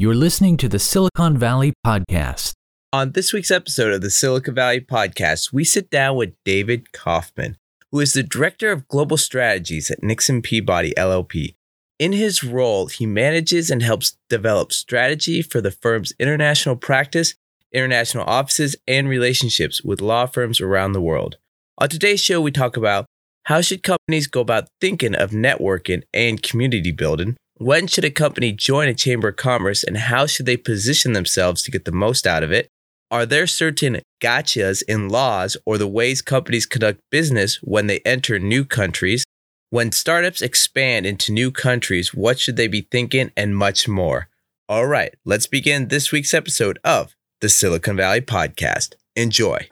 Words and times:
You're 0.00 0.14
listening 0.14 0.56
to 0.56 0.68
the 0.70 0.78
Silicon 0.78 1.36
Valley 1.36 1.74
Podcast. 1.86 2.54
On 2.90 3.12
this 3.12 3.34
week's 3.34 3.50
episode 3.50 3.92
of 3.92 4.00
the 4.00 4.08
Silicon 4.08 4.54
Valley 4.54 4.80
Podcast, 4.80 5.52
we 5.52 5.62
sit 5.62 5.90
down 5.90 6.16
with 6.16 6.32
David 6.42 6.90
Kaufman, 6.92 7.58
who 7.92 8.00
is 8.00 8.14
the 8.14 8.22
Director 8.22 8.72
of 8.72 8.88
Global 8.88 9.18
Strategies 9.18 9.90
at 9.90 10.02
Nixon 10.02 10.40
Peabody 10.40 10.94
LLP. 10.96 11.54
In 11.98 12.12
his 12.12 12.42
role, 12.42 12.86
he 12.86 13.04
manages 13.04 13.70
and 13.70 13.82
helps 13.82 14.16
develop 14.30 14.72
strategy 14.72 15.42
for 15.42 15.60
the 15.60 15.70
firm's 15.70 16.14
international 16.18 16.76
practice, 16.76 17.34
international 17.70 18.24
offices, 18.24 18.76
and 18.88 19.06
relationships 19.06 19.82
with 19.82 20.00
law 20.00 20.24
firms 20.24 20.62
around 20.62 20.92
the 20.92 21.02
world. 21.02 21.36
On 21.76 21.90
today's 21.90 22.22
show, 22.22 22.40
we 22.40 22.52
talk 22.52 22.78
about 22.78 23.04
how 23.44 23.60
should 23.60 23.82
companies 23.82 24.28
go 24.28 24.40
about 24.40 24.70
thinking 24.80 25.14
of 25.14 25.32
networking 25.32 26.04
and 26.14 26.42
community 26.42 26.90
building? 26.90 27.36
When 27.60 27.88
should 27.88 28.06
a 28.06 28.10
company 28.10 28.52
join 28.52 28.88
a 28.88 28.94
chamber 28.94 29.28
of 29.28 29.36
commerce 29.36 29.84
and 29.84 29.98
how 29.98 30.24
should 30.24 30.46
they 30.46 30.56
position 30.56 31.12
themselves 31.12 31.62
to 31.62 31.70
get 31.70 31.84
the 31.84 31.92
most 31.92 32.26
out 32.26 32.42
of 32.42 32.50
it? 32.50 32.70
Are 33.10 33.26
there 33.26 33.46
certain 33.46 34.00
gotchas 34.18 34.82
in 34.88 35.10
laws 35.10 35.58
or 35.66 35.76
the 35.76 35.86
ways 35.86 36.22
companies 36.22 36.64
conduct 36.64 37.00
business 37.10 37.56
when 37.56 37.86
they 37.86 37.98
enter 37.98 38.38
new 38.38 38.64
countries? 38.64 39.24
When 39.68 39.92
startups 39.92 40.40
expand 40.40 41.04
into 41.04 41.32
new 41.32 41.50
countries, 41.50 42.14
what 42.14 42.38
should 42.38 42.56
they 42.56 42.66
be 42.66 42.88
thinking 42.90 43.30
and 43.36 43.54
much 43.54 43.86
more? 43.86 44.30
All 44.66 44.86
right, 44.86 45.14
let's 45.26 45.46
begin 45.46 45.88
this 45.88 46.10
week's 46.10 46.32
episode 46.32 46.78
of 46.82 47.14
the 47.42 47.50
Silicon 47.50 47.94
Valley 47.94 48.22
Podcast. 48.22 48.94
Enjoy. 49.14 49.68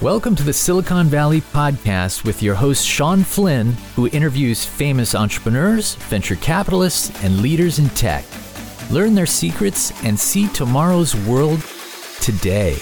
Welcome 0.00 0.36
to 0.36 0.44
the 0.44 0.52
Silicon 0.52 1.08
Valley 1.08 1.40
Podcast 1.40 2.22
with 2.22 2.40
your 2.40 2.54
host, 2.54 2.86
Sean 2.86 3.24
Flynn, 3.24 3.72
who 3.96 4.06
interviews 4.06 4.64
famous 4.64 5.12
entrepreneurs, 5.12 5.96
venture 5.96 6.36
capitalists, 6.36 7.10
and 7.24 7.42
leaders 7.42 7.80
in 7.80 7.88
tech. 7.90 8.24
Learn 8.92 9.16
their 9.16 9.26
secrets 9.26 9.92
and 10.04 10.16
see 10.16 10.46
tomorrow's 10.50 11.16
world 11.16 11.66
today. 12.20 12.76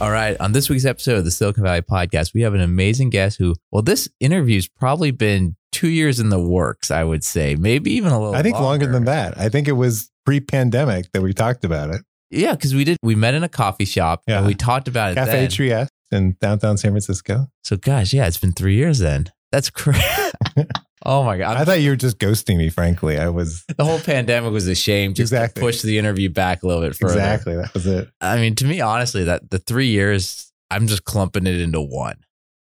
All 0.00 0.10
right. 0.10 0.34
On 0.40 0.52
this 0.52 0.70
week's 0.70 0.86
episode 0.86 1.18
of 1.18 1.26
the 1.26 1.30
Silicon 1.30 1.64
Valley 1.64 1.82
podcast, 1.82 2.32
we 2.32 2.40
have 2.40 2.54
an 2.54 2.62
amazing 2.62 3.10
guest 3.10 3.36
who, 3.36 3.54
well, 3.70 3.82
this 3.82 4.08
interview's 4.18 4.66
probably 4.66 5.10
been 5.10 5.56
two 5.72 5.90
years 5.90 6.18
in 6.18 6.30
the 6.30 6.40
works, 6.40 6.90
I 6.90 7.04
would 7.04 7.22
say, 7.22 7.54
maybe 7.54 7.92
even 7.92 8.12
a 8.12 8.18
little 8.18 8.34
I 8.34 8.42
think 8.42 8.58
longer, 8.58 8.86
than 8.86 9.04
that. 9.04 9.38
I 9.38 9.50
think 9.50 9.68
it 9.68 9.72
was 9.72 10.10
pre 10.24 10.40
pandemic 10.40 11.12
that 11.12 11.20
we 11.20 11.34
talked 11.34 11.66
about 11.66 11.90
it. 11.90 12.00
Yeah, 12.30 12.54
because 12.54 12.74
we 12.74 12.84
did, 12.84 12.96
we 13.02 13.14
met 13.14 13.34
in 13.34 13.42
a 13.42 13.48
coffee 13.48 13.84
shop 13.84 14.22
Yeah. 14.28 14.38
and 14.38 14.46
we 14.46 14.54
talked 14.54 14.88
about 14.88 15.12
it. 15.12 15.14
Cafe 15.16 15.32
then. 15.32 15.50
Trieste 15.50 15.90
in 16.12 16.36
downtown 16.40 16.76
San 16.76 16.92
Francisco. 16.92 17.48
So, 17.64 17.76
gosh, 17.76 18.12
yeah, 18.12 18.26
it's 18.26 18.38
been 18.38 18.52
three 18.52 18.74
years 18.76 18.98
then. 19.00 19.30
That's 19.52 19.68
crazy. 19.70 20.00
oh 21.04 21.24
my 21.24 21.36
God. 21.38 21.56
I 21.56 21.64
thought 21.64 21.80
you 21.80 21.90
were 21.90 21.96
just 21.96 22.18
ghosting 22.18 22.56
me, 22.56 22.68
frankly. 22.70 23.18
I 23.18 23.28
was 23.28 23.64
the 23.76 23.84
whole 23.84 23.98
pandemic 24.00 24.52
was 24.52 24.68
a 24.68 24.74
shame 24.74 25.14
just 25.14 25.32
Exactly. 25.32 25.60
to 25.60 25.66
push 25.66 25.82
the 25.82 25.98
interview 25.98 26.28
back 26.30 26.62
a 26.62 26.66
little 26.66 26.82
bit 26.82 26.94
further. 26.96 27.14
exactly 27.14 27.56
that 27.56 27.74
was 27.74 27.86
it. 27.86 28.08
I 28.20 28.36
mean, 28.36 28.54
to 28.56 28.64
me, 28.64 28.80
honestly, 28.80 29.24
that 29.24 29.50
the 29.50 29.58
three 29.58 29.88
years, 29.88 30.52
I'm 30.70 30.86
just 30.86 31.04
clumping 31.04 31.46
it 31.46 31.60
into 31.60 31.80
one. 31.80 32.16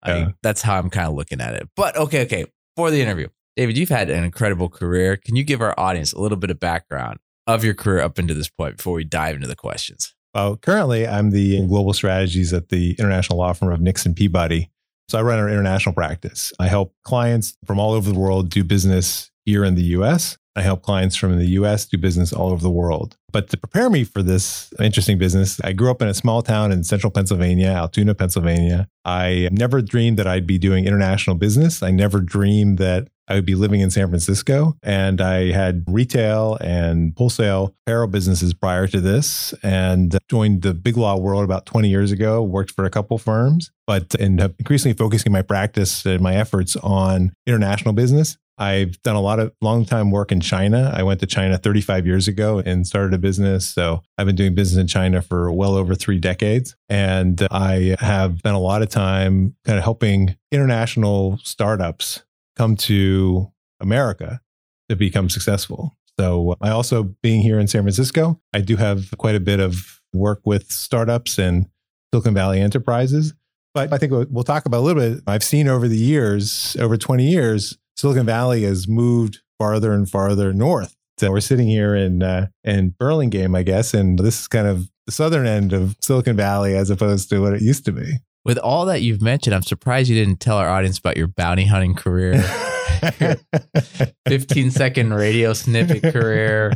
I 0.04 0.10
Yeah. 0.14 0.26
mean, 0.26 0.34
that's 0.44 0.62
how 0.62 0.78
I'm 0.78 0.90
kind 0.90 1.08
of 1.10 1.16
looking 1.16 1.42
at 1.42 1.56
it. 1.56 1.68
But 1.76 1.98
okay, 1.98 2.22
okay. 2.24 2.46
For 2.78 2.92
the 2.92 3.02
interview, 3.02 3.28
David, 3.56 3.76
you've 3.78 3.90
had 3.90 4.10
an 4.10 4.24
incredible 4.24 4.70
career. 4.70 5.18
Can 5.18 5.36
you 5.36 5.44
give 5.44 5.62
our 5.62 5.74
audience 5.80 6.14
a 6.14 6.20
little 6.22 6.38
bit 6.38 6.52
of 6.52 6.60
background 6.60 7.18
of 7.48 7.64
your 7.64 7.74
career 7.74 8.02
up 8.02 8.20
into 8.20 8.34
this 8.34 8.50
point 8.50 8.78
before 8.78 8.94
we 8.94 9.04
dive 9.04 9.36
into 9.36 9.48
the 9.48 9.56
questions? 9.56 10.14
Well, 10.34 10.58
currently 10.58 11.08
I'm 11.08 11.32
the 11.32 11.66
global 11.68 11.94
strategies 11.94 12.54
at 12.54 12.70
the 12.70 12.96
international 13.00 13.40
law 13.40 13.54
firm 13.54 13.72
of 13.72 13.82
Nixon 13.82 14.14
Peabody. 14.14 14.70
So 15.10 15.18
I 15.18 15.22
run 15.22 15.40
our 15.40 15.50
international 15.50 15.96
practice. 15.96 16.52
I 16.60 16.68
help 16.68 16.94
clients 17.04 17.58
from 17.66 17.80
all 17.80 17.94
over 17.94 18.12
the 18.12 18.20
world 18.20 18.50
do 18.50 18.64
business 18.64 19.32
here 19.46 19.64
in 19.64 19.76
the 19.76 19.84
US. 19.84 20.38
I 20.58 20.62
help 20.62 20.82
clients 20.82 21.16
from 21.16 21.38
the 21.38 21.46
US 21.50 21.86
do 21.86 22.00
business 22.00 22.34
all 22.34 22.52
over 22.52 22.64
the 22.64 22.72
world. 22.72 23.16
But 23.32 23.50
to 23.52 23.58
prepare 23.58 23.92
me 23.92 24.04
for 24.04 24.24
this 24.24 24.74
interesting 24.80 25.20
business, 25.20 25.62
I 25.64 25.72
grew 25.72 25.92
up 25.92 26.02
in 26.02 26.08
a 26.08 26.16
small 26.16 26.42
town 26.42 26.72
in 26.72 26.84
central 26.84 27.12
Pennsylvania, 27.12 27.68
Altoona, 27.68 28.16
Pennsylvania. 28.16 28.88
I 29.06 29.50
never 29.52 29.84
dreamed 29.84 30.18
that 30.18 30.26
I'd 30.26 30.48
be 30.48 30.58
doing 30.58 30.88
international 30.88 31.36
business. 31.36 31.84
I 31.84 31.92
never 31.92 32.22
dreamed 32.22 32.80
that 32.80 33.08
I 33.28 33.36
would 33.36 33.46
be 33.46 33.54
living 33.54 33.82
in 33.82 33.92
San 33.92 34.08
Francisco. 34.08 34.76
And 34.82 35.22
I 35.22 35.52
had 35.52 35.84
retail 35.88 36.58
and 36.60 37.14
wholesale 37.16 37.76
apparel 37.86 38.08
businesses 38.08 38.54
prior 38.56 38.88
to 38.88 39.00
this 39.00 39.54
and 39.62 40.18
joined 40.28 40.64
the 40.64 40.74
big 40.74 40.98
law 40.98 41.18
world 41.18 41.44
about 41.44 41.68
20 41.68 41.88
years 41.88 42.12
ago, 42.12 42.42
worked 42.42 42.72
for 42.72 42.86
a 42.86 42.90
couple 42.90 43.20
firms, 43.20 43.70
but 43.86 44.16
up 44.16 44.54
increasingly 44.58 44.96
focusing 44.96 45.32
my 45.32 45.44
practice 45.44 46.06
and 46.06 46.22
my 46.22 46.36
efforts 46.36 46.76
on 46.78 47.34
international 47.46 47.94
business. 47.94 48.38
I've 48.58 49.02
done 49.04 49.16
a 49.16 49.22
lot 49.22 49.40
of 49.40 49.54
long 49.62 49.86
time 49.86 50.12
work 50.12 50.32
in 50.32 50.40
China. 50.40 50.92
I 50.96 51.04
went 51.04 51.20
to 51.20 51.28
China 51.28 51.58
35 51.58 52.06
years 52.08 52.28
ago 52.28 52.60
and 52.60 52.88
started 52.88 53.14
a 53.14 53.18
business. 53.18 53.68
So 53.68 54.02
I've 54.18 54.26
been 54.26 54.36
doing 54.36 54.56
business 54.56 54.82
in 54.82 54.88
China 54.88 55.22
for 55.22 55.52
well 55.52 55.76
over 55.76 55.94
three 55.94 56.20
decades. 56.20 56.76
And 56.90 57.46
I 57.52 57.96
have 58.00 58.40
spent 58.40 58.56
a 58.56 58.60
lot 58.60 58.82
of 58.82 58.90
time 58.90 59.56
kind 59.66 59.78
of 59.78 59.84
helping 59.84 60.38
international 60.52 61.40
startups 61.44 62.24
come 62.56 62.76
to 62.78 63.52
America 63.80 64.42
to 64.90 64.96
become 64.96 65.30
successful. 65.30 65.96
So 66.20 66.56
I 66.62 66.70
also 66.70 67.04
being 67.22 67.42
here 67.42 67.60
in 67.60 67.68
San 67.68 67.84
Francisco, 67.84 68.42
I 68.54 68.62
do 68.62 68.76
have 68.78 69.14
quite 69.18 69.36
a 69.36 69.40
bit 69.40 69.60
of 69.60 70.02
work 70.14 70.42
with 70.46 70.72
startups 70.72 71.38
and 71.38 71.68
Silicon 72.12 72.34
Valley 72.34 72.60
enterprises. 72.60 73.34
But 73.76 73.94
I 73.94 74.00
think 74.00 74.12
we'll 74.12 74.44
talk 74.44 74.66
about 74.66 74.80
a 74.80 74.82
little 74.82 75.02
bit. 75.02 75.24
I've 75.28 75.44
seen 75.44 75.68
over 75.68 75.88
the 75.88 75.98
years, 75.98 76.76
over 76.80 76.98
20 76.98 77.30
years, 77.30 77.78
Silicon 77.98 78.26
Valley 78.26 78.64
has 78.64 78.88
moved 78.88 79.40
farther 79.58 79.92
and 79.92 80.10
farther 80.10 80.54
north. 80.54 80.96
So 81.18 81.32
we're 81.32 81.42
sitting 81.42 81.68
here 81.68 81.96
in 81.96 82.22
uh, 82.22 82.48
in 82.64 82.90
Burlingame, 83.00 83.56
I 83.56 83.64
guess, 83.64 83.94
and 83.94 84.20
this 84.20 84.42
is 84.42 84.48
kind 84.48 84.68
of 84.68 84.90
the 85.08 85.12
southern 85.12 85.48
end 85.48 85.74
of 85.74 85.96
Silicon 86.02 86.36
Valley 86.36 86.76
as 86.76 86.92
opposed 86.92 87.30
to 87.30 87.40
what 87.40 87.54
it 87.54 87.62
used 87.62 87.86
to 87.86 87.92
be. 87.92 88.18
With 88.46 88.60
all 88.60 88.86
that 88.86 89.02
you've 89.02 89.22
mentioned, 89.22 89.56
I'm 89.56 89.64
surprised 89.64 90.10
you 90.10 90.16
didn't 90.16 90.40
tell 90.40 90.58
our 90.58 90.70
audience 90.70 91.00
about 91.00 91.18
your 91.18 91.28
bounty 91.28 91.66
hunting 91.66 91.96
career, 91.96 92.42
15 94.28 94.72
second 94.72 95.14
radio 95.14 95.54
snippet 95.54 96.04
career, 96.14 96.74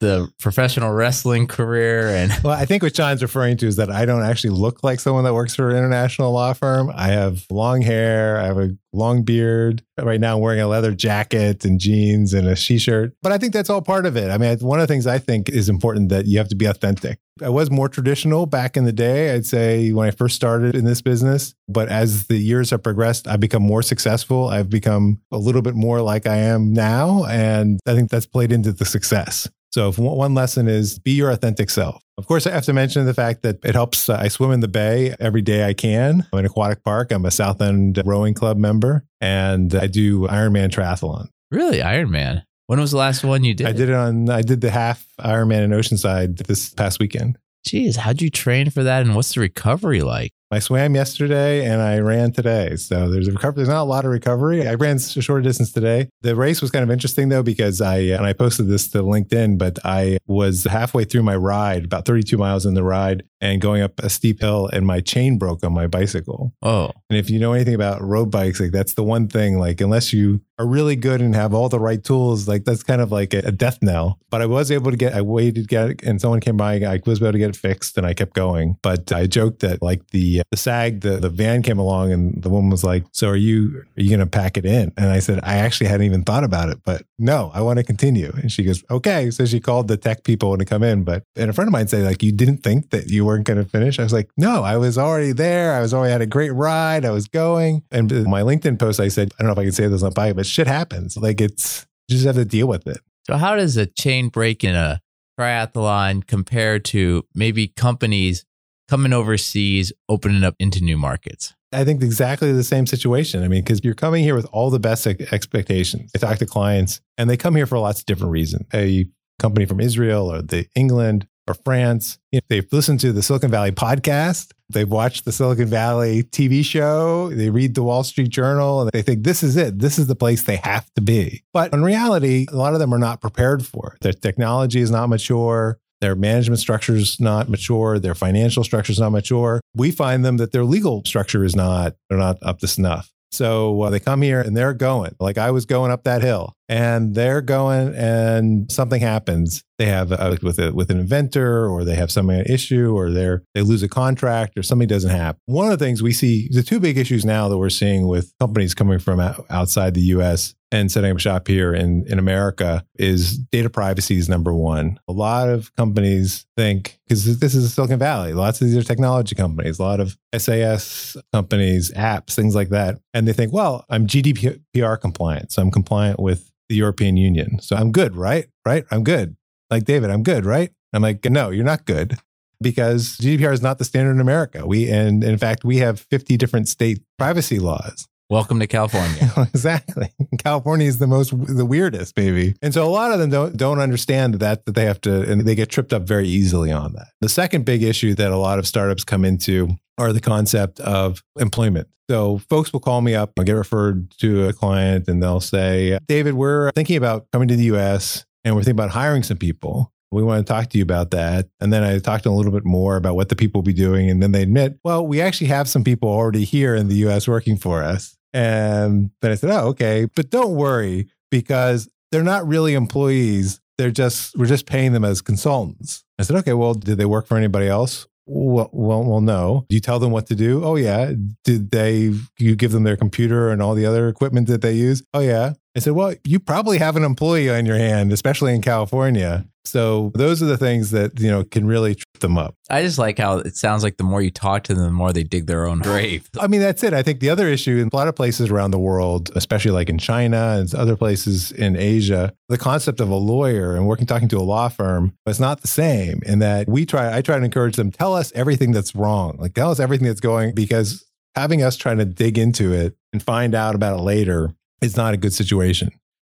the 0.00 0.30
professional 0.38 0.92
wrestling 0.92 1.46
career, 1.46 2.08
and 2.08 2.32
Well, 2.44 2.54
I 2.54 2.64
think 2.64 2.82
what 2.82 2.94
John's 2.94 3.22
referring 3.22 3.56
to 3.58 3.66
is 3.66 3.76
that 3.76 3.90
I 3.90 4.04
don't 4.04 4.22
actually 4.22 4.50
look 4.50 4.82
like 4.84 5.00
someone 5.00 5.24
that 5.24 5.34
works 5.34 5.54
for 5.54 5.70
an 5.70 5.76
international 5.76 6.32
law 6.32 6.52
firm. 6.52 6.90
I 6.94 7.08
have 7.08 7.44
long 7.50 7.82
hair, 7.82 8.38
I 8.38 8.46
have 8.46 8.58
a 8.58 8.76
long 8.92 9.22
beard. 9.22 9.82
Right 10.00 10.20
now, 10.20 10.36
I'm 10.36 10.42
wearing 10.42 10.60
a 10.60 10.68
leather 10.68 10.94
jacket 10.94 11.64
and 11.64 11.80
jeans 11.80 12.32
and 12.32 12.46
a 12.46 12.54
t 12.54 12.78
shirt. 12.78 13.12
But 13.22 13.32
I 13.32 13.38
think 13.38 13.52
that's 13.52 13.70
all 13.70 13.82
part 13.82 14.06
of 14.06 14.16
it. 14.16 14.30
I 14.30 14.38
mean, 14.38 14.58
one 14.60 14.80
of 14.80 14.86
the 14.86 14.92
things 14.92 15.06
I 15.06 15.18
think 15.18 15.48
is 15.48 15.68
important 15.68 16.08
that 16.10 16.26
you 16.26 16.38
have 16.38 16.48
to 16.48 16.56
be 16.56 16.66
authentic. 16.66 17.18
I 17.42 17.48
was 17.50 17.70
more 17.70 17.88
traditional 17.88 18.46
back 18.46 18.76
in 18.76 18.84
the 18.84 18.92
day, 18.92 19.34
I'd 19.34 19.46
say, 19.46 19.92
when 19.92 20.08
I 20.08 20.10
first 20.10 20.34
started 20.34 20.74
in 20.74 20.84
this 20.84 21.02
business. 21.02 21.54
But 21.68 21.88
as 21.88 22.26
the 22.26 22.36
years 22.36 22.70
have 22.70 22.82
progressed, 22.82 23.28
I've 23.28 23.40
become 23.40 23.62
more 23.62 23.82
successful. 23.82 24.48
I've 24.48 24.70
become 24.70 25.20
a 25.30 25.38
little 25.38 25.62
bit 25.62 25.74
more 25.74 26.00
like 26.00 26.26
I 26.26 26.36
am 26.36 26.72
now. 26.72 27.24
And 27.26 27.78
I 27.86 27.94
think 27.94 28.10
that's 28.10 28.26
played 28.26 28.52
into 28.52 28.72
the 28.72 28.84
success. 28.84 29.48
So, 29.70 29.88
if 29.88 29.98
one 29.98 30.34
lesson 30.34 30.66
is 30.68 30.98
be 30.98 31.12
your 31.12 31.30
authentic 31.30 31.70
self. 31.70 32.02
Of 32.16 32.26
course, 32.26 32.46
I 32.46 32.50
have 32.50 32.64
to 32.64 32.72
mention 32.72 33.04
the 33.06 33.14
fact 33.14 33.42
that 33.42 33.58
it 33.64 33.74
helps. 33.74 34.08
Uh, 34.08 34.16
I 34.20 34.28
swim 34.28 34.50
in 34.50 34.60
the 34.60 34.68
bay 34.68 35.14
every 35.20 35.42
day 35.42 35.66
I 35.68 35.74
can. 35.74 36.26
I'm 36.32 36.38
in 36.40 36.46
Aquatic 36.46 36.82
Park. 36.82 37.12
I'm 37.12 37.24
a 37.24 37.30
South 37.30 37.60
End 37.60 38.02
Rowing 38.04 38.34
Club 38.34 38.56
member, 38.56 39.04
and 39.20 39.74
I 39.74 39.86
do 39.86 40.26
Ironman 40.26 40.70
triathlon. 40.70 41.28
really 41.50 41.78
Ironman. 41.78 42.42
When 42.66 42.80
was 42.80 42.90
the 42.90 42.98
last 42.98 43.24
one 43.24 43.44
you 43.44 43.54
did? 43.54 43.66
I 43.66 43.72
did 43.72 43.88
it 43.88 43.94
on. 43.94 44.28
I 44.28 44.42
did 44.42 44.60
the 44.60 44.70
half 44.70 45.06
Ironman 45.20 45.64
in 45.64 45.70
Oceanside 45.70 46.46
this 46.46 46.70
past 46.74 46.98
weekend. 46.98 47.38
Jeez, 47.66 47.96
how'd 47.96 48.20
you 48.22 48.30
train 48.30 48.70
for 48.70 48.82
that, 48.82 49.02
and 49.02 49.14
what's 49.14 49.34
the 49.34 49.40
recovery 49.40 50.00
like? 50.00 50.32
I 50.50 50.60
swam 50.60 50.94
yesterday 50.94 51.66
and 51.66 51.82
I 51.82 51.98
ran 51.98 52.32
today. 52.32 52.76
So 52.76 53.10
there's 53.10 53.28
a 53.28 53.32
recovery. 53.32 53.56
There's 53.56 53.68
not 53.68 53.82
a 53.82 53.84
lot 53.84 54.04
of 54.06 54.10
recovery. 54.10 54.66
I 54.66 54.74
ran 54.74 54.96
a 54.96 55.00
short 55.00 55.44
distance 55.44 55.72
today. 55.72 56.08
The 56.22 56.34
race 56.34 56.62
was 56.62 56.70
kind 56.70 56.82
of 56.82 56.90
interesting 56.90 57.28
though 57.28 57.42
because 57.42 57.80
I 57.80 57.98
and 57.98 58.24
I 58.24 58.32
posted 58.32 58.68
this 58.68 58.88
to 58.92 59.02
LinkedIn, 59.02 59.58
but 59.58 59.78
I 59.84 60.18
was 60.26 60.64
halfway 60.64 61.04
through 61.04 61.22
my 61.22 61.36
ride, 61.36 61.84
about 61.84 62.06
32 62.06 62.38
miles 62.38 62.64
in 62.64 62.74
the 62.74 62.82
ride, 62.82 63.24
and 63.40 63.60
going 63.60 63.82
up 63.82 64.00
a 64.00 64.10
steep 64.10 64.40
hill, 64.40 64.68
and 64.72 64.86
my 64.86 65.00
chain 65.00 65.38
broke 65.38 65.64
on 65.64 65.72
my 65.72 65.86
bicycle. 65.86 66.52
Oh, 66.62 66.92
And 67.08 67.18
if 67.18 67.30
you 67.30 67.38
know 67.38 67.52
anything 67.52 67.74
about 67.74 68.02
road 68.02 68.30
bikes, 68.30 68.58
like 68.58 68.72
that's 68.72 68.94
the 68.94 69.04
one 69.04 69.28
thing. 69.28 69.58
Like 69.58 69.80
unless 69.80 70.12
you 70.12 70.40
are 70.58 70.66
really 70.66 70.96
good 70.96 71.20
and 71.20 71.34
have 71.34 71.54
all 71.54 71.68
the 71.68 71.78
right 71.78 72.02
tools, 72.02 72.48
like 72.48 72.64
that's 72.64 72.82
kind 72.82 73.00
of 73.00 73.12
like 73.12 73.34
a, 73.34 73.38
a 73.38 73.52
death 73.52 73.78
knell. 73.82 74.18
But 74.30 74.42
I 74.42 74.46
was 74.46 74.70
able 74.70 74.90
to 74.90 74.96
get. 74.96 75.14
I 75.14 75.20
waited 75.20 75.68
get 75.68 75.90
it, 75.90 76.02
and 76.02 76.20
someone 76.20 76.40
came 76.40 76.56
by. 76.56 76.74
I 76.76 77.00
was 77.06 77.22
able 77.22 77.32
to 77.32 77.38
get 77.38 77.50
it 77.50 77.56
fixed, 77.56 77.96
and 77.96 78.06
I 78.06 78.14
kept 78.14 78.34
going. 78.34 78.76
But 78.82 79.12
I 79.12 79.26
joked 79.26 79.60
that 79.60 79.82
like 79.82 80.08
the 80.08 80.37
the 80.50 80.56
sag, 80.56 81.00
the 81.00 81.16
the 81.16 81.28
van 81.28 81.62
came 81.62 81.78
along, 81.78 82.12
and 82.12 82.42
the 82.42 82.48
woman 82.48 82.70
was 82.70 82.84
like, 82.84 83.04
"So 83.12 83.28
are 83.28 83.36
you 83.36 83.84
are 83.96 84.02
you 84.02 84.08
going 84.08 84.20
to 84.20 84.26
pack 84.26 84.56
it 84.56 84.64
in?" 84.64 84.92
And 84.96 85.10
I 85.10 85.18
said, 85.20 85.40
"I 85.42 85.56
actually 85.56 85.88
hadn't 85.88 86.06
even 86.06 86.22
thought 86.22 86.44
about 86.44 86.68
it, 86.68 86.78
but 86.84 87.02
no, 87.18 87.50
I 87.54 87.60
want 87.62 87.78
to 87.78 87.84
continue." 87.84 88.32
And 88.34 88.50
she 88.50 88.64
goes, 88.64 88.84
"Okay." 88.90 89.30
So 89.30 89.44
she 89.46 89.60
called 89.60 89.88
the 89.88 89.96
tech 89.96 90.24
people 90.24 90.56
to 90.56 90.64
come 90.64 90.82
in, 90.82 91.04
but 91.04 91.22
and 91.36 91.50
a 91.50 91.52
friend 91.52 91.68
of 91.68 91.72
mine 91.72 91.88
said 91.88 92.04
like, 92.04 92.22
"You 92.22 92.32
didn't 92.32 92.58
think 92.58 92.90
that 92.90 93.08
you 93.08 93.24
weren't 93.24 93.44
going 93.44 93.62
to 93.62 93.68
finish?" 93.68 93.98
I 93.98 94.02
was 94.02 94.12
like, 94.12 94.30
"No, 94.36 94.62
I 94.62 94.76
was 94.76 94.98
already 94.98 95.32
there. 95.32 95.74
I 95.74 95.80
was 95.80 95.94
already 95.94 96.12
had 96.12 96.22
a 96.22 96.26
great 96.26 96.50
ride. 96.50 97.04
I 97.04 97.10
was 97.10 97.28
going." 97.28 97.82
And 97.90 98.10
my 98.26 98.42
LinkedIn 98.42 98.78
post, 98.78 99.00
I 99.00 99.08
said, 99.08 99.32
"I 99.38 99.42
don't 99.42 99.48
know 99.48 99.52
if 99.52 99.58
I 99.58 99.64
can 99.64 99.72
say 99.72 99.86
this 99.86 100.02
on 100.02 100.12
bio, 100.12 100.34
but 100.34 100.46
shit 100.46 100.66
happens. 100.66 101.16
Like 101.16 101.40
it's." 101.40 101.86
You 102.08 102.14
just 102.14 102.26
have 102.26 102.36
to 102.36 102.46
deal 102.46 102.66
with 102.66 102.86
it. 102.86 103.00
So, 103.26 103.36
how 103.36 103.54
does 103.54 103.76
a 103.76 103.84
chain 103.84 104.30
break 104.30 104.64
in 104.64 104.74
a 104.74 105.02
triathlon 105.38 106.26
compare 106.26 106.78
to 106.78 107.24
maybe 107.34 107.68
companies 107.68 108.44
coming 108.88 109.12
overseas, 109.12 109.92
opening 110.08 110.42
up 110.42 110.54
into 110.58 110.82
new 110.82 110.96
markets? 110.96 111.54
I 111.72 111.84
think 111.84 112.02
exactly 112.02 112.50
the 112.52 112.64
same 112.64 112.86
situation. 112.86 113.42
I 113.42 113.48
mean, 113.48 113.62
because 113.62 113.84
you're 113.84 113.94
coming 113.94 114.24
here 114.24 114.34
with 114.34 114.46
all 114.52 114.70
the 114.70 114.78
best 114.78 115.06
expectations. 115.06 116.10
I 116.14 116.18
talk 116.18 116.38
to 116.38 116.46
clients 116.46 117.00
and 117.18 117.28
they 117.28 117.36
come 117.36 117.54
here 117.54 117.66
for 117.66 117.78
lots 117.78 118.00
of 118.00 118.06
different 118.06 118.32
reasons. 118.32 118.66
A 118.72 119.06
company 119.38 119.66
from 119.66 119.80
Israel 119.80 120.32
or 120.32 120.42
the 120.42 120.66
England 120.74 121.28
or 121.46 121.54
France, 121.54 122.18
you 122.32 122.38
know, 122.38 122.44
they've 122.48 122.72
listened 122.72 123.00
to 123.00 123.12
the 123.12 123.22
Silicon 123.22 123.50
Valley 123.50 123.72
podcast, 123.72 124.52
they've 124.68 124.88
watched 124.88 125.24
the 125.24 125.32
Silicon 125.32 125.66
Valley 125.66 126.22
TV 126.22 126.64
show, 126.64 127.30
they 127.30 127.48
read 127.48 127.74
the 127.74 127.82
Wall 127.82 128.04
Street 128.04 128.28
Journal, 128.28 128.82
and 128.82 128.90
they 128.92 129.00
think 129.00 129.24
this 129.24 129.42
is 129.42 129.56
it. 129.56 129.78
This 129.78 129.98
is 129.98 130.06
the 130.06 130.14
place 130.14 130.42
they 130.42 130.56
have 130.56 130.92
to 130.94 131.00
be. 131.00 131.42
But 131.54 131.72
in 131.72 131.82
reality, 131.82 132.46
a 132.50 132.56
lot 132.56 132.74
of 132.74 132.80
them 132.80 132.92
are 132.92 132.98
not 132.98 133.20
prepared 133.20 133.64
for 133.64 133.94
it. 133.94 134.02
Their 134.02 134.12
technology 134.12 134.80
is 134.80 134.90
not 134.90 135.08
mature. 135.08 135.78
Their 136.00 136.14
management 136.14 136.60
structure 136.60 136.96
is 136.96 137.18
not 137.20 137.48
mature. 137.48 137.98
Their 137.98 138.14
financial 138.14 138.64
structure 138.64 138.92
is 138.92 139.00
not 139.00 139.10
mature. 139.10 139.60
We 139.74 139.90
find 139.90 140.24
them 140.24 140.36
that 140.36 140.52
their 140.52 140.64
legal 140.64 141.02
structure 141.04 141.44
is 141.44 141.56
not, 141.56 141.94
they're 142.08 142.18
not 142.18 142.38
up 142.42 142.60
to 142.60 142.68
snuff. 142.68 143.10
So 143.30 143.82
uh, 143.82 143.90
they 143.90 144.00
come 144.00 144.22
here 144.22 144.40
and 144.40 144.56
they're 144.56 144.72
going 144.72 145.14
like 145.20 145.36
I 145.36 145.50
was 145.50 145.66
going 145.66 145.90
up 145.90 146.04
that 146.04 146.22
hill 146.22 146.54
and 146.68 147.14
they're 147.14 147.42
going 147.42 147.94
and 147.94 148.70
something 148.72 149.00
happens. 149.00 149.64
They 149.78 149.86
have 149.86 150.12
a, 150.12 150.38
with 150.42 150.58
a, 150.58 150.72
with 150.72 150.90
an 150.90 150.98
inventor 150.98 151.68
or 151.68 151.84
they 151.84 151.94
have 151.94 152.10
some 152.10 152.30
issue 152.30 152.96
or 152.96 153.10
they're 153.10 153.44
they 153.54 153.60
lose 153.60 153.82
a 153.82 153.88
contract 153.88 154.56
or 154.56 154.62
something 154.62 154.88
doesn't 154.88 155.10
happen. 155.10 155.40
One 155.46 155.70
of 155.70 155.78
the 155.78 155.84
things 155.84 156.02
we 156.02 156.12
see 156.12 156.48
the 156.50 156.62
two 156.62 156.80
big 156.80 156.96
issues 156.96 157.24
now 157.24 157.48
that 157.48 157.58
we're 157.58 157.68
seeing 157.68 158.06
with 158.06 158.32
companies 158.40 158.74
coming 158.74 158.98
from 158.98 159.20
outside 159.50 159.94
the 159.94 160.02
US 160.02 160.54
and 160.70 160.92
setting 160.92 161.10
up 161.10 161.18
shop 161.18 161.48
here 161.48 161.72
in, 161.74 162.04
in 162.06 162.18
America 162.18 162.84
is 162.96 163.38
data 163.38 163.70
privacy 163.70 164.18
is 164.18 164.28
number 164.28 164.52
one. 164.52 165.00
A 165.08 165.12
lot 165.12 165.48
of 165.48 165.74
companies 165.76 166.46
think, 166.56 166.98
because 167.06 167.38
this 167.38 167.54
is 167.54 167.72
Silicon 167.72 167.98
Valley, 167.98 168.34
lots 168.34 168.60
of 168.60 168.66
these 168.66 168.76
are 168.76 168.82
technology 168.82 169.34
companies, 169.34 169.78
a 169.78 169.82
lot 169.82 170.00
of 170.00 170.18
SaaS 170.36 171.16
companies, 171.32 171.90
apps, 171.92 172.34
things 172.34 172.54
like 172.54 172.68
that. 172.68 172.98
And 173.14 173.26
they 173.26 173.32
think, 173.32 173.52
well, 173.52 173.84
I'm 173.88 174.06
GDPR 174.06 175.00
compliant. 175.00 175.52
So 175.52 175.62
I'm 175.62 175.70
compliant 175.70 176.20
with 176.20 176.52
the 176.68 176.76
European 176.76 177.16
Union. 177.16 177.60
So 177.60 177.76
I'm 177.76 177.90
good, 177.90 178.14
right? 178.14 178.46
Right? 178.66 178.84
I'm 178.90 179.04
good. 179.04 179.36
Like 179.70 179.84
David, 179.84 180.10
I'm 180.10 180.22
good, 180.22 180.44
right? 180.44 180.70
I'm 180.92 181.02
like, 181.02 181.24
no, 181.24 181.50
you're 181.50 181.64
not 181.64 181.86
good 181.86 182.18
because 182.60 183.16
GDPR 183.18 183.52
is 183.52 183.62
not 183.62 183.78
the 183.78 183.84
standard 183.84 184.12
in 184.12 184.20
America. 184.20 184.66
We 184.66 184.90
and 184.90 185.22
in 185.22 185.38
fact 185.38 185.64
we 185.64 185.78
have 185.78 186.00
50 186.00 186.36
different 186.36 186.68
state 186.68 187.02
privacy 187.18 187.58
laws. 187.58 188.08
Welcome 188.30 188.60
to 188.60 188.66
California. 188.66 189.32
exactly. 189.38 190.12
California 190.38 190.86
is 190.86 190.98
the 190.98 191.06
most 191.06 191.32
the 191.46 191.64
weirdest, 191.64 192.14
maybe. 192.14 192.56
And 192.60 192.74
so 192.74 192.86
a 192.86 192.90
lot 192.90 193.10
of 193.10 193.18
them 193.20 193.30
don't 193.30 193.56
don't 193.56 193.78
understand 193.78 194.34
that 194.34 194.66
that 194.66 194.74
they 194.74 194.84
have 194.84 195.00
to 195.02 195.22
and 195.30 195.40
they 195.40 195.54
get 195.54 195.70
tripped 195.70 195.94
up 195.94 196.02
very 196.02 196.28
easily 196.28 196.70
on 196.70 196.92
that. 196.92 197.08
The 197.22 197.30
second 197.30 197.64
big 197.64 197.82
issue 197.82 198.14
that 198.16 198.30
a 198.30 198.36
lot 198.36 198.58
of 198.58 198.66
startups 198.66 199.02
come 199.02 199.24
into 199.24 199.70
are 199.96 200.12
the 200.12 200.20
concept 200.20 200.78
of 200.80 201.22
employment. 201.38 201.88
So 202.10 202.38
folks 202.50 202.70
will 202.70 202.80
call 202.80 203.00
me 203.00 203.14
up, 203.14 203.32
I'll 203.38 203.44
get 203.44 203.52
referred 203.52 204.10
to 204.18 204.48
a 204.48 204.52
client 204.52 205.08
and 205.08 205.22
they'll 205.22 205.40
say, 205.40 205.98
"David, 206.06 206.34
we're 206.34 206.70
thinking 206.72 206.98
about 206.98 207.26
coming 207.32 207.48
to 207.48 207.56
the 207.56 207.64
US 207.64 208.26
and 208.44 208.54
we're 208.54 208.62
thinking 208.62 208.78
about 208.78 208.90
hiring 208.90 209.22
some 209.22 209.38
people." 209.38 209.90
We 210.10 210.22
want 210.22 210.46
to 210.46 210.50
talk 210.50 210.70
to 210.70 210.78
you 210.78 210.82
about 210.82 211.10
that. 211.10 211.48
And 211.60 211.70
then 211.70 211.82
I 211.82 211.98
talked 211.98 212.24
a 212.24 212.30
little 212.30 212.52
bit 212.52 212.64
more 212.64 212.96
about 212.96 213.14
what 213.14 213.28
the 213.28 213.36
people 213.36 213.58
will 213.58 213.66
be 213.66 213.74
doing. 213.74 214.08
And 214.08 214.22
then 214.22 214.32
they 214.32 214.42
admit, 214.42 214.78
well, 214.82 215.06
we 215.06 215.20
actually 215.20 215.48
have 215.48 215.68
some 215.68 215.84
people 215.84 216.08
already 216.08 216.44
here 216.44 216.74
in 216.74 216.88
the 216.88 216.94
US 217.06 217.28
working 217.28 217.58
for 217.58 217.82
us. 217.82 218.16
And 218.38 219.10
then 219.20 219.32
I 219.32 219.34
said, 219.34 219.50
oh, 219.50 219.66
okay. 219.70 220.06
But 220.14 220.30
don't 220.30 220.54
worry 220.54 221.08
because 221.28 221.88
they're 222.12 222.22
not 222.22 222.46
really 222.46 222.74
employees. 222.74 223.60
They're 223.78 223.90
just, 223.90 224.38
we're 224.38 224.46
just 224.46 224.64
paying 224.64 224.92
them 224.92 225.04
as 225.04 225.20
consultants. 225.20 226.04
I 226.20 226.22
said, 226.22 226.36
okay, 226.36 226.52
well, 226.52 226.74
did 226.74 226.98
they 226.98 227.04
work 227.04 227.26
for 227.26 227.36
anybody 227.36 227.66
else? 227.66 228.06
Well, 228.26 228.70
well, 228.72 229.02
well, 229.02 229.20
no. 229.20 229.66
Do 229.68 229.74
you 229.74 229.80
tell 229.80 229.98
them 229.98 230.12
what 230.12 230.28
to 230.28 230.36
do? 230.36 230.62
Oh, 230.62 230.76
yeah. 230.76 231.14
Did 231.42 231.72
they, 231.72 232.12
you 232.38 232.54
give 232.54 232.70
them 232.70 232.84
their 232.84 232.96
computer 232.96 233.50
and 233.50 233.60
all 233.60 233.74
the 233.74 233.86
other 233.86 234.08
equipment 234.08 234.46
that 234.46 234.62
they 234.62 234.74
use? 234.74 235.02
Oh, 235.12 235.20
yeah. 235.20 235.54
I 235.74 235.80
said, 235.80 235.94
well, 235.94 236.14
you 236.24 236.38
probably 236.38 236.78
have 236.78 236.94
an 236.94 237.02
employee 237.02 237.50
on 237.50 237.66
your 237.66 237.78
hand, 237.78 238.12
especially 238.12 238.54
in 238.54 238.62
California. 238.62 239.46
So 239.68 240.12
those 240.14 240.42
are 240.42 240.46
the 240.46 240.56
things 240.56 240.90
that, 240.90 241.18
you 241.20 241.30
know, 241.30 241.44
can 241.44 241.66
really 241.66 241.94
trip 241.94 242.18
them 242.20 242.38
up. 242.38 242.54
I 242.70 242.82
just 242.82 242.98
like 242.98 243.18
how 243.18 243.38
it 243.38 243.56
sounds 243.56 243.82
like 243.82 243.96
the 243.96 244.04
more 244.04 244.22
you 244.22 244.30
talk 244.30 244.64
to 244.64 244.74
them, 244.74 244.84
the 244.84 244.90
more 244.90 245.12
they 245.12 245.22
dig 245.22 245.46
their 245.46 245.66
own 245.66 245.80
grave. 245.80 246.28
I 246.38 246.46
mean, 246.46 246.60
that's 246.60 246.82
it. 246.82 246.92
I 246.92 247.02
think 247.02 247.20
the 247.20 247.30
other 247.30 247.48
issue 247.48 247.76
in 247.78 247.88
a 247.92 247.96
lot 247.96 248.08
of 248.08 248.16
places 248.16 248.50
around 248.50 248.70
the 248.70 248.78
world, 248.78 249.30
especially 249.34 249.70
like 249.70 249.88
in 249.88 249.98
China 249.98 250.56
and 250.58 250.74
other 250.74 250.96
places 250.96 251.52
in 251.52 251.76
Asia, 251.76 252.32
the 252.48 252.58
concept 252.58 253.00
of 253.00 253.10
a 253.10 253.16
lawyer 253.16 253.74
and 253.74 253.86
working, 253.86 254.06
talking 254.06 254.28
to 254.28 254.38
a 254.38 254.40
law 254.40 254.68
firm 254.68 255.14
is 255.26 255.40
not 255.40 255.60
the 255.60 255.68
same 255.68 256.20
in 256.26 256.38
that 256.40 256.68
we 256.68 256.86
try, 256.86 257.16
I 257.16 257.22
try 257.22 257.38
to 257.38 257.44
encourage 257.44 257.76
them, 257.76 257.90
tell 257.90 258.14
us 258.14 258.32
everything 258.34 258.72
that's 258.72 258.94
wrong. 258.94 259.36
Like 259.38 259.54
tell 259.54 259.70
us 259.70 259.80
everything 259.80 260.06
that's 260.06 260.20
going 260.20 260.54
because 260.54 261.04
having 261.34 261.62
us 261.62 261.76
trying 261.76 261.98
to 261.98 262.04
dig 262.04 262.38
into 262.38 262.72
it 262.72 262.96
and 263.12 263.22
find 263.22 263.54
out 263.54 263.74
about 263.74 263.98
it 263.98 264.02
later 264.02 264.54
is 264.80 264.96
not 264.96 265.14
a 265.14 265.16
good 265.16 265.32
situation. 265.32 265.90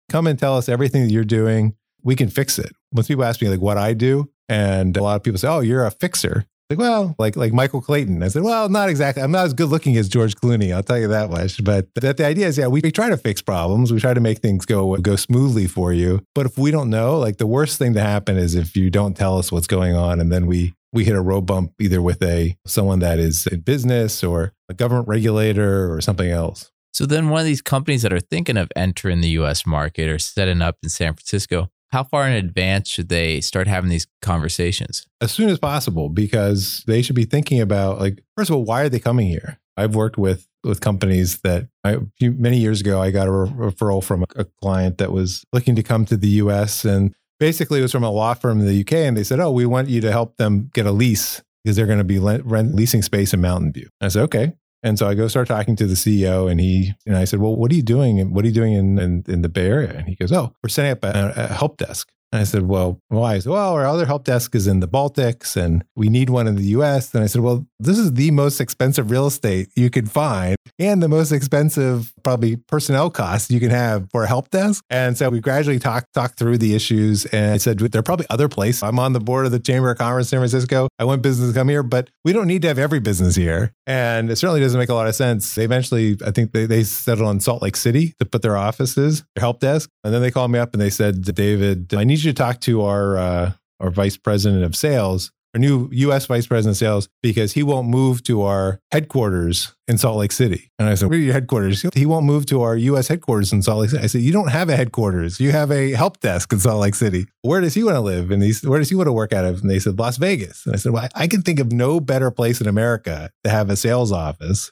Come 0.10 0.28
and 0.28 0.38
tell 0.40 0.58
us 0.58 0.70
everything 0.70 1.04
that 1.04 1.12
you're 1.12 1.24
doing. 1.24 1.76
We 2.04 2.16
can 2.16 2.30
fix 2.30 2.58
it. 2.60 2.72
Most 2.94 3.08
people 3.08 3.24
ask 3.24 3.42
me 3.42 3.50
like 3.50 3.62
what 3.62 3.78
I 3.78 3.94
do, 3.94 4.30
and 4.50 4.96
a 4.96 5.04
lot 5.04 5.16
of 5.16 5.24
people 5.24 5.38
say, 5.38 5.48
"Oh, 5.48 5.60
you're 5.60 5.86
a 5.86 5.92
fixer." 5.92 6.46
Like, 6.70 6.80
well, 6.80 7.16
like 7.18 7.38
like 7.38 7.54
Michael 7.54 7.82
Clayton. 7.82 8.22
I 8.22 8.28
said, 8.28 8.44
well, 8.44 8.68
not 8.68 8.90
exactly. 8.90 9.24
I'm 9.24 9.32
not 9.32 9.46
as 9.46 9.54
good 9.54 9.70
looking 9.70 9.96
as 9.96 10.10
George 10.10 10.36
Clooney. 10.36 10.76
I'll 10.76 10.84
tell 10.84 11.00
you 11.00 11.08
that 11.08 11.30
much. 11.30 11.64
But 11.64 11.88
that 11.96 12.18
the 12.18 12.26
idea 12.26 12.48
is, 12.48 12.58
yeah, 12.58 12.68
we, 12.68 12.82
we 12.84 12.92
try 12.92 13.10
to 13.10 13.16
fix 13.16 13.42
problems. 13.42 13.94
We 13.94 14.02
try 14.02 14.14
to 14.14 14.20
make 14.20 14.40
things 14.40 14.66
go 14.66 14.98
go 14.98 15.16
smoothly 15.16 15.68
for 15.68 15.94
you. 15.94 16.22
But 16.36 16.46
if 16.46 16.58
we 16.58 16.72
don't 16.72 16.90
know, 16.90 17.18
like 17.18 17.38
the 17.38 17.48
worst 17.48 17.78
thing 17.78 17.94
to 17.94 18.02
happen 18.02 18.38
is 18.38 18.54
if 18.54 18.76
you 18.76 18.90
don't 18.90 19.16
tell 19.16 19.38
us 19.38 19.50
what's 19.50 19.68
going 19.68 19.96
on, 19.96 20.20
and 20.20 20.30
then 20.30 20.46
we 20.46 20.74
we 20.92 21.06
hit 21.06 21.16
a 21.16 21.22
road 21.22 21.46
bump 21.46 21.72
either 21.80 22.02
with 22.02 22.22
a 22.22 22.58
someone 22.66 23.00
that 23.00 23.18
is 23.18 23.48
in 23.48 23.62
business 23.62 24.22
or 24.22 24.52
a 24.68 24.74
government 24.74 25.08
regulator 25.08 25.94
or 25.94 26.02
something 26.02 26.30
else. 26.30 26.72
So 26.94 27.06
then 27.06 27.30
one 27.30 27.42
of 27.42 27.46
these 27.46 27.62
companies 27.62 28.02
that 28.02 28.12
are 28.12 28.20
thinking 28.20 28.58
of 28.58 28.72
entering 28.76 29.22
the 29.22 29.30
US 29.30 29.66
market 29.66 30.10
or 30.10 30.20
setting 30.20 30.62
up 30.62 30.78
in 30.84 30.90
San 30.90 31.14
Francisco, 31.14 31.70
how 31.90 32.04
far 32.04 32.28
in 32.28 32.34
advance 32.34 32.90
should 32.90 33.10
they 33.10 33.42
start 33.42 33.68
having 33.68 33.90
these 33.90 34.08
conversations? 34.22 35.06
As 35.22 35.32
soon 35.32 35.50
as 35.50 35.60
possible, 35.60 36.10
because 36.10 36.84
they 36.88 37.02
should 37.02 37.16
be 37.16 37.26
thinking 37.26 37.62
about 37.62 38.00
like, 38.00 38.24
first 38.36 38.50
of 38.50 38.56
all, 38.56 38.64
why 38.64 38.82
are 38.82 38.90
they 38.90 39.00
coming 39.00 39.28
here? 39.28 39.60
I've 39.78 39.96
worked 39.96 40.18
with 40.18 40.48
with 40.64 40.82
companies 40.82 41.40
that 41.40 41.70
I, 41.84 41.98
many 42.20 42.58
years 42.58 42.82
ago 42.82 43.02
I 43.02 43.12
got 43.12 43.28
a 43.28 43.32
referral 43.32 44.04
from 44.04 44.26
a, 44.36 44.46
client 44.62 44.98
that 44.98 45.12
was 45.12 45.46
looking 45.54 45.76
to 45.76 45.84
come 45.84 46.04
to 46.06 46.18
the 46.18 46.28
U.S. 46.28 46.84
and 46.84 47.16
basically 47.40 47.80
it 47.80 47.84
was 47.84 47.92
from 47.92 48.04
a 48.04 48.10
law 48.10 48.34
firm 48.34 48.60
in 48.60 48.66
the 48.66 48.82
UK, 48.82 48.94
and 48.94 49.16
they 49.16 49.24
said, 49.24 49.40
"Oh, 49.40 49.52
we 49.52 49.66
want 49.66 49.88
you 49.88 50.02
to 50.02 50.12
help 50.12 50.38
them 50.38 50.70
get 50.74 50.86
a 50.86 50.92
lease 50.92 51.42
because 51.64 51.76
they're 51.76 51.86
going 51.86 52.00
to 52.00 52.04
be 52.04 52.20
rent, 52.20 52.76
leasing 52.76 53.02
space 53.02 53.34
in 53.34 53.42
Mountain 53.42 53.74
View." 53.74 53.90
And 54.02 54.08
I 54.08 54.10
said, 54.10 54.24
"Okay." 54.24 54.54
And 54.84 55.00
so 55.00 55.08
I 55.08 55.16
go 55.16 55.28
start 55.28 55.48
talking 55.48 55.76
to 55.78 55.88
the 55.88 55.96
CEO, 55.96 56.50
and 56.50 56.60
he 56.60 56.94
and 57.06 57.18
I 57.18 57.26
said, 57.26 57.40
"Well, 57.40 57.56
what 57.56 57.72
are 57.72 57.76
you 57.76 57.82
doing? 57.82 58.20
And 58.20 58.34
what 58.34 58.46
are 58.46 58.48
you 58.48 58.54
doing 58.54 58.74
in, 58.74 59.00
in, 59.00 59.24
in 59.28 59.42
the 59.42 59.50
Bay 59.50 59.68
Area?" 59.68 59.94
And 59.98 60.08
he 60.08 60.16
goes, 60.16 60.32
"Oh, 60.32 60.54
we're 60.62 60.70
setting 60.70 60.92
up 60.92 61.04
a, 61.04 61.34
a 61.36 61.48
help 61.54 61.78
desk." 61.78 62.12
And 62.32 62.42
I 62.42 62.44
said, 62.44 62.64
Well, 62.64 63.00
why? 63.08 63.40
Said, 63.40 63.52
Well, 63.52 63.74
our 63.74 63.86
other 63.86 64.06
help 64.06 64.26
desk 64.26 64.54
is 64.56 64.68
in 64.68 64.80
the 64.80 64.88
Baltics 64.88 65.56
and 65.56 65.84
we 65.96 66.10
need 66.10 66.30
one 66.30 66.48
in 66.48 66.56
the 66.56 66.64
US. 66.78 67.14
And 67.14 67.24
I 67.24 67.28
said, 67.28 67.42
Well, 67.42 67.66
this 67.80 67.98
is 67.98 68.14
the 68.14 68.32
most 68.32 68.60
expensive 68.60 69.12
real 69.12 69.28
estate 69.28 69.70
you 69.76 69.90
can 69.90 70.06
find 70.06 70.58
and 70.78 71.02
the 71.02 71.08
most 71.08 71.32
expensive, 71.32 72.14
probably 72.24 72.58
personnel 72.58 73.10
costs 73.10 73.50
you 73.50 73.60
can 73.60 73.70
have 73.70 74.10
for 74.12 74.24
a 74.24 74.28
help 74.28 74.50
desk. 74.50 74.84
And 74.90 75.18
so 75.18 75.30
we 75.30 75.40
gradually 75.40 75.80
talked 75.80 76.14
talked 76.14 76.38
through 76.38 76.58
the 76.58 76.76
issues. 76.76 77.26
And 77.28 77.54
I 77.54 77.58
said, 77.58 77.80
There 77.80 78.00
are 78.00 78.04
probably 78.04 78.26
other 78.30 78.50
places. 78.50 78.84
I'm 78.84 79.00
on 79.00 79.14
the 79.14 79.22
board 79.22 79.46
of 79.46 79.52
the 79.52 79.60
Chamber 79.60 79.92
of 79.92 79.98
Commerce 79.98 80.28
in 80.28 80.30
San 80.30 80.40
Francisco. 80.40 80.90
I 81.00 81.06
want 81.06 81.22
business 81.22 81.50
to 81.50 81.58
come 81.58 81.70
here, 81.70 81.84
but 81.84 82.10
we 82.26 82.34
don't 82.34 82.48
need 82.48 82.62
to 82.64 82.68
have 82.68 82.80
every 82.80 83.00
business 83.00 83.36
here. 83.36 83.72
And 83.86 84.30
it 84.30 84.36
certainly 84.36 84.60
doesn't 84.60 84.78
make 84.78 84.90
a 84.90 84.94
lot 84.94 85.08
of 85.08 85.16
sense. 85.16 85.56
They 85.56 85.64
eventually, 85.64 86.18
I 86.26 86.32
think 86.32 86.52
they, 86.52 86.66
they 86.66 86.84
settled 86.84 87.30
on 87.30 87.40
Salt 87.40 87.62
Lake 87.62 87.78
City 87.78 88.14
to 88.20 88.26
put 88.26 88.42
their 88.42 88.58
offices, 88.58 89.24
their 89.36 89.42
help 89.42 89.62
desk. 89.62 89.90
And 90.04 90.14
then 90.14 90.22
they 90.22 90.32
called 90.32 90.52
me 90.52 90.60
up 90.60 90.74
and 90.74 90.82
they 90.82 90.90
said, 90.90 91.24
David, 91.24 91.94
I 91.94 92.04
need 92.04 92.17
need 92.18 92.26
you 92.26 92.34
to 92.34 92.38
talk 92.38 92.62
to 92.62 92.82
our 92.82 93.18
uh, 93.18 93.52
our 93.80 93.92
vice 93.92 94.18
president 94.18 94.64
of 94.64 94.76
sales, 94.76 95.32
our 95.54 95.60
new 95.60 95.90
U.S. 95.92 96.26
vice 96.26 96.48
president 96.48 96.74
of 96.74 96.78
sales, 96.78 97.10
because 97.22 97.54
he 97.54 97.62
won't 97.62 97.88
move 97.88 98.24
to 98.24 98.42
our 98.42 98.80
headquarters 98.92 99.76
in 99.88 99.98
Salt 99.98 100.18
Lake 100.18 100.32
City. 100.32 100.72
And 100.80 100.90
I 100.90 100.96
said, 100.96 101.10
"Where 101.10 101.20
are 101.20 101.22
your 101.22 101.34
headquarters?" 101.34 101.86
He 101.94 102.06
won't 102.06 102.26
move 102.26 102.48
to 102.48 102.62
our 102.64 102.76
U.S. 102.76 103.08
headquarters 103.08 103.54
in 103.54 103.62
Salt 103.62 103.82
Lake 103.82 103.90
City. 103.92 104.04
I 104.04 104.08
said, 104.08 104.22
"You 104.22 104.32
don't 104.32 104.50
have 104.50 104.70
a 104.70 104.76
headquarters. 104.76 105.40
You 105.40 105.52
have 105.52 105.72
a 105.72 105.92
help 105.92 106.20
desk 106.20 106.52
in 106.52 106.60
Salt 106.60 106.82
Lake 106.82 106.96
City. 106.96 107.28
Where 107.44 107.62
does 107.62 107.76
he 107.76 107.84
want 107.84 107.96
to 107.96 108.02
live? 108.02 108.32
And 108.32 108.42
he's 108.42 108.64
where 108.64 108.80
does 108.80 108.90
he 108.90 108.96
want 108.96 109.08
to 109.08 109.14
work 109.14 109.34
out 109.34 109.46
of?" 109.46 109.62
And 109.62 109.70
they 109.70 109.80
said, 109.80 110.00
"Las 110.00 110.18
Vegas." 110.18 110.66
And 110.66 110.74
I 110.74 110.78
said, 110.78 110.92
"Well, 110.92 111.08
I 111.14 111.28
can 111.28 111.44
think 111.44 111.60
of 111.60 111.72
no 111.72 112.00
better 112.00 112.32
place 112.32 112.60
in 112.60 112.68
America 112.68 113.32
to 113.44 113.50
have 113.50 113.70
a 113.70 113.76
sales 113.76 114.12
office 114.12 114.72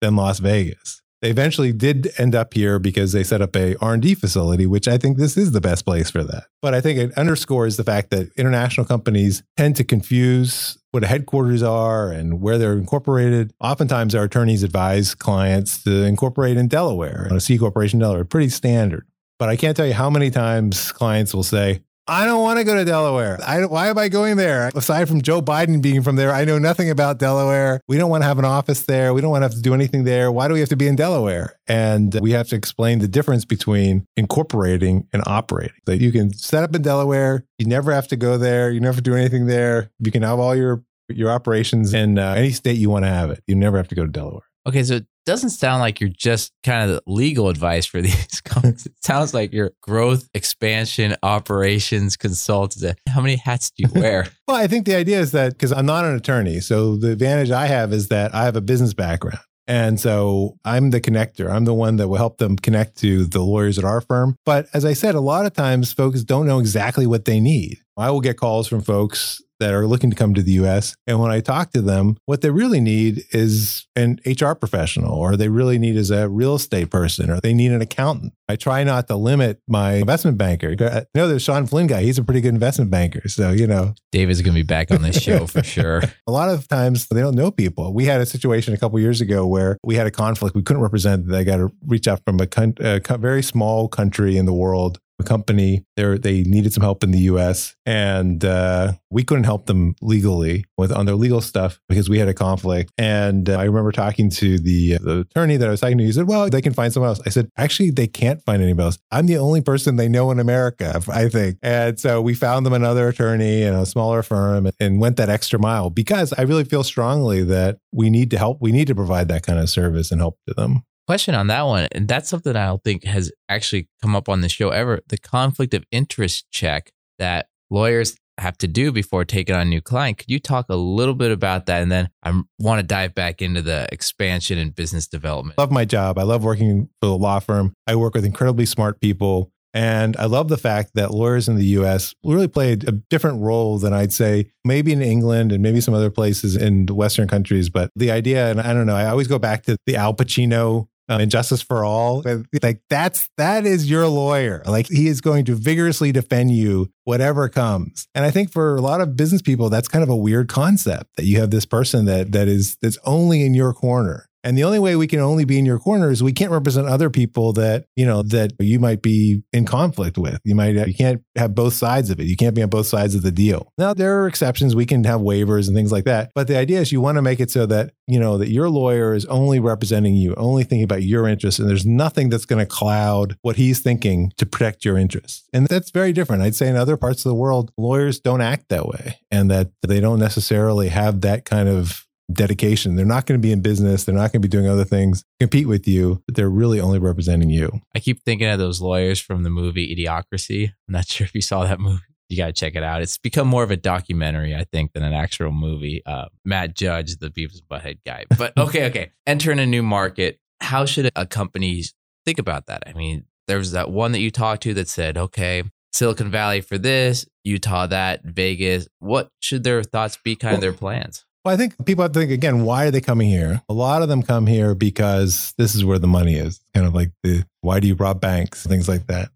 than 0.00 0.16
Las 0.16 0.40
Vegas." 0.40 1.01
They 1.22 1.30
eventually 1.30 1.72
did 1.72 2.12
end 2.18 2.34
up 2.34 2.52
here 2.52 2.80
because 2.80 3.12
they 3.12 3.22
set 3.22 3.40
up 3.40 3.54
a 3.54 3.76
R&D 3.76 4.16
facility, 4.16 4.66
which 4.66 4.88
I 4.88 4.98
think 4.98 5.16
this 5.16 5.36
is 5.36 5.52
the 5.52 5.60
best 5.60 5.84
place 5.84 6.10
for 6.10 6.24
that. 6.24 6.48
But 6.60 6.74
I 6.74 6.80
think 6.80 6.98
it 6.98 7.16
underscores 7.16 7.76
the 7.76 7.84
fact 7.84 8.10
that 8.10 8.32
international 8.36 8.84
companies 8.84 9.44
tend 9.56 9.76
to 9.76 9.84
confuse 9.84 10.78
what 10.90 11.04
headquarters 11.04 11.62
are 11.62 12.10
and 12.10 12.40
where 12.40 12.58
they're 12.58 12.76
incorporated. 12.76 13.54
Oftentimes 13.60 14.16
our 14.16 14.24
attorneys 14.24 14.64
advise 14.64 15.14
clients 15.14 15.84
to 15.84 16.02
incorporate 16.02 16.56
in 16.56 16.66
Delaware, 16.66 17.28
on 17.30 17.36
a 17.36 17.40
C 17.40 17.56
corporation 17.56 18.00
Delaware, 18.00 18.24
pretty 18.24 18.48
standard. 18.48 19.06
But 19.38 19.48
I 19.48 19.56
can't 19.56 19.76
tell 19.76 19.86
you 19.86 19.94
how 19.94 20.10
many 20.10 20.30
times 20.30 20.90
clients 20.90 21.32
will 21.32 21.44
say, 21.44 21.82
I 22.08 22.24
don't 22.24 22.42
want 22.42 22.58
to 22.58 22.64
go 22.64 22.74
to 22.74 22.84
Delaware. 22.84 23.38
I, 23.46 23.64
why 23.66 23.88
am 23.88 23.96
I 23.96 24.08
going 24.08 24.36
there? 24.36 24.70
Aside 24.74 25.08
from 25.08 25.22
Joe 25.22 25.40
Biden 25.40 25.80
being 25.80 26.02
from 26.02 26.16
there, 26.16 26.32
I 26.32 26.44
know 26.44 26.58
nothing 26.58 26.90
about 26.90 27.18
Delaware. 27.18 27.80
We 27.86 27.96
don't 27.96 28.10
want 28.10 28.22
to 28.22 28.26
have 28.26 28.40
an 28.40 28.44
office 28.44 28.86
there. 28.86 29.14
We 29.14 29.20
don't 29.20 29.30
want 29.30 29.42
to 29.42 29.46
have 29.46 29.54
to 29.54 29.62
do 29.62 29.72
anything 29.72 30.02
there. 30.02 30.32
Why 30.32 30.48
do 30.48 30.54
we 30.54 30.60
have 30.60 30.68
to 30.70 30.76
be 30.76 30.88
in 30.88 30.96
Delaware? 30.96 31.58
And 31.68 32.18
we 32.20 32.32
have 32.32 32.48
to 32.48 32.56
explain 32.56 32.98
the 32.98 33.06
difference 33.06 33.44
between 33.44 34.04
incorporating 34.16 35.06
and 35.12 35.22
operating. 35.26 35.76
That 35.86 35.98
you 35.98 36.10
can 36.10 36.32
set 36.34 36.64
up 36.64 36.74
in 36.74 36.82
Delaware. 36.82 37.44
You 37.58 37.66
never 37.66 37.92
have 37.92 38.08
to 38.08 38.16
go 38.16 38.36
there. 38.36 38.70
You 38.70 38.80
never 38.80 39.00
do 39.00 39.14
anything 39.14 39.46
there. 39.46 39.90
You 40.00 40.10
can 40.10 40.22
have 40.22 40.40
all 40.40 40.56
your 40.56 40.82
your 41.08 41.30
operations 41.30 41.94
in 41.94 42.18
uh, 42.18 42.34
any 42.36 42.50
state 42.50 42.78
you 42.78 42.90
want 42.90 43.04
to 43.04 43.10
have 43.10 43.30
it. 43.30 43.42
You 43.46 43.54
never 43.54 43.76
have 43.76 43.88
to 43.88 43.94
go 43.94 44.04
to 44.04 44.10
Delaware. 44.10 44.42
Okay, 44.66 44.82
so 44.82 45.00
doesn't 45.24 45.50
sound 45.50 45.80
like 45.80 46.00
you're 46.00 46.10
just 46.10 46.52
kind 46.64 46.90
of 46.90 46.96
the 46.96 47.02
legal 47.06 47.48
advice 47.48 47.86
for 47.86 48.00
these 48.02 48.40
companies. 48.40 48.86
It 48.86 49.04
sounds 49.04 49.34
like 49.34 49.52
you're 49.52 49.72
growth, 49.82 50.28
expansion, 50.34 51.16
operations 51.22 52.16
consultant. 52.16 52.98
How 53.08 53.20
many 53.20 53.36
hats 53.36 53.70
do 53.70 53.84
you 53.84 53.88
wear? 54.00 54.28
well, 54.46 54.56
I 54.56 54.66
think 54.66 54.86
the 54.86 54.94
idea 54.94 55.20
is 55.20 55.32
that 55.32 55.52
because 55.52 55.72
I'm 55.72 55.86
not 55.86 56.04
an 56.04 56.14
attorney, 56.14 56.60
so 56.60 56.96
the 56.96 57.12
advantage 57.12 57.50
I 57.50 57.66
have 57.66 57.92
is 57.92 58.08
that 58.08 58.34
I 58.34 58.44
have 58.44 58.56
a 58.56 58.60
business 58.60 58.94
background. 58.94 59.38
And 59.68 60.00
so 60.00 60.56
I'm 60.64 60.90
the 60.90 61.00
connector. 61.00 61.50
I'm 61.50 61.64
the 61.64 61.74
one 61.74 61.96
that 61.96 62.08
will 62.08 62.16
help 62.16 62.38
them 62.38 62.56
connect 62.56 62.98
to 62.98 63.24
the 63.24 63.40
lawyers 63.40 63.78
at 63.78 63.84
our 63.84 64.00
firm. 64.00 64.36
But 64.44 64.66
as 64.74 64.84
I 64.84 64.92
said, 64.92 65.14
a 65.14 65.20
lot 65.20 65.46
of 65.46 65.52
times 65.52 65.92
folks 65.92 66.24
don't 66.24 66.46
know 66.46 66.58
exactly 66.58 67.06
what 67.06 67.26
they 67.26 67.38
need. 67.38 67.78
I 67.96 68.10
will 68.10 68.20
get 68.20 68.36
calls 68.36 68.68
from 68.68 68.80
folks 68.80 69.42
that 69.62 69.74
are 69.74 69.86
looking 69.86 70.10
to 70.10 70.16
come 70.16 70.34
to 70.34 70.42
the 70.42 70.52
US. 70.52 70.96
And 71.06 71.20
when 71.20 71.30
I 71.30 71.38
talk 71.38 71.70
to 71.70 71.80
them, 71.80 72.16
what 72.26 72.40
they 72.40 72.50
really 72.50 72.80
need 72.80 73.22
is 73.30 73.86
an 73.94 74.18
HR 74.26 74.54
professional, 74.54 75.14
or 75.14 75.36
they 75.36 75.48
really 75.48 75.78
need 75.78 75.94
is 75.94 76.10
a 76.10 76.28
real 76.28 76.56
estate 76.56 76.90
person, 76.90 77.30
or 77.30 77.40
they 77.40 77.54
need 77.54 77.70
an 77.70 77.80
accountant. 77.80 78.32
I 78.48 78.56
try 78.56 78.82
not 78.82 79.06
to 79.06 79.14
limit 79.14 79.60
my 79.68 79.94
investment 79.94 80.36
banker. 80.36 80.74
I 80.80 81.04
know 81.14 81.28
there's 81.28 81.42
Sean 81.44 81.68
Flynn 81.68 81.86
guy. 81.86 82.02
He's 82.02 82.18
a 82.18 82.24
pretty 82.24 82.40
good 82.40 82.54
investment 82.54 82.90
banker. 82.90 83.28
So, 83.28 83.52
you 83.52 83.68
know, 83.68 83.94
David's 84.10 84.42
going 84.42 84.54
to 84.54 84.58
be 84.58 84.66
back 84.66 84.90
on 84.90 85.02
this 85.02 85.22
show 85.22 85.46
for 85.46 85.62
sure. 85.62 86.02
a 86.26 86.32
lot 86.32 86.48
of 86.48 86.66
times 86.66 87.06
they 87.06 87.20
don't 87.20 87.36
know 87.36 87.52
people. 87.52 87.94
We 87.94 88.06
had 88.06 88.20
a 88.20 88.26
situation 88.26 88.74
a 88.74 88.78
couple 88.78 88.98
years 88.98 89.20
ago 89.20 89.46
where 89.46 89.78
we 89.84 89.94
had 89.94 90.08
a 90.08 90.10
conflict. 90.10 90.56
We 90.56 90.62
couldn't 90.62 90.82
represent. 90.82 91.28
They 91.28 91.44
got 91.44 91.58
to 91.58 91.70
reach 91.86 92.08
out 92.08 92.20
from 92.24 92.40
a, 92.40 92.48
con- 92.48 92.74
a 92.80 92.98
very 93.16 93.44
small 93.44 93.86
country 93.86 94.36
in 94.36 94.46
the 94.46 94.52
world 94.52 94.98
a 95.22 95.28
company. 95.28 95.84
They 95.96 96.18
they 96.18 96.42
needed 96.42 96.72
some 96.72 96.82
help 96.82 97.02
in 97.02 97.10
the 97.10 97.20
U.S. 97.20 97.74
and 97.86 98.44
uh, 98.44 98.92
we 99.10 99.24
couldn't 99.24 99.44
help 99.44 99.66
them 99.66 99.94
legally 100.02 100.64
with 100.76 100.92
on 100.92 101.06
their 101.06 101.14
legal 101.14 101.40
stuff 101.40 101.80
because 101.88 102.08
we 102.08 102.18
had 102.18 102.28
a 102.28 102.34
conflict. 102.34 102.92
And 102.98 103.48
uh, 103.48 103.56
I 103.58 103.64
remember 103.64 103.92
talking 103.92 104.30
to 104.30 104.58
the, 104.58 104.98
the 104.98 105.20
attorney 105.20 105.56
that 105.56 105.66
I 105.66 105.70
was 105.70 105.80
talking 105.80 105.98
to. 105.98 106.04
He 106.04 106.12
said, 106.12 106.28
"Well, 106.28 106.48
they 106.50 106.62
can 106.62 106.74
find 106.74 106.92
someone 106.92 107.08
else." 107.08 107.20
I 107.24 107.30
said, 107.30 107.48
"Actually, 107.56 107.90
they 107.90 108.06
can't 108.06 108.42
find 108.44 108.62
anybody 108.62 108.86
else. 108.86 108.98
I'm 109.10 109.26
the 109.26 109.38
only 109.38 109.60
person 109.60 109.96
they 109.96 110.08
know 110.08 110.30
in 110.30 110.38
America, 110.38 111.00
I 111.08 111.28
think." 111.28 111.58
And 111.62 111.98
so 111.98 112.20
we 112.20 112.34
found 112.34 112.66
them 112.66 112.72
another 112.72 113.08
attorney 113.08 113.62
in 113.62 113.74
a 113.74 113.86
smaller 113.86 114.22
firm 114.22 114.70
and 114.80 115.00
went 115.00 115.16
that 115.16 115.28
extra 115.28 115.58
mile 115.58 115.90
because 115.90 116.32
I 116.34 116.42
really 116.42 116.64
feel 116.64 116.84
strongly 116.84 117.42
that 117.44 117.78
we 117.92 118.10
need 118.10 118.30
to 118.30 118.38
help. 118.38 118.58
We 118.60 118.72
need 118.72 118.88
to 118.88 118.94
provide 118.94 119.28
that 119.28 119.44
kind 119.44 119.58
of 119.58 119.68
service 119.70 120.10
and 120.10 120.20
help 120.20 120.38
to 120.48 120.54
them 120.54 120.82
question 121.06 121.34
on 121.34 121.48
that 121.48 121.62
one, 121.62 121.88
and 121.92 122.08
that's 122.08 122.28
something 122.28 122.56
I 122.56 122.66
don't 122.66 122.82
think 122.82 123.04
has 123.04 123.32
actually 123.48 123.88
come 124.00 124.16
up 124.16 124.28
on 124.28 124.40
the 124.40 124.48
show 124.48 124.70
ever. 124.70 125.00
The 125.08 125.18
conflict 125.18 125.74
of 125.74 125.84
interest 125.90 126.50
check 126.50 126.92
that 127.18 127.48
lawyers 127.70 128.16
have 128.38 128.56
to 128.58 128.68
do 128.68 128.92
before 128.92 129.24
taking 129.24 129.54
on 129.54 129.62
a 129.62 129.64
new 129.66 129.80
client. 129.80 130.18
Could 130.18 130.30
you 130.30 130.40
talk 130.40 130.66
a 130.68 130.76
little 130.76 131.14
bit 131.14 131.30
about 131.30 131.66
that? 131.66 131.82
And 131.82 131.92
then 131.92 132.08
I 132.22 132.40
want 132.58 132.80
to 132.80 132.82
dive 132.82 133.14
back 133.14 133.42
into 133.42 133.62
the 133.62 133.86
expansion 133.92 134.58
and 134.58 134.74
business 134.74 135.06
development. 135.06 135.58
Love 135.58 135.70
my 135.70 135.84
job. 135.84 136.18
I 136.18 136.22
love 136.22 136.42
working 136.42 136.88
for 137.00 137.06
the 137.06 137.16
law 137.16 137.38
firm. 137.40 137.74
I 137.86 137.96
work 137.96 138.14
with 138.14 138.24
incredibly 138.24 138.66
smart 138.66 139.00
people. 139.00 139.52
And 139.74 140.16
I 140.18 140.26
love 140.26 140.48
the 140.48 140.58
fact 140.58 140.90
that 140.94 141.12
lawyers 141.12 141.48
in 141.48 141.56
the 141.56 141.64
US 141.64 142.14
really 142.22 142.48
play 142.48 142.72
a 142.72 142.76
different 142.76 143.40
role 143.40 143.78
than 143.78 143.94
I'd 143.94 144.12
say 144.12 144.50
maybe 144.64 144.92
in 144.92 145.00
England 145.00 145.50
and 145.50 145.62
maybe 145.62 145.80
some 145.80 145.94
other 145.94 146.10
places 146.10 146.56
in 146.56 146.86
Western 146.86 147.26
countries. 147.26 147.70
But 147.70 147.90
the 147.96 148.10
idea, 148.10 148.50
and 148.50 148.60
I 148.60 148.74
don't 148.74 148.86
know, 148.86 148.96
I 148.96 149.06
always 149.06 149.28
go 149.28 149.38
back 149.38 149.62
to 149.64 149.78
the 149.86 149.96
Al 149.96 150.14
Pacino 150.14 150.88
um, 151.12 151.20
and 151.20 151.30
Justice 151.30 151.62
for 151.62 151.84
All. 151.84 152.22
Like 152.62 152.80
that's 152.88 153.28
that 153.36 153.66
is 153.66 153.88
your 153.90 154.06
lawyer. 154.08 154.62
Like 154.66 154.88
he 154.88 155.08
is 155.08 155.20
going 155.20 155.44
to 155.46 155.54
vigorously 155.54 156.12
defend 156.12 156.52
you 156.52 156.90
whatever 157.04 157.48
comes. 157.48 158.08
And 158.14 158.24
I 158.24 158.30
think 158.30 158.50
for 158.50 158.76
a 158.76 158.80
lot 158.80 159.00
of 159.00 159.16
business 159.16 159.42
people, 159.42 159.68
that's 159.68 159.88
kind 159.88 160.02
of 160.02 160.08
a 160.08 160.16
weird 160.16 160.48
concept 160.48 161.16
that 161.16 161.24
you 161.24 161.40
have 161.40 161.50
this 161.50 161.66
person 161.66 162.06
that 162.06 162.32
that 162.32 162.48
is 162.48 162.76
that's 162.80 162.98
only 163.04 163.44
in 163.44 163.54
your 163.54 163.72
corner. 163.72 164.28
And 164.44 164.58
the 164.58 164.64
only 164.64 164.78
way 164.78 164.96
we 164.96 165.06
can 165.06 165.20
only 165.20 165.44
be 165.44 165.58
in 165.58 165.66
your 165.66 165.78
corner 165.78 166.10
is 166.10 166.22
we 166.22 166.32
can't 166.32 166.50
represent 166.50 166.88
other 166.88 167.10
people 167.10 167.52
that, 167.54 167.86
you 167.96 168.04
know, 168.04 168.22
that 168.22 168.52
you 168.58 168.78
might 168.78 169.02
be 169.02 169.42
in 169.52 169.64
conflict 169.64 170.18
with. 170.18 170.40
You 170.44 170.54
might, 170.54 170.74
you 170.86 170.94
can't 170.94 171.22
have 171.36 171.54
both 171.54 171.74
sides 171.74 172.10
of 172.10 172.18
it. 172.18 172.26
You 172.26 172.36
can't 172.36 172.54
be 172.54 172.62
on 172.62 172.68
both 172.68 172.86
sides 172.86 173.14
of 173.14 173.22
the 173.22 173.30
deal. 173.30 173.72
Now, 173.78 173.94
there 173.94 174.20
are 174.20 174.26
exceptions. 174.26 174.74
We 174.74 174.86
can 174.86 175.04
have 175.04 175.20
waivers 175.20 175.68
and 175.68 175.76
things 175.76 175.92
like 175.92 176.04
that. 176.04 176.32
But 176.34 176.48
the 176.48 176.56
idea 176.56 176.80
is 176.80 176.92
you 176.92 177.00
want 177.00 177.16
to 177.16 177.22
make 177.22 177.40
it 177.40 177.50
so 177.50 177.66
that, 177.66 177.92
you 178.06 178.18
know, 178.18 178.38
that 178.38 178.50
your 178.50 178.68
lawyer 178.68 179.14
is 179.14 179.24
only 179.26 179.60
representing 179.60 180.14
you, 180.14 180.34
only 180.34 180.64
thinking 180.64 180.84
about 180.84 181.02
your 181.02 181.28
interests. 181.28 181.60
And 181.60 181.68
there's 181.68 181.86
nothing 181.86 182.28
that's 182.28 182.46
going 182.46 182.58
to 182.58 182.66
cloud 182.66 183.36
what 183.42 183.56
he's 183.56 183.80
thinking 183.80 184.32
to 184.38 184.46
protect 184.46 184.84
your 184.84 184.98
interests. 184.98 185.48
And 185.52 185.66
that's 185.66 185.90
very 185.90 186.12
different. 186.12 186.42
I'd 186.42 186.54
say 186.54 186.68
in 186.68 186.76
other 186.76 186.96
parts 186.96 187.24
of 187.24 187.30
the 187.30 187.34
world, 187.34 187.72
lawyers 187.78 188.18
don't 188.18 188.40
act 188.40 188.68
that 188.70 188.86
way 188.86 189.18
and 189.30 189.50
that 189.50 189.70
they 189.82 190.00
don't 190.00 190.18
necessarily 190.18 190.88
have 190.88 191.20
that 191.20 191.44
kind 191.44 191.68
of 191.68 192.06
dedication. 192.32 192.96
They're 192.96 193.04
not 193.04 193.26
going 193.26 193.40
to 193.40 193.42
be 193.42 193.52
in 193.52 193.62
business. 193.62 194.04
They're 194.04 194.14
not 194.14 194.32
going 194.32 194.40
to 194.42 194.48
be 194.48 194.48
doing 194.48 194.68
other 194.68 194.84
things, 194.84 195.24
compete 195.40 195.66
with 195.66 195.86
you, 195.86 196.22
but 196.26 196.36
they're 196.36 196.50
really 196.50 196.80
only 196.80 196.98
representing 196.98 197.50
you. 197.50 197.80
I 197.94 198.00
keep 198.00 198.22
thinking 198.22 198.48
of 198.48 198.58
those 198.58 198.80
lawyers 198.80 199.20
from 199.20 199.42
the 199.42 199.50
movie 199.50 199.94
Idiocracy. 199.94 200.68
I'm 200.88 200.92
not 200.92 201.06
sure 201.08 201.24
if 201.24 201.34
you 201.34 201.42
saw 201.42 201.64
that 201.64 201.80
movie. 201.80 202.02
You 202.28 202.38
got 202.38 202.46
to 202.46 202.52
check 202.52 202.74
it 202.74 202.82
out. 202.82 203.02
It's 203.02 203.18
become 203.18 203.46
more 203.46 203.62
of 203.62 203.70
a 203.70 203.76
documentary, 203.76 204.54
I 204.54 204.64
think, 204.64 204.92
than 204.94 205.02
an 205.02 205.12
actual 205.12 205.52
movie. 205.52 206.02
Uh, 206.06 206.26
Matt 206.46 206.74
Judge, 206.74 207.18
the 207.18 207.28
Beavis 207.28 207.60
Butthead 207.60 207.98
guy. 208.06 208.24
But 208.38 208.54
okay, 208.58 208.86
okay. 208.86 209.10
Enter 209.26 209.52
in 209.52 209.58
a 209.58 209.66
new 209.66 209.82
market. 209.82 210.38
How 210.60 210.86
should 210.86 211.10
a 211.14 211.26
company 211.26 211.82
think 212.24 212.38
about 212.38 212.66
that? 212.66 212.84
I 212.86 212.94
mean, 212.94 213.26
there 213.48 213.58
was 213.58 213.72
that 213.72 213.90
one 213.90 214.12
that 214.12 214.20
you 214.20 214.30
talked 214.30 214.62
to 214.62 214.72
that 214.74 214.88
said, 214.88 215.18
okay, 215.18 215.64
Silicon 215.92 216.30
Valley 216.30 216.62
for 216.62 216.78
this, 216.78 217.26
Utah 217.44 217.86
that, 217.88 218.24
Vegas. 218.24 218.88
What 218.98 219.28
should 219.40 219.62
their 219.62 219.82
thoughts 219.82 220.18
be, 220.24 220.36
kind 220.36 220.54
of 220.54 220.60
their 220.62 220.72
plans? 220.72 221.26
Well, 221.44 221.52
I 221.52 221.56
think 221.56 221.84
people 221.84 222.02
have 222.02 222.12
to 222.12 222.20
think 222.20 222.30
again, 222.30 222.64
why 222.64 222.86
are 222.86 222.90
they 222.90 223.00
coming 223.00 223.28
here? 223.28 223.62
A 223.68 223.72
lot 223.72 224.02
of 224.02 224.08
them 224.08 224.22
come 224.22 224.46
here 224.46 224.74
because 224.74 225.54
this 225.58 225.74
is 225.74 225.84
where 225.84 225.98
the 225.98 226.06
money 226.06 226.36
is. 226.36 226.60
Kind 226.72 226.86
of 226.86 226.94
like 226.94 227.10
the 227.22 227.44
why 227.62 227.80
do 227.80 227.88
you 227.88 227.94
rob 227.94 228.20
banks, 228.20 228.64
things 228.64 228.88
like 228.88 229.08
that. 229.08 229.30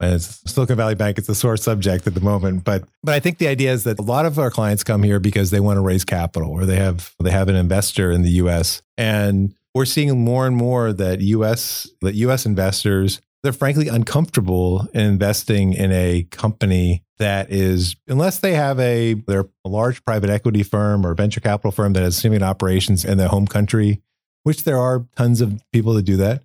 And 0.00 0.14
it's 0.14 0.42
Silicon 0.50 0.76
Valley 0.76 0.96
Bank, 0.96 1.18
it's 1.18 1.28
a 1.28 1.34
sore 1.34 1.56
subject 1.56 2.08
at 2.08 2.14
the 2.14 2.20
moment. 2.20 2.64
But 2.64 2.84
but 3.04 3.14
I 3.14 3.20
think 3.20 3.38
the 3.38 3.46
idea 3.46 3.72
is 3.72 3.84
that 3.84 4.00
a 4.00 4.02
lot 4.02 4.26
of 4.26 4.38
our 4.40 4.50
clients 4.50 4.82
come 4.82 5.04
here 5.04 5.20
because 5.20 5.50
they 5.50 5.60
want 5.60 5.76
to 5.76 5.82
raise 5.82 6.04
capital 6.04 6.50
or 6.50 6.66
they 6.66 6.76
have 6.76 7.14
they 7.22 7.30
have 7.30 7.48
an 7.48 7.54
investor 7.54 8.10
in 8.10 8.22
the 8.22 8.30
US. 8.30 8.82
And 8.98 9.54
we're 9.72 9.84
seeing 9.84 10.24
more 10.24 10.48
and 10.48 10.56
more 10.56 10.92
that 10.92 11.20
US 11.20 11.88
that 12.00 12.14
US 12.16 12.44
investors 12.44 13.20
they're 13.42 13.52
frankly 13.52 13.88
uncomfortable 13.88 14.88
in 14.94 15.00
investing 15.00 15.72
in 15.72 15.90
a 15.92 16.24
company 16.30 17.02
that 17.22 17.52
is 17.52 17.94
unless 18.08 18.40
they 18.40 18.54
have 18.54 18.78
a 18.80 19.14
they're 19.14 19.48
a 19.64 19.68
large 19.68 20.04
private 20.04 20.28
equity 20.28 20.62
firm 20.62 21.06
or 21.06 21.14
venture 21.14 21.40
capital 21.40 21.70
firm 21.70 21.92
that 21.92 22.02
has 22.02 22.16
significant 22.16 22.48
operations 22.48 23.04
in 23.04 23.16
their 23.16 23.28
home 23.28 23.46
country, 23.46 24.02
which 24.42 24.64
there 24.64 24.78
are 24.78 25.06
tons 25.16 25.40
of 25.40 25.62
people 25.72 25.94
that 25.94 26.02
do 26.02 26.16
that. 26.16 26.42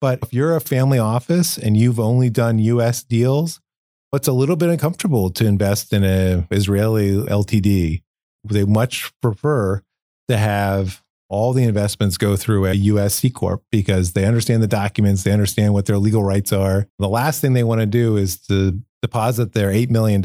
But 0.00 0.18
if 0.22 0.34
you're 0.34 0.56
a 0.56 0.60
family 0.60 0.98
office 0.98 1.56
and 1.56 1.76
you've 1.76 2.00
only 2.00 2.28
done 2.28 2.58
US 2.58 3.02
deals, 3.02 3.60
it's 4.12 4.28
a 4.28 4.32
little 4.32 4.56
bit 4.56 4.68
uncomfortable 4.68 5.30
to 5.30 5.46
invest 5.46 5.92
in 5.92 6.04
a 6.04 6.46
Israeli 6.50 7.12
LTD. 7.12 8.02
They 8.44 8.64
much 8.64 9.12
prefer 9.22 9.82
to 10.28 10.36
have 10.36 11.02
all 11.28 11.52
the 11.52 11.64
investments 11.64 12.16
go 12.16 12.36
through 12.36 12.66
a 12.66 12.74
US 12.74 13.14
C 13.16 13.30
Corp 13.30 13.62
because 13.70 14.12
they 14.12 14.24
understand 14.24 14.62
the 14.62 14.68
documents, 14.68 15.22
they 15.22 15.32
understand 15.32 15.74
what 15.74 15.86
their 15.86 15.98
legal 15.98 16.22
rights 16.22 16.52
are. 16.52 16.86
The 16.98 17.08
last 17.08 17.40
thing 17.40 17.52
they 17.52 17.64
want 17.64 17.80
to 17.80 17.86
do 17.86 18.16
is 18.16 18.38
to 18.46 18.80
deposit 19.02 19.52
their 19.52 19.70
$8 19.70 19.90
million 19.90 20.24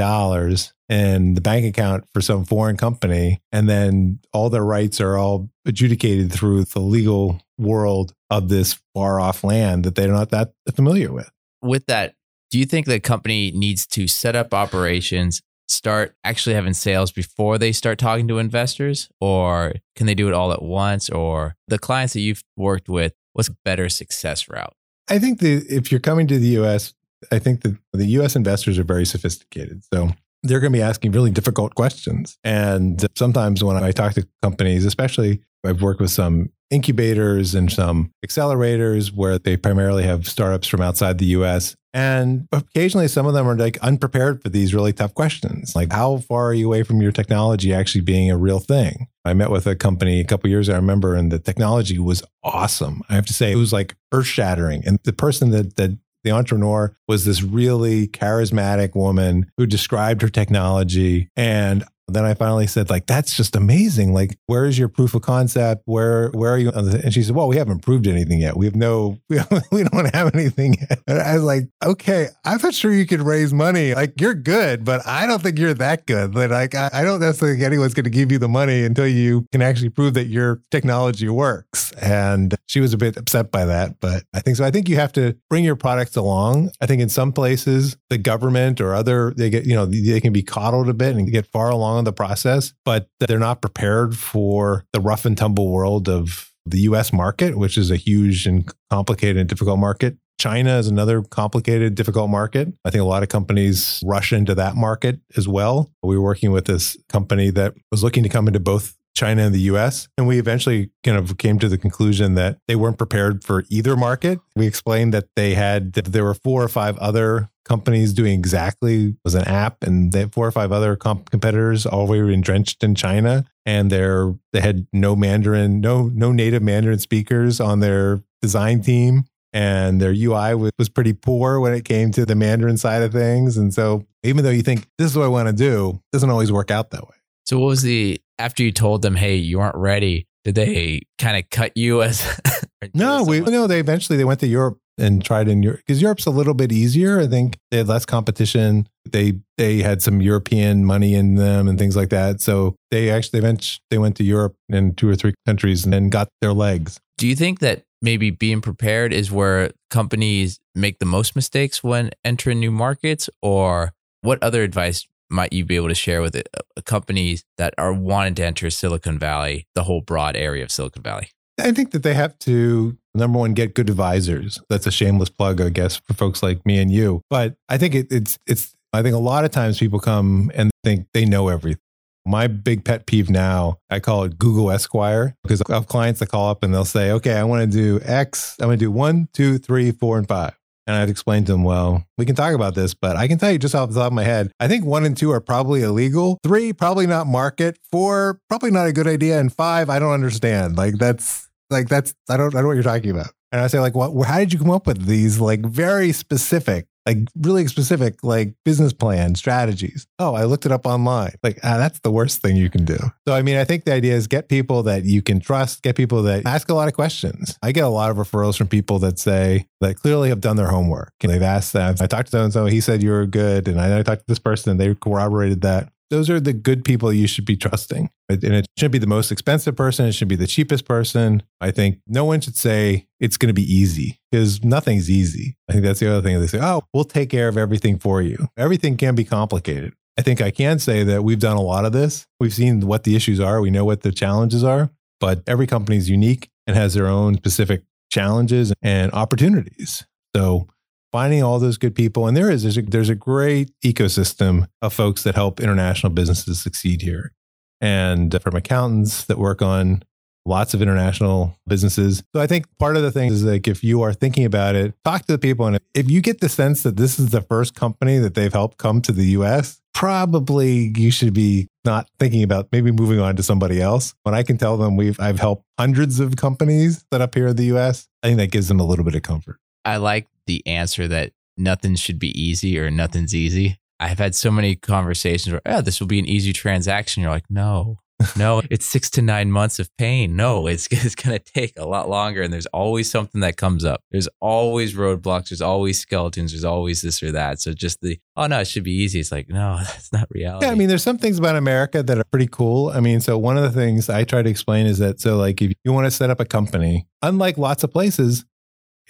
in 0.89 1.33
the 1.35 1.41
bank 1.41 1.65
account 1.65 2.05
for 2.13 2.21
some 2.21 2.45
foreign 2.45 2.77
company, 2.77 3.41
and 3.51 3.69
then 3.69 4.19
all 4.33 4.49
their 4.49 4.63
rights 4.63 4.99
are 4.99 5.17
all 5.17 5.49
adjudicated 5.65 6.31
through 6.31 6.63
the 6.65 6.79
legal 6.79 7.41
world 7.57 8.13
of 8.29 8.49
this 8.49 8.79
far 8.93 9.19
off 9.19 9.43
land 9.43 9.83
that 9.83 9.95
they're 9.95 10.07
not 10.07 10.29
that 10.29 10.53
familiar 10.75 11.11
with. 11.11 11.29
With 11.61 11.85
that, 11.85 12.15
do 12.49 12.57
you 12.57 12.65
think 12.65 12.87
the 12.87 12.99
company 12.99 13.51
needs 13.51 13.85
to 13.87 14.07
set 14.07 14.35
up 14.35 14.53
operations, 14.53 15.41
start 15.71 16.15
actually 16.23 16.55
having 16.55 16.73
sales 16.73 17.11
before 17.11 17.57
they 17.57 17.71
start 17.71 17.97
talking 17.97 18.27
to 18.27 18.39
investors? 18.39 19.09
Or 19.19 19.73
can 19.95 20.07
they 20.07 20.15
do 20.15 20.27
it 20.27 20.33
all 20.33 20.51
at 20.51 20.61
once? 20.61 21.09
Or 21.09 21.55
the 21.67 21.79
clients 21.79 22.13
that 22.13 22.21
you've 22.21 22.43
worked 22.55 22.89
with, 22.89 23.13
what's 23.33 23.49
a 23.49 23.55
better 23.63 23.89
success 23.89 24.49
route? 24.49 24.73
I 25.09 25.19
think 25.19 25.39
that 25.39 25.65
if 25.69 25.91
you're 25.91 25.99
coming 25.99 26.27
to 26.27 26.37
the 26.37 26.59
US, 26.59 26.93
I 27.31 27.39
think 27.39 27.61
that 27.61 27.77
the 27.93 28.05
US 28.05 28.35
investors 28.35 28.77
are 28.77 28.83
very 28.83 29.05
sophisticated. 29.05 29.83
So 29.93 30.11
they're 30.43 30.59
going 30.59 30.71
to 30.71 30.77
be 30.77 30.83
asking 30.83 31.11
really 31.11 31.31
difficult 31.31 31.75
questions. 31.75 32.37
And 32.43 33.05
sometimes 33.15 33.63
when 33.63 33.77
I 33.77 33.91
talk 33.91 34.13
to 34.13 34.27
companies, 34.41 34.85
especially 34.85 35.41
I've 35.63 35.81
worked 35.81 36.01
with 36.01 36.11
some 36.11 36.51
incubators 36.71 37.53
and 37.53 37.71
some 37.71 38.11
accelerators 38.25 39.13
where 39.13 39.37
they 39.37 39.57
primarily 39.57 40.03
have 40.03 40.27
startups 40.27 40.67
from 40.67 40.81
outside 40.81 41.17
the 41.17 41.25
US. 41.25 41.75
And 41.93 42.47
occasionally, 42.53 43.09
some 43.09 43.27
of 43.27 43.33
them 43.33 43.47
are 43.47 43.57
like 43.57 43.77
unprepared 43.79 44.41
for 44.41 44.49
these 44.49 44.73
really 44.73 44.93
tough 44.93 45.13
questions. 45.13 45.75
Like, 45.75 45.91
how 45.91 46.17
far 46.17 46.47
are 46.47 46.53
you 46.53 46.67
away 46.67 46.83
from 46.83 47.01
your 47.01 47.11
technology 47.11 47.73
actually 47.73 48.01
being 48.01 48.31
a 48.31 48.37
real 48.37 48.59
thing? 48.59 49.07
I 49.25 49.33
met 49.33 49.51
with 49.51 49.67
a 49.67 49.75
company 49.75 50.21
a 50.21 50.25
couple 50.25 50.49
years 50.49 50.69
ago, 50.69 50.75
I 50.75 50.79
remember, 50.79 51.15
and 51.15 51.31
the 51.31 51.39
technology 51.39 51.99
was 51.99 52.23
awesome. 52.43 53.01
I 53.09 53.15
have 53.15 53.25
to 53.25 53.33
say, 53.33 53.51
it 53.51 53.57
was 53.57 53.73
like 53.73 53.95
earth 54.13 54.25
shattering. 54.25 54.83
And 54.85 54.99
the 55.03 55.13
person 55.13 55.51
that, 55.51 55.75
that 55.75 55.97
the 56.23 56.31
entrepreneur 56.31 56.95
was 57.07 57.25
this 57.25 57.43
really 57.43 58.07
charismatic 58.07 58.95
woman 58.95 59.51
who 59.57 59.65
described 59.65 60.21
her 60.21 60.29
technology. 60.29 61.29
And 61.35 61.83
then 62.13 62.25
I 62.25 62.33
finally 62.33 62.67
said, 62.67 62.89
like, 62.89 63.07
that's 63.07 63.35
just 63.35 63.55
amazing. 63.55 64.13
Like, 64.13 64.37
where 64.47 64.65
is 64.65 64.77
your 64.77 64.87
proof 64.87 65.13
of 65.13 65.21
concept? 65.21 65.83
Where 65.85 66.29
where 66.29 66.53
are 66.53 66.57
you? 66.57 66.71
And 66.71 67.13
she 67.13 67.23
said, 67.23 67.35
well, 67.35 67.47
we 67.47 67.57
haven't 67.57 67.79
proved 67.79 68.07
anything 68.07 68.39
yet. 68.39 68.57
We 68.57 68.65
have 68.65 68.75
no, 68.75 69.19
we, 69.29 69.83
don't 69.83 70.13
have 70.13 70.33
anything 70.33 70.75
yet. 70.75 71.01
And 71.07 71.19
I 71.19 71.35
was 71.35 71.43
like, 71.43 71.63
okay, 71.83 72.27
I'm 72.45 72.59
not 72.61 72.73
sure 72.73 72.91
you 72.91 73.05
can 73.05 73.23
raise 73.23 73.53
money. 73.53 73.93
Like, 73.93 74.19
you're 74.19 74.33
good, 74.33 74.85
but 74.85 75.05
I 75.07 75.25
don't 75.25 75.41
think 75.41 75.57
you're 75.57 75.73
that 75.75 76.05
good. 76.05 76.35
Like, 76.35 76.75
I, 76.75 76.89
I 76.93 77.03
don't 77.03 77.19
necessarily 77.19 77.57
think 77.57 77.65
anyone's 77.65 77.93
going 77.93 78.05
to 78.05 78.09
give 78.09 78.31
you 78.31 78.39
the 78.39 78.49
money 78.49 78.83
until 78.83 79.07
you 79.07 79.45
can 79.51 79.61
actually 79.61 79.89
prove 79.89 80.13
that 80.15 80.25
your 80.25 80.61
technology 80.71 81.29
works. 81.29 81.91
And 81.93 82.55
she 82.67 82.79
was 82.79 82.93
a 82.93 82.97
bit 82.97 83.17
upset 83.17 83.51
by 83.51 83.65
that, 83.65 83.99
but 83.99 84.23
I 84.33 84.39
think 84.39 84.57
so. 84.57 84.65
I 84.65 84.71
think 84.71 84.89
you 84.89 84.95
have 84.95 85.13
to 85.13 85.35
bring 85.49 85.63
your 85.63 85.75
products 85.75 86.15
along. 86.15 86.71
I 86.81 86.85
think 86.85 87.01
in 87.01 87.09
some 87.09 87.31
places, 87.31 87.97
the 88.09 88.17
government 88.17 88.81
or 88.81 88.93
other, 88.93 89.33
they 89.35 89.49
get, 89.49 89.65
you 89.65 89.75
know, 89.75 89.85
they 89.85 90.21
can 90.21 90.33
be 90.33 90.43
coddled 90.43 90.89
a 90.89 90.93
bit 90.93 91.15
and 91.15 91.29
get 91.31 91.45
far 91.47 91.69
along 91.69 92.00
the 92.05 92.13
process, 92.13 92.73
but 92.85 93.07
they're 93.19 93.39
not 93.39 93.61
prepared 93.61 94.17
for 94.17 94.85
the 94.93 95.01
rough 95.01 95.25
and 95.25 95.37
tumble 95.37 95.71
world 95.71 96.09
of 96.09 96.51
the 96.65 96.79
US 96.81 97.11
market, 97.11 97.57
which 97.57 97.77
is 97.77 97.91
a 97.91 97.95
huge 97.95 98.45
and 98.45 98.71
complicated 98.89 99.37
and 99.37 99.49
difficult 99.49 99.79
market. 99.79 100.17
China 100.39 100.77
is 100.77 100.87
another 100.87 101.21
complicated, 101.21 101.93
difficult 101.93 102.29
market. 102.29 102.67
I 102.83 102.89
think 102.89 103.01
a 103.01 103.05
lot 103.05 103.21
of 103.21 103.29
companies 103.29 104.01
rush 104.03 104.33
into 104.33 104.55
that 104.55 104.75
market 104.75 105.19
as 105.37 105.47
well. 105.47 105.91
We 106.01 106.17
were 106.17 106.23
working 106.23 106.51
with 106.51 106.65
this 106.65 106.97
company 107.09 107.51
that 107.51 107.75
was 107.91 108.03
looking 108.03 108.23
to 108.23 108.29
come 108.29 108.47
into 108.47 108.59
both 108.59 108.97
China 109.15 109.43
and 109.43 109.53
the 109.53 109.59
US. 109.61 110.07
And 110.17 110.27
we 110.27 110.39
eventually 110.39 110.89
kind 111.03 111.15
of 111.15 111.37
came 111.37 111.59
to 111.59 111.69
the 111.69 111.77
conclusion 111.77 112.33
that 112.35 112.57
they 112.67 112.75
weren't 112.75 112.97
prepared 112.97 113.43
for 113.43 113.65
either 113.69 113.95
market. 113.95 114.39
We 114.55 114.65
explained 114.65 115.13
that 115.13 115.27
they 115.35 115.53
had, 115.53 115.93
there 115.93 116.23
were 116.23 116.33
four 116.33 116.63
or 116.63 116.67
five 116.67 116.97
other 116.97 117.50
companies 117.65 118.13
doing 118.13 118.33
exactly 118.33 119.15
was 119.23 119.35
an 119.35 119.43
app 119.45 119.83
and 119.83 120.11
they 120.11 120.19
had 120.19 120.33
four 120.33 120.47
or 120.47 120.51
five 120.51 120.71
other 120.71 120.95
comp- 120.95 121.29
competitors 121.29 121.85
all 121.85 122.07
were 122.07 122.29
entrenched 122.29 122.83
in 122.83 122.95
China 122.95 123.45
and 123.65 123.91
they're 123.91 124.33
they 124.53 124.61
had 124.61 124.87
no 124.91 125.15
Mandarin 125.15 125.79
no 125.79 126.09
no 126.13 126.31
native 126.31 126.63
Mandarin 126.63 126.99
speakers 126.99 127.59
on 127.59 127.79
their 127.79 128.21
design 128.41 128.81
team 128.81 129.25
and 129.53 130.01
their 130.01 130.13
UI 130.13 130.55
was, 130.55 130.71
was 130.79 130.89
pretty 130.89 131.13
poor 131.13 131.59
when 131.59 131.73
it 131.73 131.85
came 131.85 132.11
to 132.13 132.25
the 132.25 132.35
Mandarin 132.35 132.77
side 132.77 133.01
of 133.01 133.11
things. 133.11 133.57
And 133.57 133.73
so 133.73 134.05
even 134.23 134.43
though 134.43 134.51
you 134.51 134.61
think 134.61 134.87
this 134.97 135.11
is 135.11 135.17
what 135.17 135.25
I 135.25 135.29
want 135.29 135.47
to 135.47 135.53
do 135.53 135.89
it 135.89 136.11
doesn't 136.13 136.29
always 136.29 136.51
work 136.51 136.71
out 136.71 136.91
that 136.91 137.03
way. 137.03 137.15
So 137.45 137.59
what 137.59 137.67
was 137.67 137.81
the 137.81 138.19
after 138.39 138.63
you 138.63 138.71
told 138.71 139.01
them 139.01 139.15
hey 139.15 139.35
you 139.35 139.59
aren't 139.59 139.75
ready 139.75 140.27
did 140.43 140.55
they 140.55 141.01
kind 141.19 141.37
of 141.37 141.49
cut 141.51 141.71
you 141.75 142.01
as 142.01 142.39
no 142.95 143.23
we 143.23 143.39
no 143.39 143.67
they 143.67 143.79
eventually 143.79 144.17
they 144.17 144.25
went 144.25 144.39
to 144.39 144.47
Europe 144.47 144.79
and 144.97 145.23
tried 145.23 145.47
in 145.47 145.63
Europe 145.63 145.81
because 145.85 146.01
Europe's 146.01 146.25
a 146.25 146.31
little 146.31 146.53
bit 146.53 146.71
easier. 146.71 147.19
I 147.19 147.27
think 147.27 147.57
they 147.71 147.77
had 147.77 147.87
less 147.87 148.05
competition. 148.05 148.87
They 149.09 149.39
they 149.57 149.81
had 149.81 150.01
some 150.01 150.21
European 150.21 150.85
money 150.85 151.15
in 151.15 151.35
them 151.35 151.67
and 151.67 151.77
things 151.77 151.95
like 151.95 152.09
that. 152.09 152.41
So 152.41 152.75
they 152.91 153.09
actually 153.09 153.39
eventually 153.39 153.81
they 153.89 153.97
went 153.97 154.15
to 154.17 154.23
Europe 154.23 154.55
and 154.69 154.97
two 154.97 155.09
or 155.09 155.15
three 155.15 155.33
countries 155.45 155.83
and 155.83 155.93
then 155.93 156.09
got 156.09 156.29
their 156.41 156.53
legs. 156.53 156.99
Do 157.17 157.27
you 157.27 157.35
think 157.35 157.59
that 157.59 157.83
maybe 158.01 158.31
being 158.31 158.61
prepared 158.61 159.13
is 159.13 159.31
where 159.31 159.71
companies 159.89 160.59
make 160.75 160.99
the 160.99 161.05
most 161.05 161.35
mistakes 161.35 161.83
when 161.83 162.11
entering 162.25 162.59
new 162.59 162.71
markets, 162.71 163.29
or 163.41 163.93
what 164.21 164.41
other 164.41 164.63
advice 164.63 165.07
might 165.29 165.53
you 165.53 165.63
be 165.63 165.75
able 165.75 165.87
to 165.87 165.95
share 165.95 166.21
with 166.21 166.35
it, 166.35 166.49
uh, 166.57 166.81
companies 166.83 167.45
that 167.57 167.73
are 167.77 167.93
wanting 167.93 168.35
to 168.35 168.43
enter 168.43 168.69
Silicon 168.69 169.17
Valley, 169.17 169.67
the 169.75 169.83
whole 169.83 170.01
broad 170.01 170.35
area 170.35 170.63
of 170.63 170.71
Silicon 170.71 171.03
Valley? 171.03 171.29
I 171.59 171.71
think 171.71 171.91
that 171.91 172.03
they 172.03 172.13
have 172.13 172.37
to 172.39 172.97
number 173.15 173.39
one 173.39 173.53
get 173.53 173.73
good 173.73 173.89
advisors. 173.89 174.59
That's 174.69 174.87
a 174.87 174.91
shameless 174.91 175.29
plug, 175.29 175.61
I 175.61 175.69
guess, 175.69 175.97
for 175.97 176.13
folks 176.13 176.41
like 176.43 176.65
me 176.65 176.79
and 176.79 176.91
you. 176.91 177.21
But 177.29 177.55
I 177.69 177.77
think 177.77 177.95
it, 177.95 178.07
it's 178.11 178.37
it's. 178.47 178.75
I 178.93 179.01
think 179.01 179.15
a 179.15 179.19
lot 179.19 179.45
of 179.45 179.51
times 179.51 179.79
people 179.79 179.99
come 179.99 180.51
and 180.53 180.69
think 180.83 181.07
they 181.13 181.23
know 181.25 181.47
everything. 181.47 181.79
My 182.25 182.47
big 182.47 182.83
pet 182.83 183.05
peeve 183.05 183.29
now, 183.29 183.77
I 183.89 183.99
call 183.99 184.25
it 184.25 184.37
Google 184.37 184.69
Esquire 184.69 185.35
because 185.43 185.61
I 185.67 185.73
have 185.73 185.87
clients 185.87 186.19
that 186.19 186.27
call 186.27 186.49
up 186.49 186.61
and 186.61 186.73
they'll 186.73 186.85
say, 186.85 187.11
"Okay, 187.11 187.33
I 187.33 187.43
want 187.43 187.71
to 187.71 187.77
do 187.77 187.99
X. 188.03 188.57
I'm 188.59 188.67
going 188.67 188.77
to 188.77 188.85
do 188.85 188.91
one, 188.91 189.29
two, 189.33 189.57
three, 189.57 189.91
four, 189.91 190.17
and 190.17 190.27
five. 190.27 190.53
And 190.87 190.95
I've 190.95 191.09
explained 191.09 191.45
to 191.45 191.51
them, 191.51 191.63
well, 191.63 192.03
we 192.17 192.25
can 192.25 192.35
talk 192.35 192.53
about 192.53 192.73
this, 192.73 192.93
but 192.93 193.15
I 193.15 193.27
can 193.27 193.37
tell 193.37 193.51
you 193.51 193.59
just 193.59 193.75
off 193.75 193.89
the 193.89 193.95
top 193.95 194.07
of 194.07 194.13
my 194.13 194.23
head, 194.23 194.51
I 194.59 194.67
think 194.67 194.83
one 194.83 195.05
and 195.05 195.15
two 195.15 195.31
are 195.31 195.39
probably 195.39 195.83
illegal. 195.83 196.39
Three, 196.43 196.73
probably 196.73 197.05
not 197.05 197.27
market. 197.27 197.77
Four, 197.91 198.39
probably 198.49 198.71
not 198.71 198.87
a 198.87 198.91
good 198.91 199.07
idea. 199.07 199.39
And 199.39 199.53
five, 199.53 199.89
I 199.89 199.99
don't 199.99 200.11
understand. 200.11 200.77
Like 200.77 200.95
that's 200.95 201.47
like 201.71 201.87
that's 201.89 202.13
I 202.29 202.37
don't 202.37 202.47
I 202.47 202.59
don't 202.59 202.63
know 202.63 202.67
what 202.67 202.73
you're 202.73 202.83
talking 202.83 203.11
about. 203.11 203.31
And 203.51 203.61
I 203.61 203.67
say 203.67 203.79
like, 203.79 203.95
what? 203.95 204.13
How 204.25 204.39
did 204.39 204.53
you 204.53 204.59
come 204.59 204.71
up 204.71 204.87
with 204.87 205.05
these 205.05 205.39
like 205.39 205.59
very 205.65 206.13
specific, 206.13 206.87
like 207.05 207.17
really 207.35 207.67
specific, 207.67 208.23
like 208.23 208.53
business 208.63 208.93
plan 208.93 209.35
strategies? 209.35 210.07
Oh, 210.19 210.35
I 210.35 210.45
looked 210.45 210.65
it 210.65 210.71
up 210.71 210.85
online. 210.85 211.33
Like 211.43 211.59
ah, 211.63 211.77
that's 211.77 211.99
the 211.99 212.11
worst 212.11 212.41
thing 212.41 212.55
you 212.55 212.69
can 212.69 212.85
do. 212.85 212.97
So 213.27 213.33
I 213.33 213.41
mean, 213.41 213.57
I 213.57 213.65
think 213.65 213.83
the 213.83 213.93
idea 213.93 214.15
is 214.15 214.27
get 214.27 214.47
people 214.47 214.83
that 214.83 215.03
you 215.03 215.21
can 215.21 215.39
trust, 215.39 215.81
get 215.81 215.97
people 215.97 216.23
that 216.23 216.45
ask 216.45 216.69
a 216.69 216.73
lot 216.73 216.87
of 216.87 216.93
questions. 216.93 217.57
I 217.61 217.71
get 217.73 217.83
a 217.83 217.89
lot 217.89 218.11
of 218.11 218.17
referrals 218.17 218.57
from 218.57 218.67
people 218.67 218.99
that 218.99 219.19
say 219.19 219.67
that 219.81 219.95
clearly 219.95 220.29
have 220.29 220.41
done 220.41 220.55
their 220.55 220.69
homework 220.69 221.11
they've 221.31 221.41
asked 221.41 221.73
them. 221.73 221.95
I 221.99 222.07
talked 222.07 222.27
to 222.27 222.31
so 222.31 222.43
and 222.43 222.53
so, 222.53 222.65
he 222.65 222.81
said 222.81 223.01
you 223.01 223.11
were 223.11 223.25
good, 223.25 223.67
and 223.67 223.79
I 223.79 224.01
talked 224.03 224.21
to 224.21 224.25
this 224.27 224.39
person, 224.39 224.71
and 224.71 224.79
they 224.79 224.93
corroborated 224.95 225.61
that 225.61 225.91
those 226.11 226.29
are 226.29 226.39
the 226.39 226.53
good 226.53 226.85
people 226.85 227.11
you 227.11 227.25
should 227.25 227.45
be 227.45 227.57
trusting. 227.57 228.09
And 228.29 228.43
it 228.43 228.67
shouldn't 228.77 228.91
be 228.91 228.99
the 228.99 229.07
most 229.07 229.31
expensive 229.31 229.75
person. 229.75 230.05
It 230.05 230.11
should 230.11 230.27
be 230.27 230.35
the 230.35 230.45
cheapest 230.45 230.85
person. 230.85 231.41
I 231.59 231.71
think 231.71 231.99
no 232.05 232.25
one 232.25 232.41
should 232.41 232.55
say 232.55 233.07
it's 233.19 233.37
going 233.37 233.47
to 233.47 233.53
be 233.53 233.63
easy 233.63 234.19
because 234.29 234.63
nothing's 234.63 235.09
easy. 235.09 235.55
I 235.67 235.71
think 235.71 235.83
that's 235.83 235.99
the 235.99 236.11
other 236.11 236.21
thing. 236.21 236.39
They 236.39 236.47
say, 236.47 236.59
oh, 236.61 236.83
we'll 236.93 237.05
take 237.05 237.29
care 237.29 237.47
of 237.47 237.57
everything 237.57 237.97
for 237.97 238.21
you. 238.21 238.49
Everything 238.57 238.97
can 238.97 239.15
be 239.15 239.23
complicated. 239.23 239.93
I 240.17 240.21
think 240.21 240.41
I 240.41 240.51
can 240.51 240.77
say 240.77 241.03
that 241.03 241.23
we've 241.23 241.39
done 241.39 241.57
a 241.57 241.61
lot 241.61 241.85
of 241.85 241.93
this. 241.93 242.27
We've 242.39 242.53
seen 242.53 242.81
what 242.81 243.05
the 243.05 243.15
issues 243.15 243.39
are. 243.39 243.61
We 243.61 243.71
know 243.71 243.85
what 243.85 244.01
the 244.01 244.11
challenges 244.11 244.63
are, 244.63 244.91
but 245.19 245.41
every 245.47 245.65
company 245.65 245.97
is 245.97 246.09
unique 246.09 246.49
and 246.67 246.75
has 246.75 246.93
their 246.93 247.07
own 247.07 247.35
specific 247.35 247.83
challenges 248.11 248.73
and 248.81 249.11
opportunities. 249.13 250.05
So 250.35 250.67
finding 251.11 251.43
all 251.43 251.59
those 251.59 251.77
good 251.77 251.95
people. 251.95 252.27
And 252.27 252.35
there 252.35 252.49
is, 252.49 252.63
there's 252.63 252.77
a, 252.77 252.81
there's 252.81 253.09
a 253.09 253.15
great 253.15 253.71
ecosystem 253.83 254.67
of 254.81 254.93
folks 254.93 255.23
that 255.23 255.35
help 255.35 255.59
international 255.59 256.11
businesses 256.11 256.61
succeed 256.61 257.01
here. 257.01 257.33
And 257.79 258.39
from 258.41 258.55
accountants 258.55 259.25
that 259.25 259.37
work 259.37 259.61
on 259.61 260.03
lots 260.45 260.73
of 260.73 260.81
international 260.81 261.55
businesses. 261.67 262.23
So 262.33 262.41
I 262.41 262.47
think 262.47 262.65
part 262.79 262.97
of 262.97 263.03
the 263.03 263.11
thing 263.11 263.31
is 263.31 263.43
like 263.43 263.67
if 263.67 263.83
you 263.83 264.01
are 264.01 264.13
thinking 264.13 264.45
about 264.45 264.75
it, 264.75 264.93
talk 265.03 265.25
to 265.25 265.33
the 265.33 265.37
people. 265.37 265.65
And 265.67 265.79
if 265.93 266.09
you 266.09 266.21
get 266.21 266.39
the 266.39 266.49
sense 266.49 266.83
that 266.83 266.97
this 266.97 267.19
is 267.19 267.29
the 267.29 267.41
first 267.41 267.75
company 267.75 268.17
that 268.17 268.33
they've 268.33 268.51
helped 268.51 268.77
come 268.77 269.01
to 269.03 269.11
the 269.11 269.25
US, 269.37 269.81
probably 269.93 270.93
you 270.95 271.11
should 271.11 271.33
be 271.33 271.67
not 271.85 272.07
thinking 272.19 272.43
about 272.43 272.69
maybe 272.71 272.91
moving 272.91 273.19
on 273.19 273.35
to 273.35 273.43
somebody 273.43 273.81
else. 273.81 274.13
When 274.23 274.33
I 274.33 274.43
can 274.43 274.57
tell 274.57 274.77
them 274.77 274.95
we've 274.95 275.19
I've 275.19 275.39
helped 275.39 275.65
hundreds 275.77 276.19
of 276.19 276.35
companies 276.35 277.03
set 277.11 277.21
up 277.21 277.35
here 277.35 277.47
in 277.47 277.55
the 277.55 277.75
US, 277.75 278.07
I 278.23 278.27
think 278.27 278.37
that 278.37 278.51
gives 278.51 278.67
them 278.67 278.79
a 278.79 278.85
little 278.85 279.05
bit 279.05 279.15
of 279.15 279.23
comfort. 279.23 279.57
I 279.83 279.97
like 279.97 280.27
the 280.51 280.67
answer 280.67 281.07
that 281.07 281.31
nothing 281.55 281.95
should 281.95 282.19
be 282.19 282.39
easy 282.39 282.77
or 282.77 282.91
nothing's 282.91 283.33
easy. 283.33 283.77
I've 284.01 284.19
had 284.19 284.35
so 284.35 284.51
many 284.51 284.75
conversations 284.75 285.53
where, 285.53 285.61
oh, 285.65 285.81
this 285.81 285.99
will 285.99 286.07
be 286.07 286.19
an 286.19 286.25
easy 286.25 286.51
transaction. 286.51 287.21
You're 287.21 287.31
like, 287.31 287.49
no, 287.49 287.99
no, 288.35 288.61
it's 288.69 288.85
six 288.85 289.09
to 289.11 289.21
nine 289.21 289.51
months 289.51 289.79
of 289.79 289.95
pain. 289.97 290.35
No, 290.35 290.67
it's, 290.67 290.87
it's 290.91 291.15
going 291.15 291.37
to 291.37 291.43
take 291.53 291.73
a 291.77 291.85
lot 291.85 292.09
longer. 292.09 292.41
And 292.41 292.51
there's 292.51 292.65
always 292.67 293.09
something 293.09 293.41
that 293.41 293.57
comes 293.57 293.85
up. 293.85 294.01
There's 294.11 294.27
always 294.41 294.95
roadblocks. 294.95 295.49
There's 295.49 295.61
always 295.61 295.99
skeletons. 295.99 296.51
There's 296.51 296.65
always 296.65 297.01
this 297.01 297.23
or 297.23 297.31
that. 297.31 297.61
So 297.61 297.73
just 297.73 298.01
the, 298.01 298.19
oh, 298.35 298.47
no, 298.47 298.59
it 298.59 298.67
should 298.67 298.83
be 298.83 298.91
easy. 298.91 299.19
It's 299.19 299.31
like, 299.31 299.47
no, 299.47 299.77
that's 299.83 300.11
not 300.11 300.27
reality. 300.31 300.65
Yeah. 300.65 300.71
I 300.71 300.75
mean, 300.75 300.89
there's 300.89 301.03
some 301.03 301.17
things 301.17 301.39
about 301.39 301.55
America 301.55 302.03
that 302.03 302.17
are 302.17 302.25
pretty 302.25 302.49
cool. 302.51 302.89
I 302.89 302.99
mean, 302.99 303.21
so 303.21 303.37
one 303.37 303.55
of 303.55 303.63
the 303.63 303.71
things 303.71 304.09
I 304.09 304.23
try 304.23 304.41
to 304.41 304.49
explain 304.49 304.87
is 304.87 304.97
that, 304.97 305.21
so 305.21 305.37
like 305.37 305.61
if 305.61 305.73
you 305.83 305.93
want 305.93 306.05
to 306.05 306.11
set 306.11 306.29
up 306.29 306.39
a 306.39 306.45
company, 306.45 307.07
unlike 307.21 307.57
lots 307.57 307.83
of 307.83 307.91
places, 307.91 308.45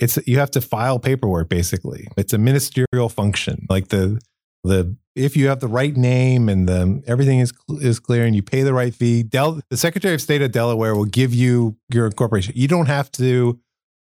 it's 0.02 0.18
you 0.26 0.40
have 0.40 0.52
to 0.52 0.62
file 0.62 1.00
paperwork 1.00 1.48
basically. 1.48 2.08
It's 2.18 2.34
a 2.34 2.38
ministerial 2.38 3.08
function. 3.08 3.66
Like 3.70 3.90
the 3.90 4.20
the 4.64 4.96
if 5.16 5.38
you 5.38 5.48
have 5.48 5.60
the 5.60 5.68
right 5.68 5.96
name 5.96 6.50
and 6.50 6.68
the 6.68 7.04
everything 7.08 7.40
is 7.40 7.54
is 7.80 8.00
clear 8.00 8.26
and 8.26 8.36
you 8.36 8.42
pay 8.42 8.64
the 8.64 8.74
right 8.74 8.94
fee, 8.94 9.24
Del, 9.24 9.62
the 9.70 9.78
Secretary 9.78 10.16
of 10.16 10.22
State 10.22 10.42
of 10.42 10.52
Delaware 10.52 10.96
will 10.96 11.06
give 11.06 11.34
you 11.34 11.78
your 11.94 12.08
incorporation. 12.08 12.54
You 12.56 12.68
don't 12.68 12.88
have 12.88 13.12
to 13.14 13.60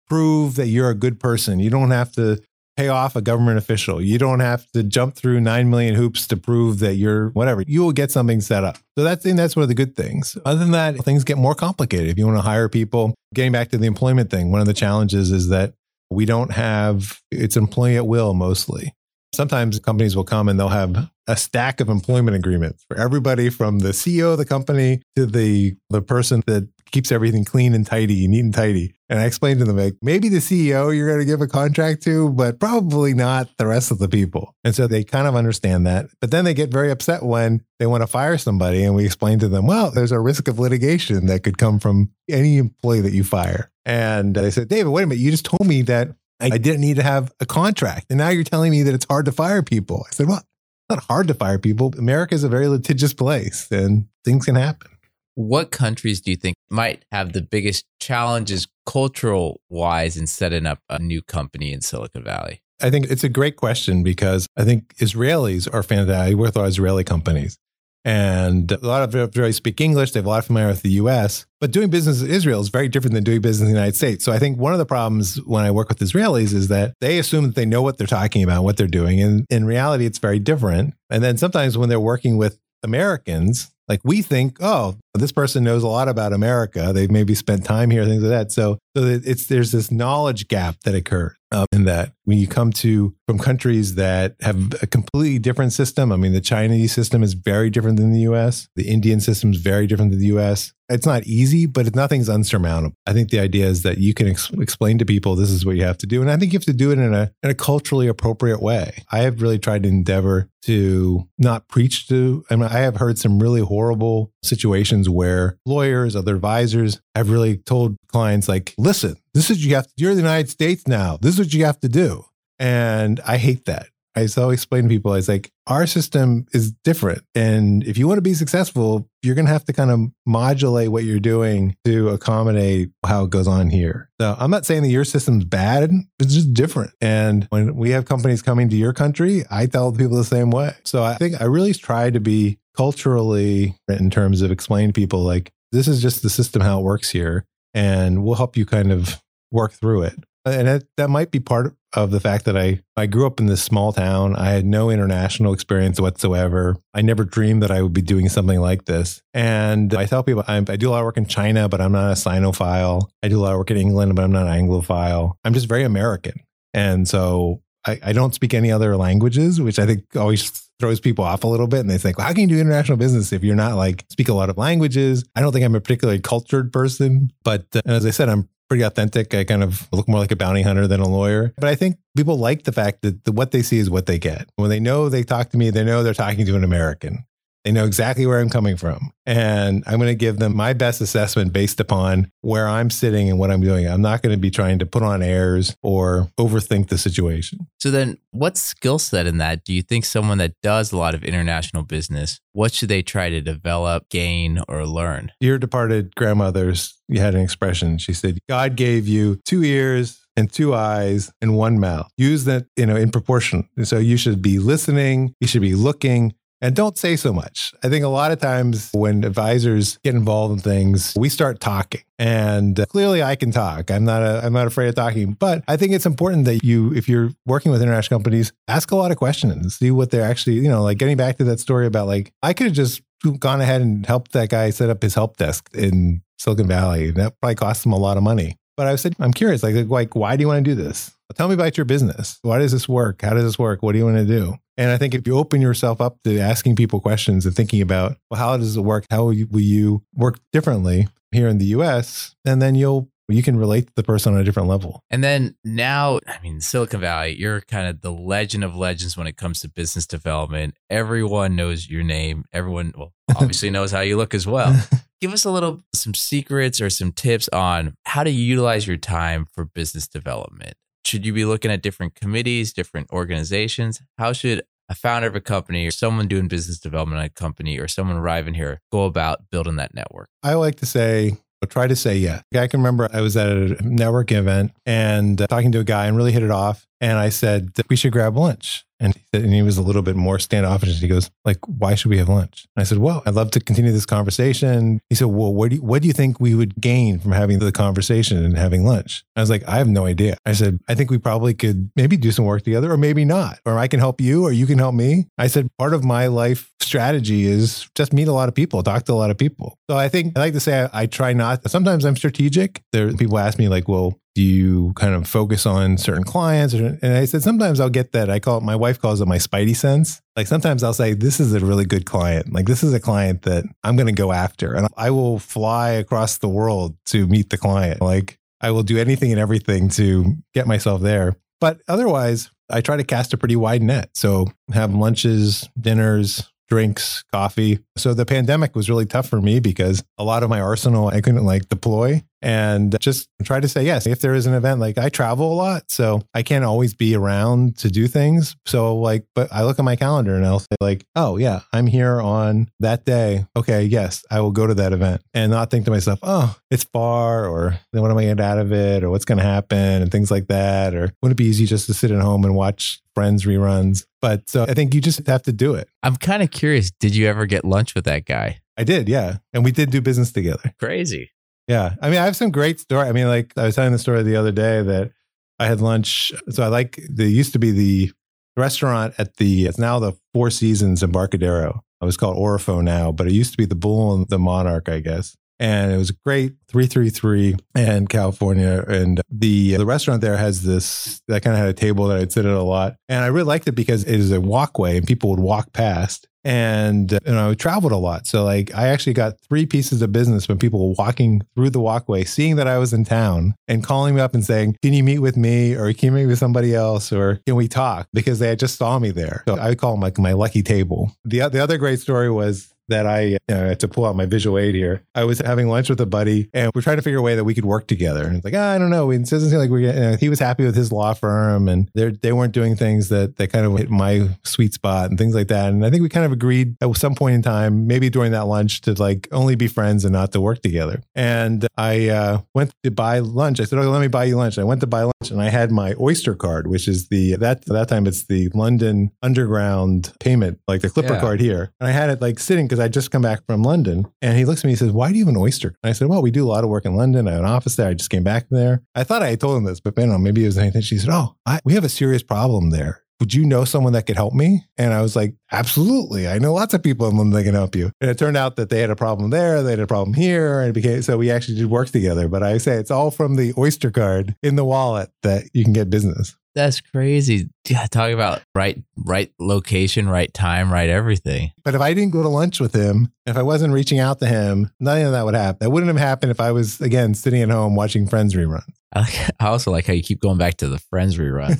prove 0.09 0.57
that 0.57 0.69
you're 0.69 0.91
a 0.91 0.95
good 0.95 1.21
person. 1.21 1.61
You 1.61 1.71
don't 1.71 1.91
have 1.91 2.13
to 2.13 2.43
pay 2.77 2.89
off 2.89 3.17
a 3.17 3.21
government 3.21 3.59
official. 3.59 4.01
You 4.01 4.19
don't 4.19 4.41
have 4.41 4.71
to 4.73 4.83
jump 4.83 5.15
through 5.15 5.41
9 5.41 5.69
million 5.69 5.95
hoops 5.95 6.27
to 6.29 6.37
prove 6.37 6.79
that 6.79 6.95
you're 6.95 7.29
whatever. 7.31 7.63
You 7.67 7.83
will 7.83 7.93
get 7.93 8.11
something 8.11 8.41
set 8.41 8.65
up. 8.65 8.79
So 8.97 9.05
that's, 9.05 9.25
that's 9.25 9.57
one 9.57 9.63
of 9.63 9.69
the 9.69 9.75
good 9.75 9.95
things. 9.95 10.39
Other 10.45 10.61
than 10.61 10.71
that, 10.71 10.97
things 10.99 11.25
get 11.25 11.37
more 11.37 11.55
complicated. 11.55 12.09
If 12.09 12.19
you 12.19 12.27
want 12.27 12.39
to 12.39 12.43
hire 12.43 12.69
people, 12.71 13.15
getting 13.35 13.53
back 13.53 13.69
to 13.71 13.79
the 13.79 13.87
employment 13.87 14.31
thing, 14.31 14.51
one 14.51 14.61
of 14.61 14.67
the 14.67 14.75
challenges 14.75 15.31
is 15.31 15.49
that 15.49 15.75
we 16.13 16.25
don't 16.25 16.53
have, 16.53 17.21
it's 17.31 17.57
employee 17.57 17.97
at 17.97 18.07
will 18.07 18.35
mostly. 18.35 18.95
Sometimes 19.35 19.79
companies 19.81 20.15
will 20.15 20.25
come 20.25 20.49
and 20.49 20.61
they'll 20.61 20.69
have 20.69 21.11
a 21.27 21.37
stack 21.37 21.81
of 21.81 21.89
employment 21.89 22.37
agreements 22.37 22.85
for 22.87 22.99
everybody 22.99 23.49
from 23.49 23.79
the 23.79 23.91
CEO 23.91 24.33
of 24.33 24.39
the 24.39 24.45
company 24.45 25.01
to 25.17 25.25
the 25.25 25.75
the 25.89 26.03
person 26.03 26.43
that 26.47 26.69
keeps 26.91 27.11
everything 27.11 27.45
clean 27.45 27.75
and 27.75 27.87
tidy, 27.87 28.29
neat 28.29 28.41
and 28.41 28.53
tidy. 28.55 28.95
And 29.13 29.21
I 29.21 29.27
explained 29.27 29.61
to 29.61 29.67
them 29.67 29.77
like 29.77 29.97
maybe 30.01 30.31
the 30.31 30.39
CEO 30.39 30.97
you're 30.97 31.07
going 31.07 31.19
to 31.19 31.27
give 31.27 31.43
a 31.43 31.47
contract 31.47 32.03
to, 32.05 32.31
but 32.31 32.59
probably 32.59 33.13
not 33.13 33.47
the 33.59 33.67
rest 33.67 33.91
of 33.91 33.99
the 33.99 34.09
people. 34.09 34.57
And 34.65 34.75
so 34.75 34.87
they 34.87 35.05
kind 35.05 35.27
of 35.27 35.37
understand 35.37 35.87
that. 35.87 36.07
But 36.23 36.31
then 36.31 36.47
they 36.47 36.55
get 36.55 36.71
very 36.71 36.91
upset 36.91 37.23
when 37.23 37.63
they 37.79 37.85
want 37.85 38.03
to 38.03 38.07
fire 38.07 38.39
somebody 38.39 38.83
and 38.83 38.95
we 38.95 39.05
explain 39.05 39.39
to 39.41 39.49
them, 39.49 39.67
well, 39.67 39.91
there's 39.91 40.13
a 40.13 40.19
risk 40.19 40.49
of 40.49 40.59
litigation 40.59 41.27
that 41.27 41.43
could 41.43 41.59
come 41.59 41.79
from 41.79 42.11
any 42.31 42.57
employee 42.57 43.03
that 43.03 43.13
you 43.13 43.23
fire. 43.23 43.71
And 43.85 44.35
they 44.35 44.51
said, 44.51 44.69
David, 44.69 44.89
wait 44.89 45.03
a 45.03 45.07
minute, 45.07 45.21
you 45.21 45.31
just 45.31 45.45
told 45.45 45.67
me 45.67 45.83
that 45.83 46.17
I 46.41 46.57
didn't 46.57 46.81
need 46.81 46.97
to 46.97 47.03
have 47.03 47.35
a 47.39 47.45
contract. 47.45 48.07
And 48.09 48.17
now 48.17 48.31
you're 48.31 48.45
telling 48.45 48.71
me 48.71 48.83
that 48.85 48.95
it's 48.95 49.07
hard 49.07 49.27
to 49.27 49.33
fire 49.33 49.63
people. 49.63 50.07
I 50.09 50.15
said, 50.15 50.27
well, 50.27 50.39
it's 50.39 50.47
not 50.89 51.05
hard 51.05 51.29
to 51.29 51.35
fire 51.35 51.59
people. 51.59 51.93
America 51.99 52.35
is 52.35 52.45
a 52.45 52.49
very 52.49 52.67
litigious 52.67 53.13
place 53.13 53.71
and 53.71 54.07
things 54.25 54.47
can 54.47 54.55
happen. 54.55 54.91
What 55.35 55.71
countries 55.71 56.21
do 56.21 56.31
you 56.31 56.37
think 56.37 56.57
might 56.71 57.05
have 57.11 57.33
the 57.33 57.43
biggest 57.43 57.87
challenges 58.01 58.69
cultural 58.85 59.61
wise 59.69 60.17
in 60.17 60.27
setting 60.27 60.67
up 60.67 60.81
a 60.91 60.99
new 60.99 61.23
company 61.23 61.73
in 61.73 61.81
Silicon 61.81 62.23
Valley? 62.23 62.61
I 62.81 62.91
think 62.91 63.11
it's 63.11 63.25
a 63.25 63.29
great 63.29 63.57
question 63.57 64.03
because 64.03 64.47
I 64.57 64.65
think 64.65 64.95
Israelis 64.97 65.73
are 65.73 65.83
fantastic. 65.83 66.33
I 66.33 66.35
work 66.35 66.55
with 66.55 66.67
Israeli 66.67 67.05
companies. 67.05 67.57
And 68.05 68.73
a 68.73 68.79
lot 68.85 69.03
of 69.03 69.31
Israelis 69.31 69.55
speak 69.55 69.81
English. 69.81 70.11
They 70.11 70.19
have 70.19 70.27
a 70.27 70.29
lot 70.29 70.41
of 70.41 70.47
familiarity 70.47 70.77
with 70.77 70.83
the 70.83 70.91
US. 71.03 71.47
But 71.61 71.71
doing 71.71 71.89
business 71.89 72.21
in 72.21 72.29
Israel 72.29 72.61
is 72.61 72.69
very 72.69 72.89
different 72.89 73.15
than 73.15 73.23
doing 73.23 73.41
business 73.41 73.69
in 73.69 73.73
the 73.73 73.79
United 73.79 73.97
States. 73.97 74.25
So 74.25 74.33
I 74.33 74.41
think 74.41 74.59
one 74.59 74.73
of 74.73 74.81
the 74.81 74.87
problems 74.87 75.37
when 75.45 75.65
I 75.65 75.71
work 75.71 75.89
with 75.89 76.01
Israelis 76.01 76.53
is 76.53 76.67
that 76.69 76.95
they 77.01 77.21
assume 77.21 77.45
that 77.45 77.55
they 77.55 77.65
know 77.65 77.81
what 77.81 77.99
they're 77.99 78.09
talking 78.09 78.43
about, 78.43 78.65
what 78.65 78.77
they're 78.77 78.89
doing. 78.89 79.23
And 79.23 79.47
in 79.51 79.65
reality, 79.65 80.05
it's 80.05 80.19
very 80.19 80.41
different. 80.41 80.95
And 81.11 81.23
then 81.23 81.37
sometimes 81.37 81.79
when 81.79 81.89
they're 81.89 82.01
working 82.01 82.37
with 82.37 82.59
Americans, 82.83 83.72
like 83.93 84.01
we 84.05 84.23
think, 84.23 84.57
oh, 84.61 84.97
this 85.13 85.33
person 85.33 85.63
knows 85.63 85.83
a 85.83 85.87
lot 85.87 86.09
about 86.09 86.33
America. 86.33 86.93
They've 86.95 87.11
maybe 87.11 87.35
spent 87.35 87.63
time 87.65 87.91
here, 87.91 88.07
things 88.07 88.23
like 88.23 88.31
that. 88.31 88.53
So, 88.53 88.79
so 88.97 89.05
it's 89.05 89.47
there's 89.47 89.71
this 89.71 89.91
knowledge 89.91 90.49
gap 90.49 90.77
that 90.85 90.95
occurs 90.95 91.37
um, 91.53 91.67
in 91.73 91.85
that 91.85 92.13
when 92.25 92.39
you 92.39 92.49
come 92.49 92.73
to 92.73 93.15
from 93.27 93.39
countries 93.39 93.95
that 93.97 94.37
have 94.41 94.75
a 94.83 94.87
completely 94.87 95.39
different 95.39 95.73
system. 95.73 96.11
I 96.11 96.17
mean, 96.17 96.33
the 96.33 96.41
Chinese 96.41 96.93
system 96.93 97.23
is 97.23 97.35
very 97.35 97.71
different 97.71 97.99
than 97.99 98.13
the 98.13 98.21
U.S. 98.21 98.69
The 98.75 98.89
Indian 98.89 99.21
system 99.21 99.53
is 99.53 99.59
very 99.59 99.87
different 99.87 100.11
than 100.11 100.21
the 100.21 100.27
U.S. 100.27 100.73
It's 100.89 101.07
not 101.07 101.25
easy, 101.25 101.67
but 101.67 101.95
nothing's 101.95 102.29
unsurmountable. 102.29 102.97
I 103.07 103.13
think 103.13 103.31
the 103.31 103.41
idea 103.41 103.67
is 103.67 103.83
that 103.83 103.99
you 103.99 104.13
can 104.15 104.29
ex- 104.29 104.51
explain 104.51 104.99
to 104.99 105.05
people 105.05 105.37
this 105.37 105.51
is 105.51 105.65
what 105.65 105.77
you 105.77 105.85
have 105.85 105.99
to 105.99 106.07
do, 106.07 106.21
and 106.21 106.31
I 106.31 106.37
think 106.37 106.53
you 106.53 106.59
have 106.59 106.67
to 106.67 106.73
do 106.73 106.91
it 106.91 106.99
in 106.99 107.15
a 107.15 107.33
in 107.43 107.51
a 107.51 107.55
culturally 107.55 108.09
appropriate 108.09 108.63
way. 108.63 109.03
I 109.11 109.19
have 109.21 109.43
really 109.43 109.59
tried 109.59 109.85
to 109.85 109.89
endeavor 109.89 110.51
to 110.65 111.29
not 111.39 111.69
preach 111.69 112.09
to. 112.09 112.45
I 112.51 112.57
mean, 112.57 112.69
I 112.69 112.79
have 112.79 112.97
heard 112.97 113.19
some 113.19 113.39
really 113.39 113.63
horrible 113.63 114.32
situations 114.43 115.09
where 115.09 115.59
lawyers, 115.65 116.17
other 116.17 116.35
advisors 116.35 117.01
have 117.15 117.31
really 117.31 117.59
told 117.59 117.97
clients, 118.09 118.49
like, 118.49 118.75
listen, 118.79 119.17
this 119.35 119.51
is 119.51 119.65
you 119.65 119.75
have 119.75 119.87
to, 119.87 119.93
you're 119.97 120.15
the 120.15 120.21
United 120.21 120.51
States 120.51 120.87
now. 120.87 121.17
This 121.21 121.35
is 121.35 121.39
what 121.39 121.55
you 121.55 121.65
have 121.65 121.81
to 121.81 121.89
do. 121.89 122.25
And 122.59 123.21
I 123.27 123.39
hate 123.39 123.65
that. 123.67 123.87
I 124.15 124.29
always 124.37 124.59
explain 124.59 124.83
to 124.83 124.89
people, 124.91 125.13
I 125.13 125.17
was 125.17 125.29
like, 125.29 125.51
our 125.67 125.87
system 125.87 126.45
is 126.53 126.73
different. 126.85 127.23
And 127.35 127.83
if 127.85 127.97
you 127.97 128.07
want 128.07 128.19
to 128.19 128.23
be 128.23 128.35
successful, 128.35 129.09
you're 129.23 129.35
going 129.35 129.47
to 129.47 129.53
have 129.53 129.65
to 129.65 129.73
kind 129.73 129.91
of 129.91 130.01
modulate 130.27 130.91
what 130.91 131.05
you're 131.05 131.19
doing 131.19 131.77
to 131.87 132.11
accommodate 132.11 132.91
how 133.07 133.25
it 133.25 133.31
goes 133.31 133.49
on 133.49 133.71
here. 133.71 134.11
So 134.21 134.37
I'm 134.39 134.51
not 134.51 134.67
saying 134.67 134.83
that 134.83 134.91
your 134.91 135.05
system's 135.05 135.45
bad, 135.45 135.91
it's 136.19 136.35
just 136.35 136.53
different. 136.53 136.93
And 137.01 137.47
when 137.51 137.75
we 137.75 137.91
have 137.91 138.05
companies 138.05 138.43
coming 138.43 138.69
to 138.69 138.77
your 138.77 138.93
country, 138.93 139.45
I 139.51 139.67
tell 139.67 139.93
people 139.93 140.19
the 140.19 140.25
same 140.25 140.51
way. 140.51 140.75
So 140.85 141.03
I 141.03 141.15
think 141.15 141.41
I 141.41 141.45
really 141.45 141.73
try 141.73 142.11
to 142.11 142.21
be 142.21 142.59
culturally 142.77 143.77
in 143.89 144.11
terms 144.11 144.43
of 144.43 144.51
explaining 144.51 144.91
to 144.91 145.01
people 145.01 145.23
like, 145.23 145.53
this 145.73 145.89
is 145.89 146.03
just 146.03 146.23
the 146.23 146.31
system, 146.31 146.63
how 146.63 146.81
it 146.81 146.85
works 146.85 147.11
here. 147.11 147.45
And 147.75 148.23
we'll 148.23 148.35
help 148.35 148.57
you 148.57 148.67
kind 148.67 148.93
of 148.93 149.21
work 149.51 149.73
through 149.73 150.03
it. 150.03 150.15
And 150.45 150.67
that, 150.67 150.85
that 150.97 151.09
might 151.09 151.31
be 151.31 151.39
part 151.39 151.75
of 151.95 152.11
the 152.11 152.19
fact 152.19 152.47
that 152.47 152.57
I, 152.57 152.81
I 152.97 153.07
grew 153.07 153.27
up 153.27 153.39
in 153.39 153.47
this 153.47 153.63
small 153.63 153.93
town. 153.93 154.35
I 154.35 154.51
had 154.51 154.67
no 154.67 154.91
international 154.91 155.53
experience 155.53 156.01
whatsoever. 156.01 156.77
I 156.93 157.03
never 157.03 157.25
dreamed 157.25 157.63
that 157.63 157.71
I 157.71 157.81
would 157.81 157.93
be 157.93 158.03
doing 158.03 158.29
something 158.29 158.61
like 158.61 158.87
this. 158.87 159.23
And 159.33 159.95
I 159.95 160.07
tell 160.07 160.23
people 160.23 160.43
I, 160.49 160.57
I 160.57 160.77
do 160.77 160.89
a 160.89 160.91
lot 160.91 161.01
of 161.01 161.05
work 161.05 161.17
in 161.17 161.27
China, 161.27 161.69
but 161.69 161.81
I'm 161.81 161.93
not 161.93 162.11
a 162.11 162.15
Sinophile. 162.15 163.09
I 163.23 163.29
do 163.29 163.39
a 163.39 163.43
lot 163.43 163.53
of 163.53 163.59
work 163.59 163.71
in 163.71 163.77
England, 163.77 164.17
but 164.17 164.25
I'm 164.25 164.33
not 164.33 164.49
an 164.49 164.67
Anglophile. 164.67 165.35
I'm 165.45 165.55
just 165.55 165.69
very 165.69 165.85
American. 165.85 166.41
And 166.75 167.07
so 167.07 167.63
I, 167.87 168.01
I 168.03 168.13
don't 168.13 168.35
speak 168.35 168.55
any 168.55 168.73
other 168.73 168.97
languages, 168.97 169.61
which 169.61 169.79
I 169.79 169.87
think 169.87 170.05
always 170.17 170.69
throws 170.83 170.99
people 170.99 171.25
off 171.25 171.45
a 171.45 171.47
little 171.47 171.69
bit. 171.69 171.81
And 171.81 171.89
they 171.89 171.97
think, 171.97 172.19
well, 172.19 172.27
how 172.27 172.33
can 172.33 172.49
you 172.49 172.57
do 172.57 172.61
international 172.61 172.99
business 172.99 173.33
if 173.33 173.45
you're 173.45 173.55
not 173.55 173.77
like 173.77 174.05
speak 174.11 174.29
a 174.29 174.35
lot 174.35 174.51
of 174.51 174.59
languages? 174.59 175.25
I 175.37 175.41
don't 175.41 175.53
think 175.53 175.65
I'm 175.65 175.77
a 175.77 175.81
particularly 175.81 176.21
cultured 176.21 176.73
person, 176.73 177.31
but 177.45 177.67
uh, 177.77 177.83
as 177.87 178.05
I 178.05 178.11
said, 178.11 178.29
I'm 178.29 178.49
pretty 178.69 178.83
authentic. 178.83 179.33
I 179.33 179.45
kind 179.45 179.63
of 179.63 179.89
look 179.93 180.09
more 180.09 180.19
like 180.19 180.33
a 180.33 180.37
bounty 180.37 180.63
hunter 180.63 180.89
than 180.89 180.99
a 180.99 181.09
lawyer. 181.09 181.55
But 181.57 181.69
I 181.69 181.77
think 181.77 181.99
people 182.17 182.37
like 182.37 182.65
the 182.65 182.73
fact 182.73 183.03
that 183.03 183.25
the, 183.25 183.31
what 183.31 183.53
they 183.53 183.63
see 183.63 183.79
is 183.79 183.91
what 183.91 184.07
they 184.07 184.19
get. 184.19 184.49
When 184.57 184.71
they 184.71 184.81
know 184.81 185.09
they 185.09 185.23
talk 185.23 185.51
to 185.51 185.57
me, 185.57 185.71
they 185.71 185.85
know 185.85 186.03
they're 186.03 186.15
talking 186.15 186.45
to 186.47 186.57
an 186.57 186.65
American. 186.65 187.25
They 187.65 187.73
know 187.73 187.85
exactly 187.85 188.27
where 188.27 188.41
I'm 188.41 188.49
coming 188.49 188.77
from. 188.77 189.13
And 189.25 189.85
I'm 189.87 189.99
going 189.99 190.09
to 190.09 190.17
give 190.17 190.39
them 190.39 190.57
my 190.57 190.73
best 190.73 191.01
assessment 191.01 191.53
based 191.53 191.79
upon 191.79 192.31
where 192.41 192.69
I'm 192.69 192.91
sitting 192.91 193.31
and 193.31 193.39
what 193.39 193.53
I'm 193.53 193.61
doing. 193.61 193.87
I'm 193.87 194.03
not 194.03 194.21
going 194.21 194.35
to 194.35 194.41
be 194.41 194.51
trying 194.51 194.81
to 194.81 194.87
put 194.87 195.03
on 195.03 195.23
airs 195.23 195.77
or 195.83 196.29
overthink 196.39 196.89
the 196.89 196.99
situation. 196.99 197.69
So 197.79 197.93
then 197.93 198.19
what 198.33 198.57
skill 198.57 198.99
set 198.99 199.27
in 199.27 199.39
that 199.39 199.65
do 199.65 199.73
you 199.73 199.83
think 199.83 200.05
someone 200.05 200.39
that 200.39 200.55
does 200.63 200.93
a 200.93 200.99
lot 200.99 201.15
of 201.15 201.23
international 201.23 201.85
business, 201.85 202.41
what 202.53 202.73
should 202.73 202.89
they 202.89 203.03
try 203.03 203.31
to 203.31 203.41
develop, 203.41 204.09
gain, 204.09 204.61
or 204.67 204.85
learn? 204.85 205.31
Your 205.41 205.59
departed 205.59 206.17
grandmother's, 206.17 207.01
you 207.07 207.21
had 207.21 207.35
an 207.35 207.43
expression. 207.43 207.99
She 207.99 208.13
said, 208.13 208.39
God 208.49 208.77
gave 208.77 209.07
you 209.07 209.41
two 209.47 209.63
ears, 209.63 210.19
and 210.37 210.51
two 210.53 210.75
eyes 210.75 211.31
and 211.41 211.57
one 211.57 211.79
mouth. 211.79 212.11
Use 212.17 212.45
that, 212.45 212.67
you 212.77 212.87
know, 212.87 212.97
in 212.97 213.11
proportion. 213.11 213.69
So 213.85 213.99
you 213.99 214.17
should 214.17 214.41
be 214.41 214.59
listening, 214.59 215.35
you 215.41 215.47
should 215.47 215.61
be 215.61 215.75
looking, 215.75 216.35
and 216.63 216.77
don't 216.77 216.97
say 216.97 217.17
so 217.17 217.33
much. 217.33 217.75
I 217.83 217.89
think 217.89 218.05
a 218.05 218.09
lot 218.09 218.31
of 218.31 218.41
times 218.41 218.91
when 218.95 219.25
advisors 219.25 219.99
get 220.05 220.15
involved 220.15 220.55
in 220.55 220.61
things, 220.61 221.13
we 221.19 221.29
start 221.29 221.61
talking. 221.61 222.03
And 222.19 222.87
clearly 222.89 223.23
I 223.23 223.35
can 223.35 223.51
talk. 223.51 223.91
I'm 223.91 224.05
not 224.05 224.23
a, 224.23 224.41
I'm 224.45 224.53
not 224.53 224.69
afraid 224.69 224.89
of 224.89 224.95
talking, 224.95 225.33
but 225.33 225.65
I 225.67 225.77
think 225.77 225.93
it's 225.93 226.07
important 226.07 226.45
that 226.45 226.63
you 226.63 226.95
if 226.95 227.09
you're 227.09 227.31
working 227.45 227.73
with 227.73 227.83
international 227.83 228.21
companies, 228.21 228.53
ask 228.69 228.93
a 228.93 228.97
lot 228.97 229.11
of 229.11 229.17
questions, 229.17 229.77
see 229.77 229.91
what 229.91 230.13
they're 230.13 230.23
actually, 230.23 230.57
you 230.57 230.69
know, 230.69 230.85
like 230.85 230.99
getting 230.99 231.17
back 231.17 231.37
to 231.39 231.45
that 231.45 231.59
story 231.59 231.87
about 231.87 232.07
like 232.07 232.33
I 232.43 232.53
could 232.53 232.69
have 232.69 232.77
just 232.77 233.03
gone 233.39 233.61
ahead 233.61 233.83
and 233.83 234.07
helped 234.07 234.33
that 234.33 234.49
guy 234.49 234.71
set 234.71 234.89
up 234.89 235.03
his 235.03 235.15
help 235.15 235.37
desk 235.37 235.69
in 235.75 236.23
Silicon 236.39 236.69
Valley. 236.69 237.11
That 237.11 237.35
probably 237.41 237.57
cost 237.57 237.85
him 237.85 237.93
a 237.93 237.99
lot 237.99 238.17
of 238.17 238.23
money. 238.23 238.57
But 238.77 238.87
I 238.87 238.97
said, 238.97 239.15
I'm 239.21 239.35
curious, 239.35 239.63
like, 239.63 239.75
like, 239.89 240.17
why 240.17 240.35
do 240.35 240.41
you 240.41 240.49
want 240.49 240.65
to 240.65 240.71
do 240.71 240.75
this? 240.75 241.13
Tell 241.35 241.49
me 241.49 241.55
about 241.55 241.77
your 241.77 241.85
business. 241.85 242.39
Why 242.43 242.59
does 242.59 242.73
this 242.73 242.89
work? 242.89 243.23
How 243.23 243.35
does 243.35 243.45
this 243.45 243.59
work? 243.59 243.83
What 243.83 243.93
do 243.93 243.99
you 243.99 244.05
want 244.05 244.17
to 244.17 244.25
do? 244.25 244.57
And 244.77 244.91
I 244.91 244.99
think 244.99 245.15
if 245.15 245.27
you 245.27 245.37
open 245.37 245.61
yourself 245.61 246.01
up 246.01 246.19
to 246.25 246.39
asking 246.39 246.77
people 246.77 247.01
questions 247.01 247.45
and 247.45 247.55
thinking 247.55 247.83
about, 247.83 248.17
well, 248.31 248.41
how 248.41 248.57
does 248.57 248.77
it 248.77 248.81
work? 248.81 249.05
How 249.11 249.25
will 249.25 249.33
you, 249.33 249.47
will 249.51 249.61
you 249.61 250.03
work 250.15 250.39
differently 250.53 251.09
here 251.31 251.49
in 251.49 251.59
the 251.59 251.67
US? 251.67 252.35
And 252.45 252.63
then 252.63 252.75
you'll 252.75 253.09
you 253.29 253.43
can 253.43 253.57
relate 253.57 253.87
to 253.87 253.93
the 253.95 254.03
person 254.03 254.35
on 254.35 254.41
a 254.41 254.45
different 254.45 254.69
level. 254.69 255.03
And 255.11 255.23
then 255.23 255.57
now, 255.65 256.19
I 256.27 256.39
mean, 256.43 256.61
Silicon 256.61 257.01
Valley, 257.01 257.37
you're 257.39 257.61
kind 257.63 257.89
of 257.89 258.01
the 258.01 258.13
legend 258.13 258.65
of 258.65 258.77
legends 258.77 259.17
when 259.17 259.27
it 259.27 259.37
comes 259.37 259.61
to 259.61 259.69
business 259.69 260.07
development. 260.07 260.75
Everyone 260.91 261.57
knows 261.57 261.89
your 261.89 262.03
name. 262.03 262.45
Everyone, 262.53 262.93
well, 262.97 263.13
obviously 263.37 263.71
knows 263.71 263.91
how 263.91 264.01
you 264.01 264.17
look 264.17 264.35
as 264.35 264.47
well. 264.47 264.87
Give 265.21 265.33
us 265.33 265.45
a 265.45 265.51
little, 265.51 265.81
some 265.95 266.15
secrets 266.15 266.81
or 266.81 266.91
some 266.91 267.13
tips 267.13 267.49
on 267.53 267.95
how 268.05 268.25
to 268.25 268.31
utilize 268.31 268.87
your 268.87 268.97
time 268.97 269.47
for 269.47 269.65
business 269.65 270.09
development 270.09 270.75
should 271.05 271.27
you 271.27 271.33
be 271.33 271.45
looking 271.45 271.71
at 271.71 271.83
different 271.83 272.15
committees, 272.15 272.73
different 272.73 273.11
organizations? 273.11 274.01
How 274.19 274.33
should 274.33 274.63
a 274.89 274.95
founder 274.95 275.29
of 275.29 275.37
a 275.37 275.41
company 275.41 275.87
or 275.87 275.91
someone 275.91 276.29
doing 276.29 276.49
business 276.49 276.79
development 276.79 277.21
at 277.21 277.27
a 277.27 277.31
company 277.31 277.79
or 277.79 277.89
someone 277.89 278.17
arriving 278.17 278.55
here 278.55 278.81
go 278.91 279.05
about 279.05 279.51
building 279.51 279.77
that 279.77 279.95
network? 279.95 280.29
I 280.43 280.55
like 280.55 280.77
to 280.77 280.87
say, 280.87 281.39
try 281.69 281.87
to 281.87 281.97
say 281.97 282.17
yes. 282.17 282.43
I 282.55 282.67
can 282.67 282.81
remember 282.81 283.09
I 283.13 283.21
was 283.21 283.37
at 283.37 283.49
a 283.49 283.83
network 283.83 284.33
event 284.33 284.73
and 284.85 285.41
uh, 285.41 285.47
talking 285.47 285.73
to 285.73 285.81
a 285.81 285.85
guy 285.85 286.07
and 286.07 286.17
really 286.17 286.33
hit 286.33 286.43
it 286.43 286.51
off. 286.51 286.87
And 287.01 287.19
I 287.19 287.29
said, 287.29 287.73
we 287.89 287.97
should 287.97 288.13
grab 288.13 288.37
lunch. 288.37 288.85
And 289.03 289.15
he, 289.15 289.21
said, 289.35 289.43
and 289.43 289.53
he 289.53 289.63
was 289.63 289.79
a 289.79 289.83
little 289.83 290.01
bit 290.01 290.15
more 290.15 290.39
standoffish. 290.39 291.01
He 291.01 291.09
goes, 291.09 291.29
like, 291.45 291.59
why 291.67 291.97
should 291.97 292.11
we 292.11 292.19
have 292.19 292.29
lunch? 292.29 292.67
And 292.77 292.83
I 292.83 292.85
said, 292.85 292.99
well, 292.99 293.23
I'd 293.27 293.35
love 293.35 293.51
to 293.51 293.61
continue 293.61 293.91
this 293.91 294.07
conversation. 294.07 295.01
He 295.11 295.17
said, 295.17 295.27
well, 295.27 295.53
what 295.53 295.71
do 295.71 295.77
you, 295.77 295.83
what 295.83 296.03
do 296.03 296.09
you 296.09 296.15
think 296.15 296.39
we 296.39 296.55
would 296.55 296.81
gain 296.81 297.19
from 297.19 297.33
having 297.33 297.59
the 297.59 297.73
conversation 297.73 298.45
and 298.45 298.57
having 298.57 298.85
lunch? 298.85 299.25
I 299.35 299.41
was 299.41 299.51
like, 299.51 299.67
I 299.69 299.79
have 299.79 299.89
no 299.89 300.07
idea. 300.07 300.37
I 300.47 300.53
said, 300.53 300.79
I 300.89 300.95
think 300.95 301.11
we 301.11 301.19
probably 301.19 301.53
could 301.53 301.91
maybe 301.97 302.17
do 302.17 302.31
some 302.31 302.45
work 302.45 302.63
together 302.63 302.93
or 302.93 302.97
maybe 302.97 303.25
not. 303.25 303.59
Or 303.67 303.77
I 303.77 303.89
can 303.89 303.99
help 303.99 304.21
you 304.21 304.45
or 304.45 304.53
you 304.53 304.67
can 304.67 304.79
help 304.79 304.95
me. 304.95 305.27
I 305.37 305.49
said, 305.49 305.69
part 305.79 305.95
of 305.95 306.05
my 306.05 306.29
life 306.29 306.71
strategy 306.81 307.47
is 307.47 307.89
just 307.97 308.13
meet 308.13 308.29
a 308.29 308.33
lot 308.33 308.49
of 308.49 308.55
people, 308.55 308.83
talk 308.83 309.05
to 309.05 309.13
a 309.13 309.15
lot 309.15 309.31
of 309.31 309.39
people. 309.39 309.77
So 309.91 309.97
I 309.97 310.09
think 310.09 310.37
I 310.37 310.41
like 310.41 310.53
to 310.53 310.61
say 310.61 310.85
I, 310.85 311.03
I 311.03 311.07
try 311.07 311.33
not, 311.33 311.69
sometimes 311.69 312.05
I'm 312.05 312.17
strategic. 312.17 312.83
There 312.93 313.13
people 313.13 313.39
ask 313.39 313.59
me 313.59 313.69
like, 313.69 313.89
well, 313.89 314.19
do 314.35 314.43
you 314.43 314.93
kind 314.95 315.15
of 315.15 315.29
focus 315.29 315.67
on 315.67 315.99
certain 315.99 316.25
clients? 316.25 316.75
And 316.75 316.99
I 317.03 317.25
said, 317.27 317.43
sometimes 317.43 317.81
I'll 317.81 317.91
get 317.91 318.13
that. 318.13 318.31
I 318.31 318.39
call 318.39 318.59
it, 318.59 318.63
my 318.63 318.77
wife 318.77 319.01
calls 319.01 319.21
it 319.21 319.29
my 319.29 319.39
spidey 319.39 319.77
sense. 319.77 320.23
Like 320.37 320.47
sometimes 320.47 320.83
I'll 320.83 320.95
say, 320.95 321.13
this 321.13 321.39
is 321.39 321.53
a 321.53 321.61
really 321.61 321.85
good 321.85 322.07
client. 322.07 322.53
Like 322.53 322.67
this 322.67 322.83
is 322.83 322.95
a 322.95 323.01
client 323.01 323.43
that 323.43 323.65
I'm 323.85 323.97
going 323.97 324.07
to 324.07 324.13
go 324.13 324.33
after. 324.33 324.75
And 324.75 324.89
I 324.97 325.11
will 325.11 325.39
fly 325.39 325.91
across 325.91 326.39
the 326.39 326.49
world 326.49 326.97
to 327.07 327.27
meet 327.27 327.51
the 327.51 327.59
client. 327.59 328.01
Like 328.01 328.39
I 328.61 328.71
will 328.71 328.83
do 328.83 328.99
anything 328.99 329.33
and 329.33 329.41
everything 329.41 329.89
to 329.91 330.37
get 330.55 330.67
myself 330.67 331.03
there. 331.03 331.37
But 331.61 331.81
otherwise, 331.87 332.51
I 332.71 332.81
try 332.81 332.97
to 332.97 333.05
cast 333.05 333.35
a 333.35 333.37
pretty 333.37 333.57
wide 333.57 333.83
net. 333.83 334.11
So 334.15 334.47
have 334.73 334.95
lunches, 334.95 335.69
dinners, 335.79 336.51
drinks, 336.69 337.23
coffee. 337.33 337.81
So 337.99 338.15
the 338.15 338.25
pandemic 338.25 338.75
was 338.75 338.89
really 338.89 339.05
tough 339.05 339.29
for 339.29 339.43
me 339.43 339.61
because 339.61 340.03
a 340.17 340.25
lot 340.25 340.43
of 340.43 340.49
my 340.49 340.61
arsenal 340.61 341.09
I 341.09 341.21
couldn't 341.21 341.45
like 341.45 341.69
deploy 341.69 342.23
and 342.43 342.99
just 343.01 343.29
try 343.45 343.61
to 343.61 343.69
say 343.69 343.85
yes. 343.85 344.07
If 344.07 344.21
there 344.21 344.35
is 344.35 344.47
an 344.47 344.55
event, 344.55 344.81
like 344.81 344.99
I 344.99 345.09
travel 345.09 345.53
a 345.53 345.55
lot, 345.55 345.91
so 345.91 346.23
I 346.35 346.43
can't 346.43 346.65
always 346.65 346.95
be 346.95 347.15
around 347.15 347.79
to 347.79 347.91
do 347.91 348.07
things. 348.07 348.57
So 348.67 348.97
like, 348.97 349.25
but 349.35 349.53
I 349.53 349.63
look 349.63 349.79
at 349.79 349.85
my 349.85 349.97
calendar 349.97 350.35
and 350.35 350.45
I'll 350.45 350.61
say 350.61 350.77
like, 350.81 351.07
oh 351.15 351.37
yeah, 351.37 351.61
I'm 351.73 351.87
here 351.87 352.21
on 352.21 352.69
that 352.81 353.05
day. 353.05 353.47
Okay, 353.57 353.85
yes, 353.85 354.25
I 354.31 354.41
will 354.41 354.53
go 354.53 354.67
to 354.67 354.75
that 354.75 354.93
event 354.93 355.23
and 355.35 355.51
not 355.51 355.71
think 355.71 355.85
to 355.85 355.91
myself, 355.91 356.19
oh, 356.23 356.57
it's 356.71 356.85
far 356.85 357.47
or 357.47 357.79
then 357.93 358.03
what 358.03 358.11
am 358.11 358.19
I 358.19 358.23
going 358.25 358.37
to 358.37 358.43
get 358.43 358.51
out 358.51 358.59
of 358.59 358.73
it 358.73 359.05
or 359.05 359.11
what's 359.11 359.25
going 359.25 359.39
to 359.39 359.45
happen 359.45 360.03
and 360.03 360.11
things 360.11 360.31
like 360.31 360.49
that. 360.49 360.95
Or 360.95 361.13
wouldn't 361.23 361.39
it 361.39 361.43
be 361.43 361.49
easy 361.49 361.67
just 361.67 361.87
to 361.87 361.95
sit 361.95 362.11
at 362.11 362.21
home 362.21 362.45
and 362.45 362.55
watch 362.55 363.01
Friends 363.15 363.45
reruns? 363.45 364.05
But 364.21 364.49
so 364.49 364.65
I 364.65 364.75
think 364.75 364.95
you 364.95 365.01
just 365.01 365.27
have 365.27 365.43
to 365.43 365.53
do 365.53 365.75
it. 365.75 365.89
I'm 366.03 366.17
kind 366.17 366.43
of 366.43 366.51
curious. 366.51 366.91
Did 366.91 367.15
you 367.15 367.27
ever 367.27 367.47
get 367.47 367.65
lunch 367.65 367.95
with 367.95 368.05
that 368.05 368.25
guy? 368.25 368.61
I 368.77 368.85
did, 368.85 369.09
yeah. 369.09 369.37
And 369.53 369.65
we 369.65 369.71
did 369.71 369.91
do 369.91 370.01
business 370.01 370.33
together. 370.33 370.73
Crazy. 370.79 371.31
Yeah. 371.73 371.95
I 372.03 372.11
mean, 372.11 372.19
I 372.19 372.27
have 372.27 372.37
some 372.37 372.51
great 372.51 372.81
story. 372.81 373.09
I 373.09 373.13
mean, 373.13 373.29
like 373.29 373.55
I 373.57 373.65
was 373.65 373.77
telling 373.77 373.93
the 373.93 373.99
story 373.99 374.23
the 374.23 374.37
other 374.37 374.53
day 374.53 374.83
that 374.83 375.13
I 375.59 375.65
had 375.67 375.81
lunch. 375.81 376.31
So 376.51 376.63
I 376.63 376.67
like, 376.67 377.01
there 377.09 377.27
used 377.27 377.55
to 377.55 377.59
be 377.59 377.71
the 377.71 378.13
restaurant 378.59 379.15
at 379.17 379.37
the, 379.39 379.65
it's 379.65 379.79
now 379.79 379.99
the 379.99 380.13
Four 380.35 380.51
Seasons 380.51 381.03
Embarcadero. 381.03 381.83
It 382.03 382.05
was 382.05 382.19
called 382.19 382.37
Orafo 382.37 382.83
now, 382.83 383.11
but 383.11 383.27
it 383.27 383.33
used 383.33 383.53
to 383.53 383.57
be 383.57 383.65
the 383.65 383.75
Bull 383.75 384.15
and 384.15 384.29
the 384.29 384.39
Monarch, 384.39 384.91
I 384.91 385.01
guess. 385.01 385.35
And 385.59 385.93
it 385.93 385.97
was 385.97 386.11
great 386.11 386.55
333 386.69 387.57
in 387.77 388.07
California. 388.09 388.85
And 388.89 389.21
the 389.31 389.77
the 389.77 389.87
restaurant 389.87 390.21
there 390.21 390.37
has 390.37 390.63
this 390.63 391.23
that 391.29 391.43
kind 391.43 391.55
of 391.55 391.61
had 391.61 391.69
a 391.69 391.75
table 391.75 392.09
that 392.09 392.19
I'd 392.19 392.33
sit 392.33 392.45
at 392.45 392.53
a 392.53 392.63
lot. 392.63 392.97
And 393.09 393.23
I 393.23 393.29
really 393.29 393.47
liked 393.47 393.69
it 393.69 393.73
because 393.73 394.05
it 394.05 394.19
is 394.19 394.33
a 394.33 394.41
walkway 394.41 394.97
and 394.97 395.07
people 395.07 395.31
would 395.31 395.41
walk 395.41 395.73
past 395.73 396.27
and 396.45 397.13
uh, 397.13 397.19
you 397.25 397.33
know 397.33 397.51
I 397.51 397.55
traveled 397.55 397.93
a 397.93 397.97
lot. 397.97 398.27
So 398.27 398.45
like 398.45 398.75
I 398.75 398.89
actually 398.89 399.13
got 399.13 399.41
three 399.41 399.67
pieces 399.67 400.03
of 400.03 400.13
business 400.13 400.49
when 400.49 400.59
people 400.59 400.89
were 400.89 400.95
walking 400.99 401.43
through 401.55 401.71
the 401.71 401.81
walkway, 401.81 402.25
seeing 402.25 402.57
that 402.57 402.67
I 402.67 402.79
was 402.79 402.93
in 402.93 403.05
town, 403.05 403.55
and 403.69 403.85
calling 403.85 404.15
me 404.15 404.21
up 404.21 404.35
and 404.35 404.45
saying, 404.45 404.77
"Can 404.83 404.93
you 404.93 405.05
meet 405.05 405.21
with 405.21 405.37
me, 405.37 405.75
or 405.75 405.93
can 405.93 406.07
you 406.07 406.13
meet 406.13 406.27
with 406.27 406.39
somebody 406.39 406.75
else, 406.75 407.13
or 407.13 407.41
can 407.47 407.55
we 407.55 407.69
talk?" 407.69 408.09
Because 408.13 408.39
they 408.39 408.55
just 408.57 408.77
saw 408.77 408.99
me 408.99 409.11
there. 409.11 409.45
So 409.47 409.57
I 409.59 409.75
call 409.75 409.93
them 409.93 410.01
like 410.01 410.19
my 410.19 410.33
lucky 410.33 410.63
table. 410.63 411.13
The 411.25 411.49
the 411.49 411.61
other 411.61 411.79
great 411.79 412.01
story 412.01 412.31
was 412.31 412.72
that 412.89 413.07
I 413.07 413.39
know, 413.49 413.75
to 413.75 413.89
pull 413.89 414.05
out 414.05 414.17
my 414.17 414.27
visual 414.27 414.59
aid 414.59 414.75
here. 414.75 415.03
I 415.15 415.25
was 415.25 415.39
having 415.39 415.69
lunch 415.69 415.89
with 415.91 416.01
a 416.01 416.07
buddy, 416.07 416.49
and 416.53 416.71
we're 416.75 416.83
trying 416.83 416.97
to 416.97 417.03
figure 417.03 417.19
a 417.19 417.23
way 417.23 417.35
that 417.37 417.45
we 417.45 417.55
could 417.55 417.65
work 417.65 417.87
together. 417.87 418.25
And 418.27 418.37
it's 418.37 418.45
like, 418.45 418.55
ah, 418.57 418.73
I 418.73 418.79
don't 418.79 418.91
know. 418.91 419.11
It 419.11 419.29
doesn't 419.29 419.51
seem 419.51 419.59
like 419.59 419.71
we. 419.71 419.87
You 419.87 419.93
know, 419.93 420.17
he 420.17 420.29
was 420.29 420.39
happy 420.39 420.65
with 420.65 420.77
his 420.77 420.93
law 420.93 421.15
firm, 421.15 421.69
and 421.69 421.91
they 421.95 422.11
they 422.11 422.33
weren't 422.33 422.53
doing 422.53 422.77
things 422.77 423.09
that 423.09 423.37
that 423.37 423.49
kind 423.49 423.67
of 423.67 423.77
hit 423.77 423.91
my 423.91 424.29
sweet 424.45 424.75
spot 424.75 425.11
and 425.11 425.19
things 425.19 425.35
like 425.35 425.49
that. 425.49 425.71
And 425.73 425.85
I 425.85 425.91
think 425.91 426.03
we 426.03 426.09
kind 426.09 426.27
of 426.27 426.33
agreed 426.33 426.77
at 426.81 426.97
some 426.97 427.15
point 427.15 427.35
in 427.35 427.43
time, 427.43 427.87
maybe 427.87 428.11
during 428.11 428.33
that 428.33 428.47
lunch, 428.47 428.81
to 428.83 428.93
like 428.95 429.29
only 429.33 429.55
be 429.55 429.69
friends 429.69 430.05
and 430.05 430.13
not 430.13 430.33
to 430.33 430.41
work 430.41 430.63
together. 430.63 431.03
And 431.15 431.67
I 431.77 432.09
uh, 432.09 432.41
went 432.55 432.73
to 432.85 432.91
buy 432.91 433.19
lunch. 433.21 433.61
I 433.61 433.65
said, 433.65 433.79
"Oh, 433.79 433.91
let 433.91 434.01
me 434.01 434.09
buy 434.09 434.25
you 434.25 434.37
lunch." 434.37 434.57
And 434.57 434.63
I 434.65 434.67
went 434.69 434.81
to 434.83 434.87
buy 434.87 435.03
lunch, 435.03 435.31
and 435.31 435.41
I 435.41 435.49
had 435.49 435.71
my 435.71 435.95
Oyster 436.01 436.35
card, 436.35 436.67
which 436.67 436.89
is 436.89 437.09
the 437.09 437.37
that 437.37 437.65
that 437.67 437.89
time 437.89 438.07
it's 438.07 438.25
the 438.25 438.49
London 438.55 439.11
Underground 439.23 440.13
payment, 440.21 440.61
like 440.69 440.83
the 440.83 440.91
Clipper 440.91 441.15
Yeah. 441.15 441.21
card 441.21 441.41
here. 441.41 441.73
And 441.81 441.89
I 441.89 441.93
had 441.93 442.11
it 442.11 442.21
like 442.21 442.39
sitting 442.39 442.69
because 442.73 442.83
I 442.83 442.89
just 442.89 443.11
come 443.11 443.21
back 443.21 443.45
from 443.45 443.63
London. 443.63 444.07
And 444.23 444.39
he 444.39 444.47
looks 444.47 444.63
at 444.63 444.65
me 444.65 444.71
and 444.71 444.79
says, 444.79 444.93
Why 444.93 445.13
do 445.13 445.19
you 445.19 445.27
have 445.27 445.35
an 445.35 445.39
oyster? 445.39 445.77
And 445.83 445.91
I 445.91 445.93
said, 445.93 446.09
Well, 446.09 446.23
we 446.23 446.31
do 446.31 446.47
a 446.47 446.49
lot 446.49 446.65
of 446.65 446.71
work 446.71 446.87
in 446.87 446.97
London. 446.97 447.29
I 447.29 447.33
have 447.33 447.41
an 447.41 447.47
office 447.47 447.77
there. 447.77 447.91
I 447.91 447.93
just 447.93 448.09
came 448.09 448.25
back 448.25 448.47
there. 448.51 448.83
I 448.95 449.05
thought 449.05 449.23
I 449.23 449.29
had 449.29 449.41
told 449.41 449.59
him 449.59 449.65
this, 449.65 449.79
but 449.79 449.93
I 449.99 450.01
don't 450.01 450.09
know, 450.09 450.19
maybe 450.19 450.43
it 450.43 450.47
was 450.47 450.57
anything. 450.57 450.81
She 450.81 450.97
said, 450.97 451.11
Oh, 451.13 451.37
I, 451.45 451.61
we 451.67 451.75
have 451.75 451.85
a 451.85 451.91
serious 451.91 452.23
problem 452.23 452.71
there. 452.71 453.03
Would 453.21 453.35
you 453.35 453.45
know 453.45 453.67
someone 453.67 453.93
that 453.93 454.07
could 454.07 454.17
help 454.17 454.33
me? 454.33 454.65
And 454.79 454.95
I 454.95 455.03
was 455.03 455.15
like, 455.15 455.35
Absolutely. 455.51 456.27
I 456.27 456.39
know 456.39 456.55
lots 456.55 456.73
of 456.73 456.83
people 456.83 457.07
in 457.11 457.19
London 457.19 457.35
that 457.35 457.45
can 457.45 457.55
help 457.55 457.77
you. 457.77 457.93
And 458.01 458.09
it 458.09 458.17
turned 458.17 458.39
out 458.39 458.57
that 458.57 458.71
they 458.71 458.81
had 458.81 458.89
a 458.89 458.97
problem 458.97 459.29
there, 459.29 459.63
they 459.63 459.73
had 459.73 459.81
a 459.81 459.87
problem 459.87 460.15
here, 460.15 460.61
and 460.61 460.71
it 460.71 460.73
became 460.73 461.03
so 461.03 461.19
we 461.19 461.31
actually 461.31 461.57
did 461.57 461.67
work 461.67 461.91
together. 461.91 462.27
But 462.27 462.43
I 462.43 462.57
say 462.57 462.77
it's 462.77 462.91
all 462.91 463.11
from 463.11 463.37
the 463.37 463.53
Oyster 463.59 463.91
card 463.91 464.35
in 464.43 464.57
the 464.57 464.65
wallet 464.65 465.11
that 465.25 465.45
you 465.53 465.63
can 465.63 465.75
get 465.75 465.91
business. 465.91 466.35
That's 466.55 466.81
crazy. 466.81 467.49
Yeah, 467.69 467.87
talk 467.87 468.11
about 468.11 468.43
right, 468.55 468.83
right 468.97 469.33
location, 469.39 470.09
right 470.09 470.33
time, 470.33 470.73
right 470.73 470.91
everything. 470.91 471.53
But 471.65 471.75
if 471.75 471.81
I 471.81 471.95
didn't 471.95 472.13
go 472.13 472.23
to 472.23 472.29
lunch 472.29 472.61
with 472.61 472.75
him, 472.75 473.13
if 473.27 473.37
I 473.37 473.43
wasn't 473.43 473.73
reaching 473.73 473.99
out 473.99 474.19
to 474.21 474.27
him, 474.27 474.71
none 474.79 475.01
of 475.03 475.13
that 475.13 475.25
would 475.25 475.35
happen. 475.35 475.59
That 475.61 475.71
wouldn't 475.71 475.89
have 475.89 475.99
happened 475.99 476.31
if 476.31 476.41
I 476.41 476.53
was 476.53 476.81
again 476.81 477.15
sitting 477.15 477.43
at 477.43 477.51
home 477.51 477.75
watching 477.75 478.07
Friends 478.07 478.35
reruns. 478.35 478.65
I, 478.95 479.01
like, 479.01 479.31
I 479.41 479.47
also 479.47 479.71
like 479.71 479.87
how 479.87 479.95
you 479.95 480.03
keep 480.03 480.21
going 480.21 480.39
back 480.39 480.59
to 480.59 480.69
the 480.69 480.79
Friends 480.79 481.17
rerun. 481.17 481.53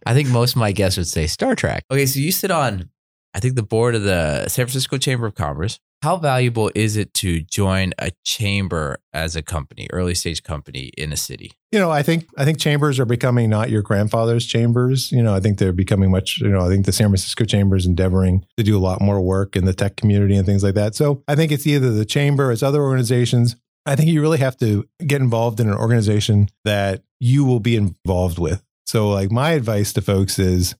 I 0.06 0.14
think 0.14 0.28
most 0.28 0.52
of 0.52 0.58
my 0.58 0.72
guests 0.72 0.98
would 0.98 1.06
say 1.06 1.26
Star 1.26 1.54
Trek. 1.54 1.84
Okay, 1.90 2.06
so 2.06 2.20
you 2.20 2.32
sit 2.32 2.50
on, 2.50 2.90
I 3.32 3.40
think, 3.40 3.54
the 3.54 3.62
board 3.62 3.94
of 3.94 4.02
the 4.02 4.48
San 4.48 4.66
Francisco 4.66 4.98
Chamber 4.98 5.26
of 5.26 5.34
Commerce. 5.34 5.80
How 6.02 6.16
valuable 6.16 6.70
is 6.74 6.96
it 6.96 7.14
to 7.14 7.40
join 7.40 7.92
a 7.98 8.10
chamber 8.24 8.98
as 9.12 9.34
a 9.34 9.42
company, 9.42 9.88
early 9.92 10.14
stage 10.14 10.42
company 10.42 10.92
in 10.96 11.12
a 11.12 11.16
city? 11.16 11.52
you 11.76 11.82
know, 11.82 11.90
I 11.90 12.02
think 12.02 12.26
I 12.38 12.46
think 12.46 12.58
chambers 12.58 12.98
are 12.98 13.04
becoming 13.04 13.50
not 13.50 13.68
your 13.68 13.82
grandfather's 13.82 14.46
chambers. 14.46 15.12
You 15.12 15.22
know, 15.22 15.34
I 15.34 15.40
think 15.40 15.58
they're 15.58 15.74
becoming 15.74 16.10
much. 16.10 16.38
You 16.38 16.48
know, 16.48 16.60
I 16.60 16.68
think 16.68 16.86
the 16.86 16.92
San 16.92 17.08
Francisco 17.08 17.44
chamber 17.44 17.76
is 17.76 17.84
endeavoring 17.84 18.46
to 18.56 18.62
do 18.62 18.78
a 18.78 18.80
lot 18.80 19.02
more 19.02 19.20
work 19.20 19.56
in 19.56 19.66
the 19.66 19.74
tech 19.74 19.94
community 19.96 20.36
and 20.36 20.46
things 20.46 20.64
like 20.64 20.72
that. 20.74 20.94
So 20.94 21.22
I 21.28 21.34
think 21.34 21.52
it's 21.52 21.66
either 21.66 21.92
the 21.92 22.06
chamber, 22.06 22.50
it's 22.50 22.62
other 22.62 22.80
organizations. 22.80 23.56
I 23.84 23.94
think 23.94 24.08
you 24.08 24.22
really 24.22 24.38
have 24.38 24.56
to 24.58 24.88
get 25.06 25.20
involved 25.20 25.60
in 25.60 25.68
an 25.68 25.74
organization 25.74 26.48
that 26.64 27.02
you 27.20 27.44
will 27.44 27.60
be 27.60 27.76
involved 27.76 28.38
with. 28.38 28.62
So, 28.86 29.10
like 29.10 29.30
my 29.30 29.50
advice 29.50 29.92
to 29.92 30.00
folks 30.00 30.38
is 30.38 30.76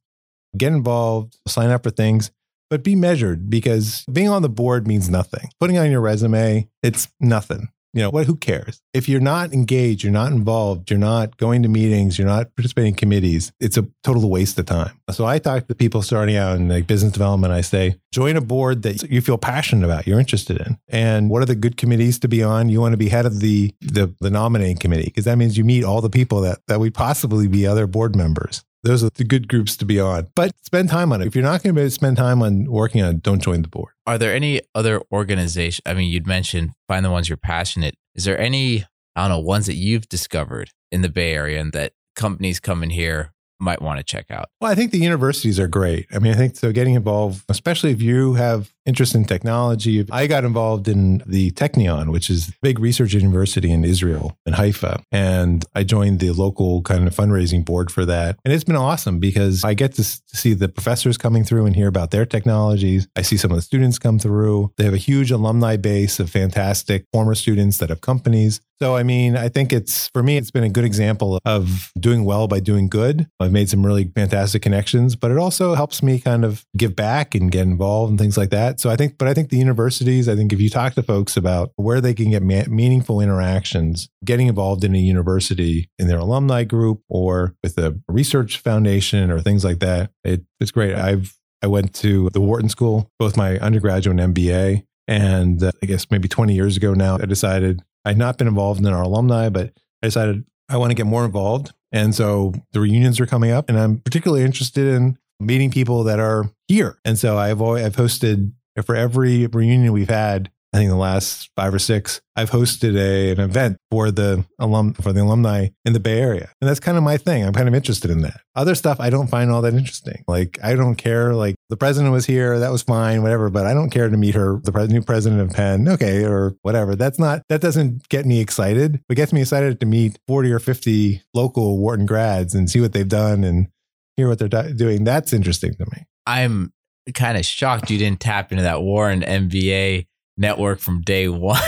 get 0.56 0.72
involved, 0.72 1.36
sign 1.46 1.68
up 1.68 1.82
for 1.82 1.90
things, 1.90 2.30
but 2.70 2.82
be 2.82 2.96
measured 2.96 3.48
because 3.50 4.04
being 4.12 4.28
on 4.28 4.42
the 4.42 4.48
board 4.48 4.86
means 4.86 5.08
nothing. 5.08 5.48
Putting 5.60 5.78
on 5.78 5.90
your 5.90 6.00
resume, 6.00 6.68
it's 6.82 7.08
nothing. 7.20 7.68
You 7.96 8.02
know, 8.02 8.10
what 8.10 8.26
who 8.26 8.36
cares? 8.36 8.82
If 8.92 9.08
you're 9.08 9.20
not 9.20 9.54
engaged, 9.54 10.02
you're 10.02 10.12
not 10.12 10.30
involved, 10.30 10.90
you're 10.90 10.98
not 10.98 11.38
going 11.38 11.62
to 11.62 11.68
meetings, 11.70 12.18
you're 12.18 12.28
not 12.28 12.54
participating 12.54 12.90
in 12.90 12.94
committees, 12.94 13.52
it's 13.58 13.78
a 13.78 13.86
total 14.04 14.28
waste 14.28 14.58
of 14.58 14.66
time. 14.66 15.00
So 15.12 15.24
I 15.24 15.38
talk 15.38 15.66
to 15.68 15.74
people 15.74 16.02
starting 16.02 16.36
out 16.36 16.56
in 16.56 16.68
like 16.68 16.86
business 16.86 17.12
development, 17.12 17.54
I 17.54 17.62
say, 17.62 17.98
join 18.12 18.36
a 18.36 18.42
board 18.42 18.82
that 18.82 19.04
you 19.04 19.22
feel 19.22 19.38
passionate 19.38 19.86
about, 19.86 20.06
you're 20.06 20.20
interested 20.20 20.60
in. 20.60 20.78
And 20.88 21.30
what 21.30 21.40
are 21.40 21.46
the 21.46 21.54
good 21.54 21.78
committees 21.78 22.18
to 22.18 22.28
be 22.28 22.42
on? 22.42 22.68
You 22.68 22.82
want 22.82 22.92
to 22.92 22.98
be 22.98 23.08
head 23.08 23.24
of 23.24 23.40
the 23.40 23.74
the, 23.80 24.14
the 24.20 24.28
nominating 24.28 24.76
committee 24.76 25.06
because 25.06 25.24
that 25.24 25.38
means 25.38 25.56
you 25.56 25.64
meet 25.64 25.82
all 25.82 26.02
the 26.02 26.10
people 26.10 26.42
that 26.42 26.58
that 26.68 26.78
would 26.78 26.92
possibly 26.92 27.48
be 27.48 27.66
other 27.66 27.86
board 27.86 28.14
members. 28.14 28.62
Those 28.86 29.02
are 29.02 29.10
the 29.10 29.24
good 29.24 29.48
groups 29.48 29.76
to 29.78 29.84
be 29.84 29.98
on. 29.98 30.28
But 30.36 30.52
spend 30.62 30.90
time 30.90 31.12
on 31.12 31.20
it. 31.20 31.26
If 31.26 31.34
you're 31.34 31.44
not 31.44 31.62
going 31.62 31.74
to 31.74 31.90
spend 31.90 32.16
time 32.16 32.40
on 32.40 32.70
working 32.70 33.02
on 33.02 33.16
it, 33.16 33.22
don't 33.22 33.42
join 33.42 33.62
the 33.62 33.68
board. 33.68 33.92
Are 34.06 34.16
there 34.16 34.32
any 34.32 34.60
other 34.74 35.02
organizations? 35.10 35.82
I 35.84 35.94
mean, 35.94 36.10
you'd 36.10 36.26
mentioned 36.26 36.70
find 36.86 37.04
the 37.04 37.10
ones 37.10 37.28
you're 37.28 37.36
passionate. 37.36 37.96
Is 38.14 38.24
there 38.24 38.38
any, 38.38 38.84
I 39.16 39.22
don't 39.22 39.30
know, 39.30 39.38
ones 39.40 39.66
that 39.66 39.74
you've 39.74 40.08
discovered 40.08 40.70
in 40.92 41.02
the 41.02 41.08
Bay 41.08 41.34
Area 41.34 41.60
and 41.60 41.72
that 41.72 41.94
companies 42.14 42.60
come 42.60 42.82
in 42.82 42.90
here 42.90 43.32
might 43.58 43.80
want 43.82 43.98
to 43.98 44.04
check 44.04 44.30
out? 44.30 44.48
Well, 44.60 44.70
I 44.70 44.74
think 44.74 44.90
the 44.90 44.98
universities 44.98 45.58
are 45.58 45.68
great. 45.68 46.06
I 46.12 46.18
mean, 46.18 46.32
I 46.32 46.36
think 46.36 46.56
so 46.56 46.72
getting 46.72 46.94
involved, 46.94 47.44
especially 47.48 47.90
if 47.92 48.02
you 48.02 48.34
have 48.34 48.72
interest 48.84 49.14
in 49.14 49.24
technology. 49.24 50.06
I 50.10 50.26
got 50.26 50.44
involved 50.44 50.88
in 50.88 51.22
the 51.26 51.50
Technion, 51.52 52.12
which 52.12 52.30
is 52.30 52.48
a 52.48 52.52
big 52.62 52.78
research 52.78 53.12
university 53.12 53.70
in 53.70 53.84
Israel, 53.84 54.38
in 54.46 54.52
Haifa. 54.52 55.02
And 55.10 55.64
I 55.74 55.82
joined 55.82 56.20
the 56.20 56.30
local 56.30 56.82
kind 56.82 57.06
of 57.06 57.14
fundraising 57.14 57.64
board 57.64 57.90
for 57.90 58.04
that. 58.04 58.38
And 58.44 58.54
it's 58.54 58.64
been 58.64 58.76
awesome 58.76 59.18
because 59.18 59.64
I 59.64 59.74
get 59.74 59.94
to 59.94 60.04
see 60.04 60.54
the 60.54 60.68
professors 60.68 61.18
coming 61.18 61.44
through 61.44 61.66
and 61.66 61.74
hear 61.74 61.88
about 61.88 62.12
their 62.12 62.24
technologies. 62.24 63.08
I 63.16 63.22
see 63.22 63.36
some 63.36 63.50
of 63.50 63.56
the 63.56 63.62
students 63.62 63.98
come 63.98 64.18
through. 64.18 64.72
They 64.78 64.84
have 64.84 64.94
a 64.94 64.98
huge 64.98 65.30
alumni 65.30 65.76
base 65.76 66.20
of 66.20 66.30
fantastic 66.30 67.06
former 67.12 67.34
students 67.34 67.78
that 67.78 67.90
have 67.90 68.00
companies. 68.00 68.60
So, 68.80 68.94
I 68.94 69.02
mean, 69.02 69.36
I 69.36 69.48
think 69.48 69.72
it's 69.72 70.08
for 70.08 70.22
me, 70.22 70.36
it's 70.36 70.50
been 70.50 70.64
a 70.64 70.68
good 70.68 70.84
example 70.84 71.38
of 71.46 71.90
doing 71.98 72.24
well 72.24 72.46
by 72.46 72.60
doing 72.60 72.88
good. 72.88 73.26
I've 73.40 73.52
made 73.52 73.70
some 73.70 73.84
really 73.84 74.04
fantastic 74.14 74.60
connections, 74.60 75.16
but 75.16 75.30
it 75.30 75.38
also 75.38 75.74
helps 75.74 76.02
me 76.02 76.18
kind 76.18 76.44
of 76.44 76.64
give 76.76 76.94
back 76.94 77.34
and 77.34 77.50
get 77.50 77.62
involved 77.62 78.10
and 78.10 78.18
things 78.18 78.36
like 78.36 78.50
that. 78.50 78.78
So 78.78 78.90
I 78.90 78.96
think, 78.96 79.16
but 79.16 79.28
I 79.28 79.34
think 79.34 79.48
the 79.48 79.56
universities, 79.56 80.28
I 80.28 80.36
think 80.36 80.52
if 80.52 80.60
you 80.60 80.68
talk 80.68 80.92
to 80.94 81.02
folks 81.02 81.36
about 81.38 81.72
where 81.76 82.02
they 82.02 82.12
can 82.12 82.30
get 82.30 82.42
ma- 82.42 82.64
meaningful 82.68 83.20
interactions, 83.20 84.10
getting 84.24 84.48
involved 84.48 84.84
in 84.84 84.94
a 84.94 84.98
university 84.98 85.88
in 85.98 86.08
their 86.08 86.18
alumni 86.18 86.64
group 86.64 87.00
or 87.08 87.54
with 87.62 87.78
a 87.78 87.98
research 88.08 88.58
foundation 88.58 89.30
or 89.30 89.40
things 89.40 89.64
like 89.64 89.78
that, 89.78 90.10
it, 90.22 90.42
it's 90.60 90.70
great. 90.70 90.94
I've 90.94 91.34
I 91.62 91.68
went 91.68 91.94
to 91.96 92.28
the 92.30 92.40
Wharton 92.40 92.68
School, 92.68 93.10
both 93.18 93.36
my 93.36 93.58
undergraduate 93.58 94.20
and 94.20 94.34
MBA. 94.34 94.84
And 95.08 95.62
uh, 95.62 95.72
I 95.82 95.86
guess 95.86 96.10
maybe 96.10 96.28
20 96.28 96.54
years 96.54 96.76
ago 96.76 96.94
now, 96.94 97.16
I 97.16 97.26
decided 97.26 97.82
I'd 98.06 98.16
not 98.16 98.38
been 98.38 98.46
involved 98.46 98.80
in 98.80 98.86
our 98.86 99.02
alumni, 99.02 99.48
but 99.48 99.72
I 100.02 100.06
decided 100.06 100.44
I 100.68 100.76
want 100.76 100.90
to 100.90 100.94
get 100.94 101.06
more 101.06 101.24
involved. 101.24 101.72
And 101.92 102.14
so 102.14 102.54
the 102.72 102.80
reunions 102.80 103.20
are 103.20 103.26
coming 103.26 103.50
up, 103.50 103.68
and 103.68 103.78
I'm 103.78 103.98
particularly 103.98 104.44
interested 104.44 104.86
in 104.86 105.18
meeting 105.40 105.70
people 105.70 106.04
that 106.04 106.20
are 106.20 106.50
here. 106.68 106.98
And 107.04 107.18
so 107.18 107.36
I've 107.36 107.60
always, 107.60 107.84
I've 107.84 107.96
hosted 107.96 108.52
for 108.84 108.94
every 108.94 109.46
reunion 109.48 109.92
we've 109.92 110.08
had, 110.08 110.50
I 110.72 110.78
think 110.78 110.90
the 110.90 110.96
last 110.96 111.50
five 111.56 111.72
or 111.72 111.78
six, 111.78 112.20
I've 112.36 112.50
hosted 112.50 112.96
a, 112.96 113.32
an 113.32 113.40
event 113.40 113.78
for 113.90 114.10
the 114.10 114.44
alum 114.58 114.94
for 114.94 115.12
the 115.12 115.22
alumni 115.22 115.68
in 115.84 115.92
the 115.94 116.00
Bay 116.00 116.20
Area, 116.20 116.50
and 116.60 116.68
that's 116.68 116.80
kind 116.80 116.98
of 116.98 117.02
my 117.02 117.16
thing. 117.16 117.44
I'm 117.44 117.54
kind 117.54 117.68
of 117.68 117.74
interested 117.74 118.10
in 118.10 118.20
that. 118.22 118.40
Other 118.54 118.74
stuff 118.74 119.00
I 119.00 119.08
don't 119.08 119.28
find 119.28 119.50
all 119.50 119.62
that 119.62 119.74
interesting. 119.74 120.22
Like 120.28 120.58
I 120.62 120.74
don't 120.74 120.96
care. 120.96 121.34
Like 121.34 121.55
the 121.68 121.76
president 121.76 122.12
was 122.12 122.26
here, 122.26 122.58
that 122.58 122.70
was 122.70 122.82
fine, 122.82 123.22
whatever. 123.22 123.50
But 123.50 123.66
I 123.66 123.74
don't 123.74 123.90
care 123.90 124.08
to 124.08 124.16
meet 124.16 124.34
her, 124.34 124.60
the 124.62 124.86
new 124.88 125.02
president 125.02 125.40
of 125.40 125.50
Penn, 125.50 125.88
okay, 125.88 126.24
or 126.24 126.54
whatever. 126.62 126.94
That's 126.94 127.18
not 127.18 127.42
that 127.48 127.60
doesn't 127.60 128.08
get 128.08 128.26
me 128.26 128.40
excited. 128.40 129.00
What 129.06 129.16
gets 129.16 129.32
me 129.32 129.40
excited 129.40 129.80
to 129.80 129.86
meet 129.86 130.18
40 130.26 130.52
or 130.52 130.58
50 130.58 131.22
local 131.34 131.78
Wharton 131.78 132.06
grads 132.06 132.54
and 132.54 132.70
see 132.70 132.80
what 132.80 132.92
they've 132.92 133.08
done 133.08 133.44
and 133.44 133.68
hear 134.16 134.28
what 134.28 134.38
they're 134.38 134.72
doing. 134.72 135.04
That's 135.04 135.32
interesting 135.32 135.74
to 135.74 135.86
me. 135.92 136.06
I'm 136.26 136.72
kind 137.14 137.36
of 137.38 137.44
shocked 137.44 137.90
you 137.90 137.98
didn't 137.98 138.20
tap 138.20 138.50
into 138.50 138.64
that 138.64 138.82
Wharton 138.82 139.22
MBA 139.22 140.06
network 140.36 140.80
from 140.80 141.02
day 141.02 141.28
one. 141.28 141.60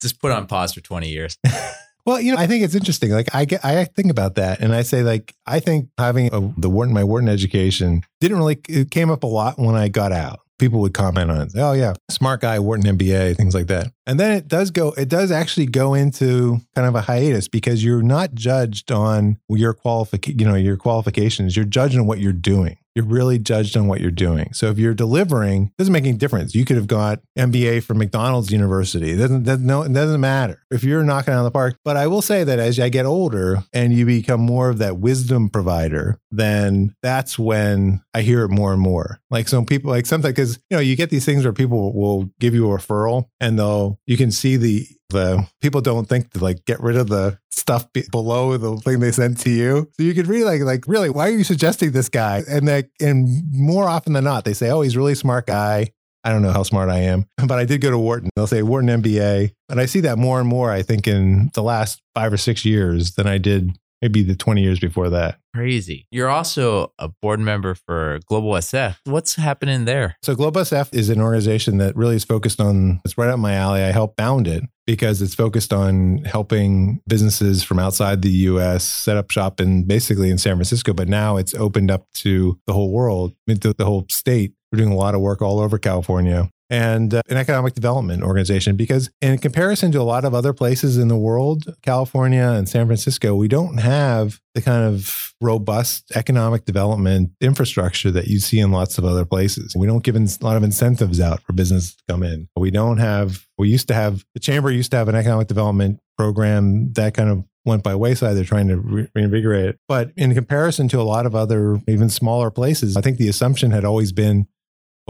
Just 0.00 0.20
put 0.20 0.32
on 0.32 0.46
pause 0.46 0.74
for 0.74 0.80
20 0.80 1.08
years. 1.08 1.36
Well, 2.06 2.20
you 2.20 2.32
know, 2.32 2.38
I 2.38 2.46
think 2.46 2.64
it's 2.64 2.74
interesting. 2.74 3.10
Like 3.10 3.34
I 3.34 3.44
get, 3.44 3.64
I 3.64 3.84
think 3.84 4.10
about 4.10 4.36
that, 4.36 4.60
and 4.60 4.74
I 4.74 4.82
say, 4.82 5.02
like, 5.02 5.34
I 5.46 5.60
think 5.60 5.88
having 5.98 6.32
a, 6.32 6.40
the 6.58 6.70
Wharton, 6.70 6.94
my 6.94 7.04
Wharton 7.04 7.28
education 7.28 8.02
didn't 8.20 8.38
really. 8.38 8.58
It 8.68 8.90
came 8.90 9.10
up 9.10 9.22
a 9.22 9.26
lot 9.26 9.58
when 9.58 9.74
I 9.74 9.88
got 9.88 10.12
out. 10.12 10.40
People 10.58 10.80
would 10.80 10.92
comment 10.92 11.30
on 11.30 11.40
it. 11.40 11.52
Oh 11.56 11.72
yeah, 11.72 11.94
smart 12.10 12.42
guy, 12.42 12.58
Wharton 12.58 12.98
MBA, 12.98 13.36
things 13.36 13.54
like 13.54 13.68
that. 13.68 13.92
And 14.06 14.20
then 14.20 14.32
it 14.32 14.46
does 14.46 14.70
go. 14.70 14.92
It 14.92 15.08
does 15.08 15.30
actually 15.30 15.66
go 15.66 15.94
into 15.94 16.60
kind 16.74 16.86
of 16.86 16.94
a 16.94 17.00
hiatus 17.00 17.48
because 17.48 17.82
you're 17.82 18.02
not 18.02 18.34
judged 18.34 18.92
on 18.92 19.38
your 19.48 19.72
qualification. 19.72 20.38
You 20.38 20.46
know, 20.46 20.54
your 20.56 20.76
qualifications. 20.76 21.56
You're 21.56 21.64
judged 21.64 21.96
on 21.96 22.06
what 22.06 22.18
you're 22.18 22.32
doing. 22.32 22.76
You're 22.94 23.04
really 23.04 23.38
judged 23.38 23.76
on 23.76 23.86
what 23.86 24.00
you're 24.00 24.10
doing. 24.10 24.52
So 24.52 24.68
if 24.70 24.78
you're 24.78 24.94
delivering, 24.94 25.66
it 25.66 25.76
doesn't 25.78 25.92
make 25.92 26.04
any 26.04 26.16
difference. 26.16 26.54
You 26.54 26.64
could 26.64 26.76
have 26.76 26.86
got 26.86 27.20
MBA 27.38 27.84
from 27.84 27.98
McDonald's 27.98 28.50
University. 28.50 29.12
It 29.12 29.16
doesn't, 29.16 29.64
no, 29.64 29.82
it 29.82 29.92
doesn't 29.92 30.20
matter 30.20 30.62
if 30.70 30.82
you're 30.82 31.04
knocking 31.04 31.34
out 31.34 31.44
the 31.44 31.50
park. 31.50 31.76
But 31.84 31.96
I 31.96 32.06
will 32.06 32.22
say 32.22 32.44
that 32.44 32.58
as 32.58 32.80
I 32.80 32.88
get 32.88 33.06
older 33.06 33.62
and 33.72 33.92
you 33.92 34.06
become 34.06 34.40
more 34.40 34.68
of 34.70 34.78
that 34.78 34.98
wisdom 34.98 35.48
provider, 35.48 36.18
then 36.30 36.94
that's 37.02 37.38
when 37.38 38.02
I 38.12 38.22
hear 38.22 38.42
it 38.44 38.50
more 38.50 38.72
and 38.72 38.82
more. 38.82 39.20
Like 39.30 39.48
some 39.48 39.66
people, 39.66 39.90
like 39.90 40.06
sometimes 40.06 40.34
because 40.34 40.58
you 40.68 40.76
know 40.76 40.80
you 40.80 40.96
get 40.96 41.10
these 41.10 41.24
things 41.24 41.44
where 41.44 41.52
people 41.52 41.92
will 41.92 42.30
give 42.40 42.54
you 42.54 42.70
a 42.70 42.76
referral 42.76 43.28
and 43.40 43.58
they'll 43.58 43.98
you 44.06 44.16
can 44.16 44.30
see 44.30 44.56
the 44.56 44.86
the 45.10 45.46
people 45.60 45.80
don't 45.80 46.08
think 46.08 46.30
to 46.32 46.42
like 46.42 46.64
get 46.64 46.80
rid 46.80 46.96
of 46.96 47.08
the 47.08 47.38
stuff 47.50 47.92
be- 47.92 48.04
below 48.10 48.56
the 48.56 48.76
thing 48.78 49.00
they 49.00 49.12
sent 49.12 49.38
to 49.40 49.50
you. 49.50 49.88
So 49.94 50.02
you 50.02 50.14
could 50.14 50.26
really 50.26 50.44
like 50.44 50.62
like 50.62 50.88
really 50.88 51.10
why 51.10 51.28
are 51.28 51.32
you 51.32 51.44
suggesting 51.44 51.92
this 51.92 52.08
guy? 52.08 52.42
And 52.48 52.66
like 52.66 52.90
and 53.00 53.28
more 53.52 53.88
often 53.88 54.12
than 54.14 54.24
not 54.24 54.44
they 54.44 54.54
say 54.54 54.70
oh 54.70 54.80
he's 54.80 54.96
a 54.96 54.98
really 54.98 55.14
smart 55.14 55.46
guy. 55.46 55.92
I 56.22 56.30
don't 56.30 56.42
know 56.42 56.52
how 56.52 56.64
smart 56.64 56.90
I 56.90 56.98
am, 56.98 57.26
but 57.46 57.58
I 57.58 57.64
did 57.64 57.80
go 57.80 57.90
to 57.90 57.98
Wharton. 57.98 58.28
They'll 58.36 58.46
say 58.46 58.62
Wharton 58.62 59.02
MBA, 59.02 59.52
and 59.68 59.80
I 59.80 59.86
see 59.86 60.00
that 60.00 60.18
more 60.18 60.38
and 60.38 60.48
more. 60.48 60.70
I 60.70 60.82
think 60.82 61.06
in 61.06 61.50
the 61.54 61.62
last 61.62 62.02
five 62.14 62.32
or 62.32 62.36
six 62.36 62.64
years 62.64 63.12
than 63.12 63.26
I 63.26 63.38
did 63.38 63.70
maybe 64.00 64.22
the 64.22 64.36
20 64.36 64.62
years 64.62 64.80
before 64.80 65.10
that. 65.10 65.38
Crazy. 65.54 66.06
You're 66.10 66.28
also 66.28 66.92
a 66.98 67.08
board 67.08 67.40
member 67.40 67.74
for 67.74 68.20
Global 68.26 68.52
SF. 68.52 68.96
What's 69.04 69.34
happening 69.34 69.84
there? 69.84 70.16
So, 70.22 70.34
Global 70.34 70.60
SF 70.60 70.94
is 70.94 71.08
an 71.08 71.20
organization 71.20 71.78
that 71.78 71.96
really 71.96 72.16
is 72.16 72.24
focused 72.24 72.60
on, 72.60 73.00
it's 73.04 73.18
right 73.18 73.30
up 73.30 73.38
my 73.38 73.54
alley. 73.54 73.82
I 73.82 73.90
helped 73.90 74.16
found 74.16 74.46
it 74.46 74.62
because 74.86 75.22
it's 75.22 75.34
focused 75.34 75.72
on 75.72 76.18
helping 76.24 77.00
businesses 77.06 77.62
from 77.62 77.78
outside 77.78 78.22
the 78.22 78.30
US 78.30 78.84
set 78.84 79.16
up 79.16 79.30
shop 79.30 79.60
in 79.60 79.84
basically 79.84 80.30
in 80.30 80.38
San 80.38 80.56
Francisco, 80.56 80.92
but 80.92 81.08
now 81.08 81.36
it's 81.36 81.54
opened 81.54 81.90
up 81.90 82.06
to 82.14 82.58
the 82.66 82.72
whole 82.72 82.92
world, 82.92 83.34
the 83.46 83.74
whole 83.80 84.06
state. 84.08 84.52
We're 84.72 84.78
doing 84.78 84.92
a 84.92 84.96
lot 84.96 85.16
of 85.16 85.20
work 85.20 85.42
all 85.42 85.58
over 85.58 85.78
California 85.78 86.48
and 86.70 87.12
uh, 87.12 87.22
an 87.28 87.36
economic 87.36 87.74
development 87.74 88.22
organization 88.22 88.76
because 88.76 89.10
in 89.20 89.36
comparison 89.36 89.92
to 89.92 90.00
a 90.00 90.02
lot 90.02 90.24
of 90.24 90.32
other 90.32 90.52
places 90.52 90.96
in 90.96 91.08
the 91.08 91.16
world 91.16 91.74
california 91.82 92.54
and 92.56 92.68
san 92.68 92.86
francisco 92.86 93.34
we 93.34 93.48
don't 93.48 93.78
have 93.78 94.40
the 94.54 94.62
kind 94.62 94.84
of 94.84 95.34
robust 95.40 96.10
economic 96.14 96.64
development 96.64 97.30
infrastructure 97.40 98.10
that 98.10 98.28
you 98.28 98.38
see 98.38 98.58
in 98.58 98.70
lots 98.70 98.96
of 98.96 99.04
other 99.04 99.24
places 99.24 99.74
we 99.76 99.86
don't 99.86 100.04
give 100.04 100.16
a 100.16 100.28
lot 100.40 100.56
of 100.56 100.62
incentives 100.62 101.20
out 101.20 101.42
for 101.42 101.52
business 101.52 101.94
to 101.94 102.02
come 102.08 102.22
in 102.22 102.48
we 102.56 102.70
don't 102.70 102.98
have 102.98 103.46
we 103.58 103.68
used 103.68 103.88
to 103.88 103.94
have 103.94 104.24
the 104.34 104.40
chamber 104.40 104.70
used 104.70 104.90
to 104.90 104.96
have 104.96 105.08
an 105.08 105.14
economic 105.14 105.48
development 105.48 106.00
program 106.16 106.92
that 106.92 107.14
kind 107.14 107.30
of 107.30 107.44
went 107.64 107.82
by 107.82 107.94
wayside. 107.94 108.36
They're 108.36 108.44
trying 108.44 108.68
to 108.68 108.76
re- 108.76 109.08
reinvigorate 109.14 109.64
it. 109.66 109.78
But 109.88 110.12
in 110.16 110.34
comparison 110.34 110.88
to 110.88 111.00
a 111.00 111.02
lot 111.02 111.26
of 111.26 111.34
other, 111.34 111.80
even 111.88 112.08
smaller 112.08 112.50
places, 112.50 112.96
I 112.96 113.00
think 113.00 113.18
the 113.18 113.28
assumption 113.28 113.70
had 113.70 113.84
always 113.84 114.12
been 114.12 114.46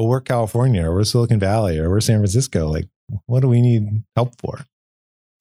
well, 0.01 0.09
we're 0.09 0.21
California 0.21 0.83
or 0.85 0.95
we're 0.95 1.05
Silicon 1.05 1.39
Valley 1.39 1.79
or 1.79 1.91
we're 1.91 2.01
San 2.01 2.19
Francisco. 2.19 2.69
Like, 2.69 2.89
what 3.27 3.41
do 3.41 3.49
we 3.49 3.61
need 3.61 4.03
help 4.17 4.41
for? 4.41 4.65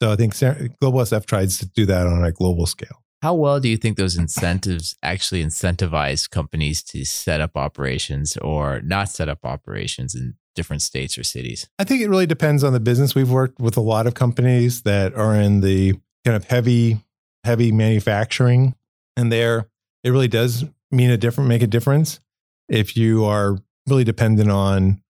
So 0.02 0.12
I 0.12 0.16
think 0.16 0.38
Global 0.80 1.00
SF 1.00 1.26
tries 1.26 1.58
to 1.60 1.66
do 1.66 1.86
that 1.86 2.08
on 2.08 2.24
a 2.24 2.32
global 2.32 2.66
scale. 2.66 3.04
How 3.22 3.34
well 3.34 3.60
do 3.60 3.70
you 3.70 3.78
think 3.78 3.98
those 3.98 4.18
incentives 4.18 4.96
actually 5.04 5.44
incentivize 5.44 6.30
companies 6.30 6.84
to 6.84 7.06
set 7.06 7.42
up 7.42 7.56
operations 7.56 8.38
or 8.38 8.82
not 8.82 9.10
set 9.10 9.28
up 9.30 9.46
operations 9.46 10.16
in 10.16 10.36
different 10.56 10.82
states 10.82 11.18
or 11.18 11.24
cities? 11.24 11.70
I 11.80 11.84
think 11.86 12.02
it 12.02 12.10
really 12.10 12.26
depends 12.26 12.64
on 12.64 12.74
the 12.74 12.80
business. 12.80 13.16
We've 13.16 13.32
worked 13.32 13.60
with 13.60 13.78
a 13.78 13.82
lot 13.82 14.08
of 14.08 14.14
companies 14.14 14.84
that 14.84 15.14
are 15.16 15.36
in 15.36 15.62
the 15.62 15.94
kind 16.26 16.36
of 16.36 16.46
heavy, 16.46 17.00
heavy 17.44 17.72
manufacturing, 17.72 18.76
and 19.18 19.32
there 19.32 19.70
it 20.04 20.12
really 20.12 20.30
does 20.30 20.66
mean 20.92 21.12
a 21.12 21.18
different, 21.18 21.50
make 21.50 21.62
a 21.62 21.68
difference. 21.68 22.22
If 22.70 22.96
you 22.96 23.26
are 23.26 23.58
really 23.90 24.04
dependent 24.04 24.50
on 24.52 25.02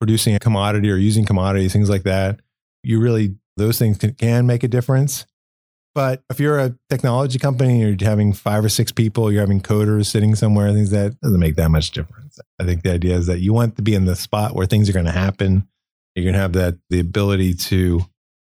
producing 0.00 0.34
a 0.34 0.38
commodity 0.38 0.90
or 0.90 0.96
using 0.96 1.24
commodities, 1.24 1.72
things 1.72 1.90
like 1.90 2.04
that, 2.04 2.40
you 2.82 3.00
really, 3.00 3.36
those 3.56 3.78
things 3.78 3.98
can, 3.98 4.14
can 4.14 4.46
make 4.46 4.62
a 4.62 4.68
difference. 4.68 5.26
But 5.94 6.22
if 6.30 6.38
you're 6.38 6.60
a 6.60 6.76
technology 6.88 7.38
company, 7.38 7.80
you're 7.80 7.96
having 8.00 8.32
five 8.32 8.64
or 8.64 8.68
six 8.68 8.92
people, 8.92 9.32
you're 9.32 9.40
having 9.40 9.60
coders 9.60 10.06
sitting 10.06 10.36
somewhere, 10.36 10.72
things 10.72 10.90
that 10.90 11.20
doesn't 11.20 11.40
make 11.40 11.56
that 11.56 11.70
much 11.70 11.90
difference. 11.90 12.38
I 12.60 12.64
think 12.64 12.82
the 12.82 12.92
idea 12.92 13.16
is 13.16 13.26
that 13.26 13.40
you 13.40 13.52
want 13.52 13.76
to 13.76 13.82
be 13.82 13.94
in 13.94 14.04
the 14.04 14.14
spot 14.14 14.54
where 14.54 14.66
things 14.66 14.88
are 14.88 14.92
going 14.92 15.06
to 15.06 15.12
happen. 15.12 15.66
You're 16.14 16.24
going 16.24 16.34
to 16.34 16.40
have 16.40 16.52
that 16.52 16.78
the 16.90 17.00
ability 17.00 17.54
to 17.54 18.02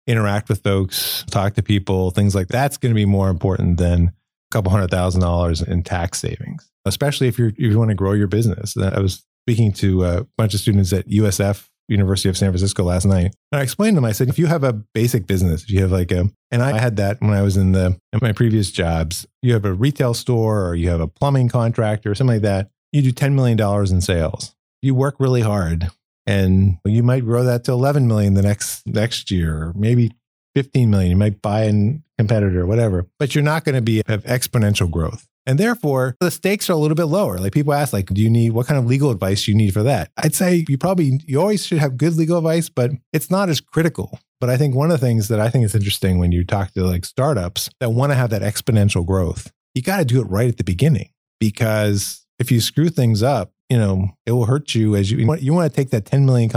interact 0.07 0.49
with 0.49 0.63
folks, 0.63 1.25
talk 1.31 1.55
to 1.55 1.63
people, 1.63 2.11
things 2.11 2.35
like 2.35 2.49
that's 2.49 2.77
going 2.77 2.91
to 2.91 2.97
be 2.97 3.05
more 3.05 3.29
important 3.29 3.79
than 3.79 4.09
a 4.09 4.13
couple 4.51 4.71
hundred 4.71 4.91
thousand 4.91 5.21
dollars 5.21 5.63
in 5.63 5.83
tax 5.83 6.21
savings, 6.21 6.69
especially 6.85 7.29
if 7.29 7.39
you're 7.39 7.49
if 7.49 7.59
you 7.59 7.79
want 7.79 7.91
to 7.91 7.95
grow 7.95 8.13
your 8.13 8.29
business. 8.29 8.77
I 8.77 8.99
was 9.01 9.25
speaking 9.47 9.73
to 9.73 10.05
a 10.05 10.27
bunch 10.37 10.55
of 10.55 10.61
students 10.61 10.93
at 10.93 11.07
USF, 11.09 11.69
University 11.89 12.29
of 12.29 12.37
San 12.37 12.51
Francisco 12.51 12.83
last 12.83 13.05
night. 13.05 13.33
And 13.53 13.61
I 13.61 13.63
explained 13.63 13.95
to 13.95 13.99
them, 13.99 14.05
I 14.05 14.11
said, 14.11 14.29
if 14.29 14.41
you 14.41 14.47
have 14.47 14.65
a 14.65 14.73
basic 14.73 15.29
business, 15.29 15.63
if 15.63 15.71
you 15.71 15.81
have 15.83 15.93
like 15.93 16.11
a, 16.11 16.29
and 16.51 16.63
I 16.63 16.77
had 16.77 16.97
that 16.97 17.21
when 17.21 17.31
I 17.31 17.43
was 17.43 17.57
in 17.57 17.71
the, 17.71 17.99
in 18.13 18.19
my 18.21 18.33
previous 18.33 18.73
jobs, 18.73 19.25
you 19.43 19.53
have 19.53 19.65
a 19.65 19.73
retail 19.73 20.13
store 20.15 20.67
or 20.67 20.75
you 20.75 20.89
have 20.89 21.01
a 21.01 21.07
plumbing 21.07 21.49
contractor 21.49 22.11
or 22.11 22.17
something 22.17 22.37
like 22.37 22.43
that, 22.43 22.71
you 22.91 23.03
do 23.03 23.13
$10 23.13 23.35
million 23.35 23.61
in 23.89 24.01
sales. 24.01 24.57
You 24.83 24.97
work 24.97 25.15
really 25.21 25.43
hard 25.43 25.91
and 26.27 26.79
you 26.85 27.05
might 27.05 27.25
grow 27.25 27.45
that 27.45 27.63
to 27.65 27.73
11 27.73 28.09
million 28.09 28.35
the 28.35 28.43
next, 28.43 28.85
next 28.85 29.31
year, 29.31 29.57
or 29.57 29.73
maybe 29.77 30.13
15 30.57 30.89
million. 30.89 31.11
You 31.11 31.17
might 31.19 31.43
buy 31.43 31.65
a 31.65 31.73
competitor, 32.17 32.65
whatever, 32.65 33.07
but 33.19 33.35
you're 33.35 33.45
not 33.45 33.65
going 33.65 33.75
to 33.75 33.83
be 33.83 34.03
have 34.07 34.25
exponential 34.25 34.91
growth. 34.91 35.29
And 35.45 35.61
therefore, 35.61 36.17
the 36.19 36.31
stakes 36.31 36.71
are 36.71 36.73
a 36.73 36.77
little 36.77 36.95
bit 36.95 37.05
lower. 37.05 37.39
Like 37.39 37.53
people 37.53 37.75
ask, 37.75 37.93
like, 37.93 38.07
do 38.07 38.23
you 38.23 38.31
need 38.31 38.53
what 38.53 38.67
kind 38.67 38.79
of 38.79 38.87
legal 38.87 39.11
advice 39.11 39.45
do 39.45 39.51
you 39.53 39.57
need 39.57 39.75
for 39.75 39.83
that? 39.83 40.11
I'd 40.17 40.35
say 40.35 40.65
you 40.67 40.79
probably 40.79 41.21
you 41.27 41.39
always 41.39 41.67
should 41.67 41.77
have 41.77 41.99
good 41.99 42.15
legal 42.15 42.39
advice, 42.39 42.71
but 42.71 42.91
it's 43.13 43.31
not 43.31 43.51
as 43.51 43.61
critical. 43.61 44.19
But 44.41 44.49
I 44.49 44.57
think 44.57 44.75
one 44.75 44.91
of 44.91 44.99
the 44.99 45.07
things 45.07 45.29
that 45.29 45.41
I 45.41 45.51
think 45.51 45.67
is 45.67 45.75
interesting 45.75 46.19
when 46.19 46.33
you 46.33 46.43
talk 46.43 46.73
to 46.73 46.85
like 46.85 47.05
startups 47.05 47.69
that 47.79 47.91
want 47.91 48.13
to 48.13 48.17
have 48.17 48.31
that 48.31 48.41
exponential 48.41 49.05
growth, 49.05 49.53
you 49.75 49.83
got 49.83 49.99
to 49.99 50.07
do 50.07 50.23
it 50.23 50.25
right 50.25 50.49
at 50.49 50.57
the 50.57 50.65
beginning 50.65 51.11
because 51.39 52.27
if 52.39 52.51
you 52.51 52.63
screw 52.63 52.89
things 52.89 53.23
up, 53.23 53.53
you 53.69 53.77
know, 53.77 54.11
it 54.27 54.33
will 54.33 54.47
hurt 54.47 54.75
you 54.75 54.95
as 54.95 55.11
you, 55.11 55.19
you 55.19 55.27
want, 55.27 55.43
you 55.43 55.53
want 55.53 55.73
to 55.73 55.77
take 55.77 55.91
that 55.91 56.05
$10 56.05 56.25
million 56.25 56.49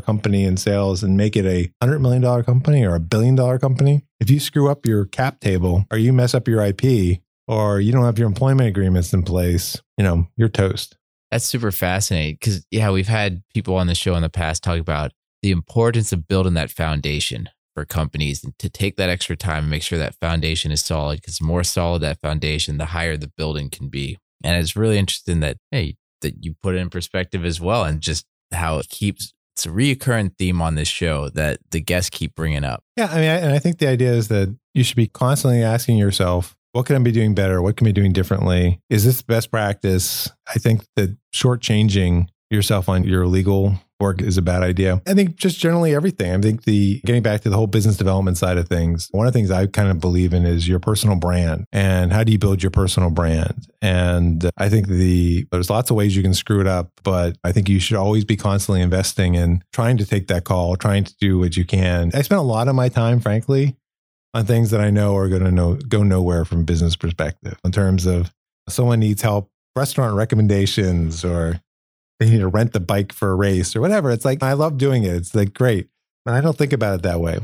company 0.00 0.44
in 0.44 0.56
sales 0.56 1.02
and 1.02 1.16
make 1.16 1.36
it 1.36 1.44
a 1.44 1.70
$100 1.84 2.00
million 2.00 2.44
company 2.44 2.84
or 2.84 2.94
a 2.94 3.00
billion 3.00 3.34
dollar 3.34 3.58
company. 3.58 4.02
If 4.20 4.30
you 4.30 4.40
screw 4.40 4.70
up 4.70 4.86
your 4.86 5.04
cap 5.04 5.40
table 5.40 5.84
or 5.90 5.98
you 5.98 6.12
mess 6.12 6.34
up 6.34 6.48
your 6.48 6.64
IP, 6.64 7.20
or 7.46 7.80
you 7.80 7.92
don't 7.92 8.04
have 8.04 8.18
your 8.18 8.28
employment 8.28 8.68
agreements 8.68 9.12
in 9.12 9.22
place, 9.22 9.80
you 9.98 10.04
know, 10.04 10.26
you're 10.36 10.48
toast. 10.48 10.96
That's 11.30 11.44
super 11.44 11.72
fascinating 11.72 12.36
because, 12.40 12.66
yeah, 12.70 12.90
we've 12.90 13.08
had 13.08 13.42
people 13.52 13.76
on 13.76 13.86
the 13.86 13.94
show 13.94 14.14
in 14.14 14.22
the 14.22 14.30
past 14.30 14.62
talk 14.62 14.78
about 14.78 15.12
the 15.42 15.50
importance 15.50 16.12
of 16.12 16.28
building 16.28 16.54
that 16.54 16.70
foundation 16.70 17.48
for 17.74 17.84
companies 17.84 18.44
and 18.44 18.56
to 18.58 18.70
take 18.70 18.96
that 18.96 19.10
extra 19.10 19.36
time 19.36 19.64
and 19.64 19.70
make 19.70 19.82
sure 19.82 19.98
that 19.98 20.14
foundation 20.20 20.70
is 20.70 20.82
solid 20.82 21.20
because 21.20 21.38
the 21.38 21.44
more 21.44 21.64
solid 21.64 22.00
that 22.02 22.20
foundation, 22.20 22.78
the 22.78 22.86
higher 22.86 23.16
the 23.16 23.32
building 23.36 23.68
can 23.68 23.88
be. 23.88 24.16
And 24.44 24.56
it's 24.56 24.76
really 24.76 24.96
interesting 24.96 25.40
that, 25.40 25.56
hey, 25.70 25.96
that 26.24 26.44
you 26.44 26.54
put 26.62 26.74
it 26.74 26.78
in 26.78 26.90
perspective 26.90 27.44
as 27.44 27.60
well 27.60 27.84
and 27.84 28.00
just 28.00 28.26
how 28.52 28.78
it 28.78 28.88
keeps 28.88 29.32
it's 29.54 29.66
a 29.66 29.68
reoccurring 29.68 30.36
theme 30.36 30.60
on 30.60 30.74
this 30.74 30.88
show 30.88 31.28
that 31.28 31.60
the 31.70 31.80
guests 31.80 32.10
keep 32.10 32.34
bringing 32.34 32.64
up. 32.64 32.82
Yeah, 32.96 33.06
I 33.06 33.20
mean, 33.20 33.30
I, 33.30 33.36
and 33.36 33.52
I 33.52 33.60
think 33.60 33.78
the 33.78 33.86
idea 33.86 34.12
is 34.12 34.26
that 34.26 34.52
you 34.74 34.82
should 34.82 34.96
be 34.96 35.06
constantly 35.06 35.62
asking 35.62 35.96
yourself, 35.96 36.56
what 36.72 36.86
can 36.86 36.96
I 36.96 36.98
be 36.98 37.12
doing 37.12 37.36
better? 37.36 37.62
What 37.62 37.76
can 37.76 37.86
I 37.86 37.90
be 37.90 37.92
doing 37.92 38.12
differently? 38.12 38.80
Is 38.90 39.04
this 39.04 39.22
best 39.22 39.52
practice? 39.52 40.28
I 40.48 40.54
think 40.54 40.84
that 40.96 41.16
shortchanging 41.32 42.26
yourself 42.54 42.88
on 42.88 43.04
your 43.04 43.26
legal 43.26 43.78
work 44.00 44.20
is 44.20 44.36
a 44.36 44.42
bad 44.42 44.62
idea. 44.62 45.00
I 45.06 45.14
think 45.14 45.36
just 45.36 45.58
generally 45.58 45.94
everything. 45.94 46.32
I 46.32 46.40
think 46.40 46.64
the 46.64 47.00
getting 47.06 47.22
back 47.22 47.42
to 47.42 47.50
the 47.50 47.56
whole 47.56 47.66
business 47.66 47.96
development 47.96 48.36
side 48.36 48.58
of 48.58 48.68
things, 48.68 49.08
one 49.12 49.26
of 49.26 49.32
the 49.32 49.38
things 49.38 49.50
I 49.50 49.66
kind 49.66 49.88
of 49.88 50.00
believe 50.00 50.34
in 50.34 50.44
is 50.44 50.68
your 50.68 50.80
personal 50.80 51.16
brand 51.16 51.64
and 51.72 52.12
how 52.12 52.24
do 52.24 52.32
you 52.32 52.38
build 52.38 52.62
your 52.62 52.70
personal 52.70 53.10
brand? 53.10 53.66
And 53.80 54.50
I 54.56 54.68
think 54.68 54.88
the 54.88 55.46
there's 55.50 55.70
lots 55.70 55.90
of 55.90 55.96
ways 55.96 56.16
you 56.16 56.22
can 56.22 56.34
screw 56.34 56.60
it 56.60 56.66
up, 56.66 56.90
but 57.02 57.36
I 57.44 57.52
think 57.52 57.68
you 57.68 57.80
should 57.80 57.96
always 57.96 58.24
be 58.24 58.36
constantly 58.36 58.82
investing 58.82 59.34
in 59.34 59.62
trying 59.72 59.96
to 59.98 60.06
take 60.06 60.26
that 60.28 60.44
call, 60.44 60.76
trying 60.76 61.04
to 61.04 61.14
do 61.18 61.38
what 61.38 61.56
you 61.56 61.64
can. 61.64 62.10
I 62.14 62.22
spent 62.22 62.40
a 62.40 62.42
lot 62.44 62.68
of 62.68 62.74
my 62.74 62.88
time, 62.88 63.20
frankly, 63.20 63.76
on 64.34 64.44
things 64.44 64.70
that 64.70 64.80
I 64.80 64.90
know 64.90 65.16
are 65.16 65.28
going 65.28 65.56
to 65.56 65.86
go 65.86 66.02
nowhere 66.02 66.44
from 66.44 66.64
business 66.64 66.96
perspective 66.96 67.56
in 67.64 67.72
terms 67.72 68.04
of 68.04 68.32
someone 68.68 69.00
needs 69.00 69.22
help, 69.22 69.50
restaurant 69.76 70.16
recommendations, 70.16 71.24
or 71.24 71.60
they 72.24 72.30
need 72.30 72.40
to 72.40 72.48
rent 72.48 72.72
the 72.72 72.80
bike 72.80 73.12
for 73.12 73.30
a 73.30 73.34
race 73.34 73.76
or 73.76 73.80
whatever. 73.80 74.10
It's 74.10 74.24
like, 74.24 74.42
I 74.42 74.54
love 74.54 74.78
doing 74.78 75.04
it. 75.04 75.14
It's 75.14 75.34
like, 75.34 75.54
great. 75.54 75.88
And 76.26 76.34
I 76.34 76.40
don't 76.40 76.56
think 76.56 76.72
about 76.72 76.94
it 76.94 77.02
that 77.02 77.20
way. 77.20 77.40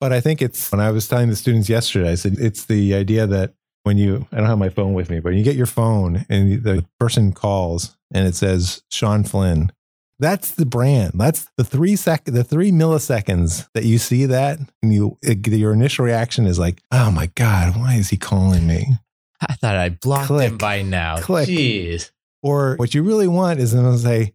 But 0.00 0.12
I 0.12 0.20
think 0.20 0.42
it's 0.42 0.70
when 0.72 0.80
I 0.80 0.90
was 0.90 1.06
telling 1.08 1.28
the 1.28 1.36
students 1.36 1.68
yesterday, 1.68 2.10
I 2.10 2.14
said, 2.16 2.36
it's 2.38 2.64
the 2.64 2.94
idea 2.94 3.26
that 3.26 3.54
when 3.84 3.98
you, 3.98 4.26
I 4.32 4.36
don't 4.36 4.46
have 4.46 4.58
my 4.58 4.68
phone 4.68 4.94
with 4.94 5.10
me, 5.10 5.20
but 5.20 5.30
you 5.34 5.42
get 5.42 5.56
your 5.56 5.66
phone 5.66 6.24
and 6.28 6.62
the 6.62 6.84
person 6.98 7.32
calls 7.32 7.96
and 8.12 8.26
it 8.26 8.34
says 8.34 8.82
Sean 8.90 9.24
Flynn, 9.24 9.72
that's 10.18 10.52
the 10.52 10.66
brand. 10.66 11.12
That's 11.14 11.48
the 11.56 11.64
three 11.64 11.96
sec, 11.96 12.24
the 12.26 12.44
three 12.44 12.70
milliseconds 12.70 13.68
that 13.74 13.84
you 13.84 13.98
see 13.98 14.24
that, 14.26 14.60
and 14.80 14.94
you, 14.94 15.18
it, 15.20 15.44
your 15.48 15.72
initial 15.72 16.04
reaction 16.04 16.46
is 16.46 16.60
like, 16.60 16.80
"Oh 16.92 17.10
my 17.10 17.26
god, 17.34 17.76
why 17.76 17.94
is 17.94 18.10
he 18.10 18.16
calling 18.16 18.64
me?" 18.64 18.98
I 19.40 19.54
thought 19.54 19.74
I 19.74 19.88
blocked 19.88 20.28
Click. 20.28 20.52
him 20.52 20.58
by 20.58 20.82
now. 20.82 21.18
Click. 21.18 21.48
Jeez. 21.48 22.12
Or 22.42 22.76
what 22.76 22.94
you 22.94 23.02
really 23.02 23.28
want 23.28 23.60
is 23.60 23.72
them 23.72 23.90
to 23.90 23.98
say, 23.98 24.32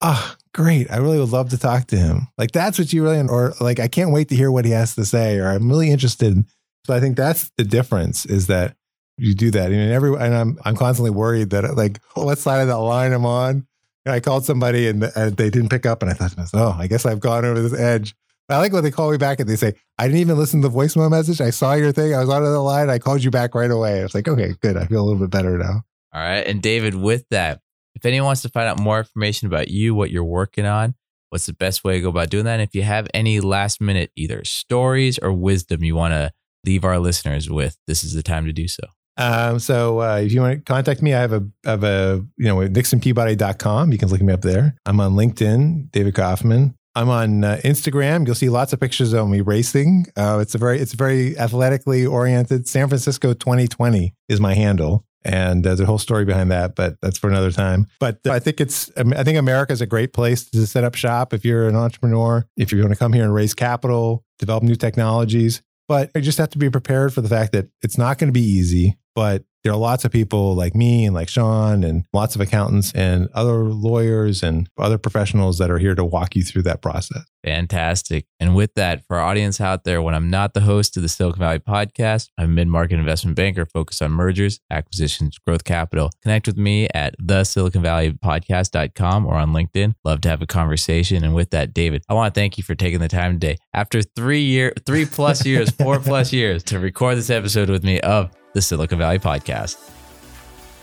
"Ah, 0.00 0.36
great, 0.54 0.90
I 0.90 0.96
really 0.96 1.18
would 1.18 1.30
love 1.30 1.50
to 1.50 1.58
talk 1.58 1.86
to 1.88 1.96
him." 1.96 2.28
Like 2.38 2.52
that's 2.52 2.78
what 2.78 2.92
you 2.92 3.02
really, 3.02 3.20
or 3.20 3.54
like 3.60 3.78
I 3.80 3.88
can't 3.88 4.12
wait 4.12 4.28
to 4.28 4.36
hear 4.36 4.50
what 4.50 4.64
he 4.64 4.70
has 4.70 4.94
to 4.94 5.04
say, 5.04 5.38
or 5.38 5.48
I'm 5.48 5.68
really 5.68 5.90
interested. 5.90 6.44
So 6.86 6.94
I 6.94 7.00
think 7.00 7.16
that's 7.16 7.50
the 7.56 7.64
difference 7.64 8.24
is 8.26 8.46
that 8.48 8.76
you 9.18 9.34
do 9.34 9.50
that, 9.50 9.70
and 9.70 9.92
every, 9.92 10.14
and 10.14 10.34
I'm 10.34 10.58
I'm 10.64 10.76
constantly 10.76 11.10
worried 11.10 11.50
that 11.50 11.76
like 11.76 12.00
what 12.14 12.38
side 12.38 12.62
of 12.62 12.68
that 12.68 12.78
line 12.78 13.12
I'm 13.12 13.26
on. 13.26 13.66
And 14.04 14.12
I 14.12 14.18
called 14.18 14.44
somebody 14.44 14.88
and 14.88 15.00
they 15.00 15.48
didn't 15.48 15.68
pick 15.68 15.86
up, 15.86 16.02
and 16.02 16.10
I 16.10 16.14
thought, 16.14 16.34
oh, 16.54 16.76
I 16.76 16.88
guess 16.88 17.06
I've 17.06 17.20
gone 17.20 17.44
over 17.44 17.60
this 17.60 17.78
edge. 17.78 18.16
I 18.48 18.58
like 18.58 18.72
when 18.72 18.84
they 18.84 18.90
call 18.90 19.10
me 19.10 19.16
back 19.16 19.40
and 19.40 19.48
they 19.48 19.56
say, 19.56 19.74
I 19.98 20.06
didn't 20.06 20.20
even 20.20 20.36
listen 20.36 20.62
to 20.62 20.68
the 20.68 20.74
voicemail 20.74 21.10
message. 21.10 21.40
I 21.40 21.50
saw 21.50 21.74
your 21.74 21.92
thing. 21.92 22.14
I 22.14 22.20
was 22.20 22.28
on 22.28 22.42
the 22.42 22.50
line. 22.58 22.90
I 22.90 22.98
called 22.98 23.22
you 23.24 23.30
back 23.30 23.54
right 23.54 23.70
away. 23.70 24.00
I 24.00 24.02
was 24.02 24.14
like, 24.14 24.28
okay, 24.28 24.54
good. 24.60 24.76
I 24.76 24.86
feel 24.86 25.00
a 25.00 25.06
little 25.06 25.20
bit 25.20 25.30
better 25.30 25.58
now. 25.58 25.84
All 26.12 26.22
right. 26.22 26.46
And 26.46 26.62
David, 26.62 26.94
with 26.94 27.24
that, 27.30 27.60
if 27.94 28.04
anyone 28.04 28.26
wants 28.26 28.42
to 28.42 28.48
find 28.48 28.68
out 28.68 28.80
more 28.80 28.98
information 28.98 29.46
about 29.46 29.68
you, 29.68 29.94
what 29.94 30.10
you're 30.10 30.24
working 30.24 30.66
on, 30.66 30.94
what's 31.30 31.46
the 31.46 31.54
best 31.54 31.84
way 31.84 31.94
to 31.94 32.00
go 32.00 32.08
about 32.08 32.30
doing 32.30 32.44
that? 32.44 32.54
And 32.54 32.62
if 32.62 32.74
you 32.74 32.82
have 32.82 33.08
any 33.14 33.40
last 33.40 33.80
minute 33.80 34.10
either 34.16 34.44
stories 34.44 35.18
or 35.18 35.32
wisdom 35.32 35.82
you 35.82 35.94
want 35.94 36.12
to 36.12 36.32
leave 36.64 36.84
our 36.84 36.98
listeners 36.98 37.50
with, 37.50 37.76
this 37.86 38.04
is 38.04 38.12
the 38.14 38.22
time 38.22 38.44
to 38.44 38.52
do 38.52 38.68
so. 38.68 38.84
Um, 39.16 39.58
so 39.58 40.00
uh, 40.00 40.16
if 40.16 40.32
you 40.32 40.40
want 40.40 40.58
to 40.58 40.64
contact 40.64 41.02
me, 41.02 41.14
I 41.14 41.20
have 41.20 41.32
a 41.32 41.46
have 41.64 41.84
a 41.84 42.24
you 42.36 42.46
know 42.46 42.56
nixonpeabody.com. 42.56 43.92
You 43.92 43.98
can 43.98 44.08
look 44.08 44.22
me 44.22 44.32
up 44.32 44.40
there. 44.40 44.76
I'm 44.86 45.00
on 45.00 45.12
LinkedIn, 45.12 45.90
David 45.90 46.14
Kaufman. 46.14 46.74
I'm 46.94 47.08
on 47.08 47.44
uh, 47.44 47.60
Instagram. 47.64 48.26
You'll 48.26 48.34
see 48.34 48.50
lots 48.50 48.72
of 48.72 48.80
pictures 48.80 49.12
of 49.12 49.28
me 49.28 49.40
racing. 49.40 50.06
Uh, 50.16 50.38
it's 50.40 50.54
a 50.54 50.58
very 50.58 50.78
it's 50.78 50.94
very 50.94 51.38
athletically 51.38 52.06
oriented. 52.06 52.68
San 52.68 52.88
Francisco 52.88 53.32
2020 53.34 54.14
is 54.28 54.40
my 54.40 54.54
handle. 54.54 55.04
And 55.24 55.64
there's 55.64 55.80
a 55.80 55.86
whole 55.86 55.98
story 55.98 56.24
behind 56.24 56.50
that, 56.50 56.74
but 56.74 57.00
that's 57.00 57.18
for 57.18 57.28
another 57.28 57.52
time. 57.52 57.86
But 58.00 58.18
I 58.26 58.38
think 58.38 58.60
it's, 58.60 58.90
I 58.96 59.22
think 59.22 59.38
America 59.38 59.72
is 59.72 59.80
a 59.80 59.86
great 59.86 60.12
place 60.12 60.48
to 60.50 60.66
set 60.66 60.84
up 60.84 60.94
shop 60.94 61.32
if 61.32 61.44
you're 61.44 61.68
an 61.68 61.76
entrepreneur, 61.76 62.46
if 62.56 62.72
you're 62.72 62.80
going 62.80 62.92
to 62.92 62.98
come 62.98 63.12
here 63.12 63.24
and 63.24 63.32
raise 63.32 63.54
capital, 63.54 64.24
develop 64.38 64.64
new 64.64 64.74
technologies. 64.74 65.62
But 65.88 66.10
you 66.14 66.22
just 66.22 66.38
have 66.38 66.50
to 66.50 66.58
be 66.58 66.70
prepared 66.70 67.12
for 67.12 67.20
the 67.20 67.28
fact 67.28 67.52
that 67.52 67.68
it's 67.82 67.98
not 67.98 68.18
going 68.18 68.28
to 68.28 68.32
be 68.32 68.44
easy. 68.44 68.96
But 69.14 69.44
there 69.64 69.72
are 69.72 69.78
lots 69.78 70.04
of 70.04 70.10
people 70.10 70.54
like 70.54 70.74
me 70.74 71.04
and 71.04 71.14
like 71.14 71.28
Sean 71.28 71.84
and 71.84 72.04
lots 72.12 72.34
of 72.34 72.40
accountants 72.40 72.92
and 72.94 73.28
other 73.32 73.64
lawyers 73.64 74.42
and 74.42 74.68
other 74.78 74.98
professionals 74.98 75.58
that 75.58 75.70
are 75.70 75.78
here 75.78 75.94
to 75.94 76.04
walk 76.04 76.34
you 76.34 76.42
through 76.42 76.62
that 76.62 76.82
process. 76.82 77.22
Fantastic. 77.44 78.26
And 78.40 78.54
with 78.54 78.74
that, 78.74 79.04
for 79.06 79.16
our 79.16 79.24
audience 79.24 79.60
out 79.60 79.84
there, 79.84 80.00
when 80.00 80.14
I'm 80.14 80.30
not 80.30 80.54
the 80.54 80.60
host 80.60 80.96
of 80.96 81.02
the 81.02 81.08
Silicon 81.08 81.40
Valley 81.40 81.58
podcast, 81.58 82.28
I'm 82.38 82.44
a 82.44 82.48
mid 82.48 82.68
market 82.68 82.98
investment 82.98 83.36
banker 83.36 83.66
focused 83.66 84.02
on 84.02 84.12
mergers, 84.12 84.60
acquisitions, 84.70 85.38
growth 85.38 85.64
capital. 85.64 86.10
Connect 86.22 86.46
with 86.46 86.56
me 86.56 86.88
at 86.94 87.14
the 87.18 87.44
Silicon 87.44 87.82
Valley 87.82 88.12
podcast.com 88.12 89.26
or 89.26 89.34
on 89.34 89.52
LinkedIn. 89.52 89.94
Love 90.04 90.20
to 90.22 90.28
have 90.28 90.42
a 90.42 90.46
conversation. 90.46 91.24
And 91.24 91.34
with 91.34 91.50
that, 91.50 91.74
David, 91.74 92.04
I 92.08 92.14
want 92.14 92.32
to 92.32 92.40
thank 92.40 92.58
you 92.58 92.64
for 92.64 92.74
taking 92.74 93.00
the 93.00 93.08
time 93.08 93.34
today 93.34 93.58
after 93.74 94.02
three 94.02 94.42
year, 94.42 94.72
three 94.86 95.04
plus 95.04 95.44
years, 95.44 95.70
four 95.70 95.98
plus 96.00 96.32
years 96.32 96.62
to 96.64 96.78
record 96.78 97.18
this 97.18 97.30
episode 97.30 97.70
with 97.70 97.82
me 97.82 98.00
of 98.00 98.30
the 98.52 98.62
Silicon 98.62 98.98
Valley 98.98 99.18
Podcast. 99.18 99.76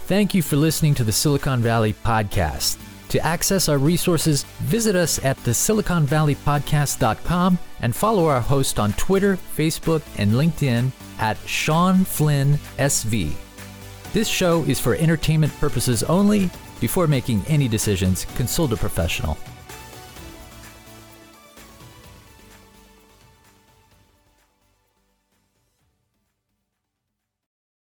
Thank 0.05 0.33
you 0.33 0.41
for 0.41 0.55
listening 0.55 0.95
to 0.95 1.03
the 1.03 1.11
Silicon 1.11 1.61
Valley 1.61 1.93
Podcast. 1.93 2.79
To 3.09 3.23
access 3.25 3.67
our 3.69 3.77
resources, 3.77 4.43
visit 4.59 4.95
us 4.95 5.23
at 5.25 5.37
the 5.43 5.51
siliconvalleypodcast.com 5.51 7.59
and 7.81 7.95
follow 7.95 8.27
our 8.27 8.41
host 8.41 8.79
on 8.79 8.93
Twitter, 8.93 9.37
Facebook, 9.57 10.01
and 10.17 10.31
LinkedIn 10.33 10.91
at 11.19 11.37
Sean 11.47 12.05
Flynn 12.05 12.53
SV. 12.77 13.33
This 14.13 14.27
show 14.27 14.63
is 14.63 14.79
for 14.79 14.95
entertainment 14.95 15.53
purposes 15.59 16.01
only. 16.03 16.49
Before 16.79 17.07
making 17.07 17.43
any 17.47 17.67
decisions, 17.67 18.25
consult 18.35 18.73
a 18.73 18.77
professional. 18.77 19.37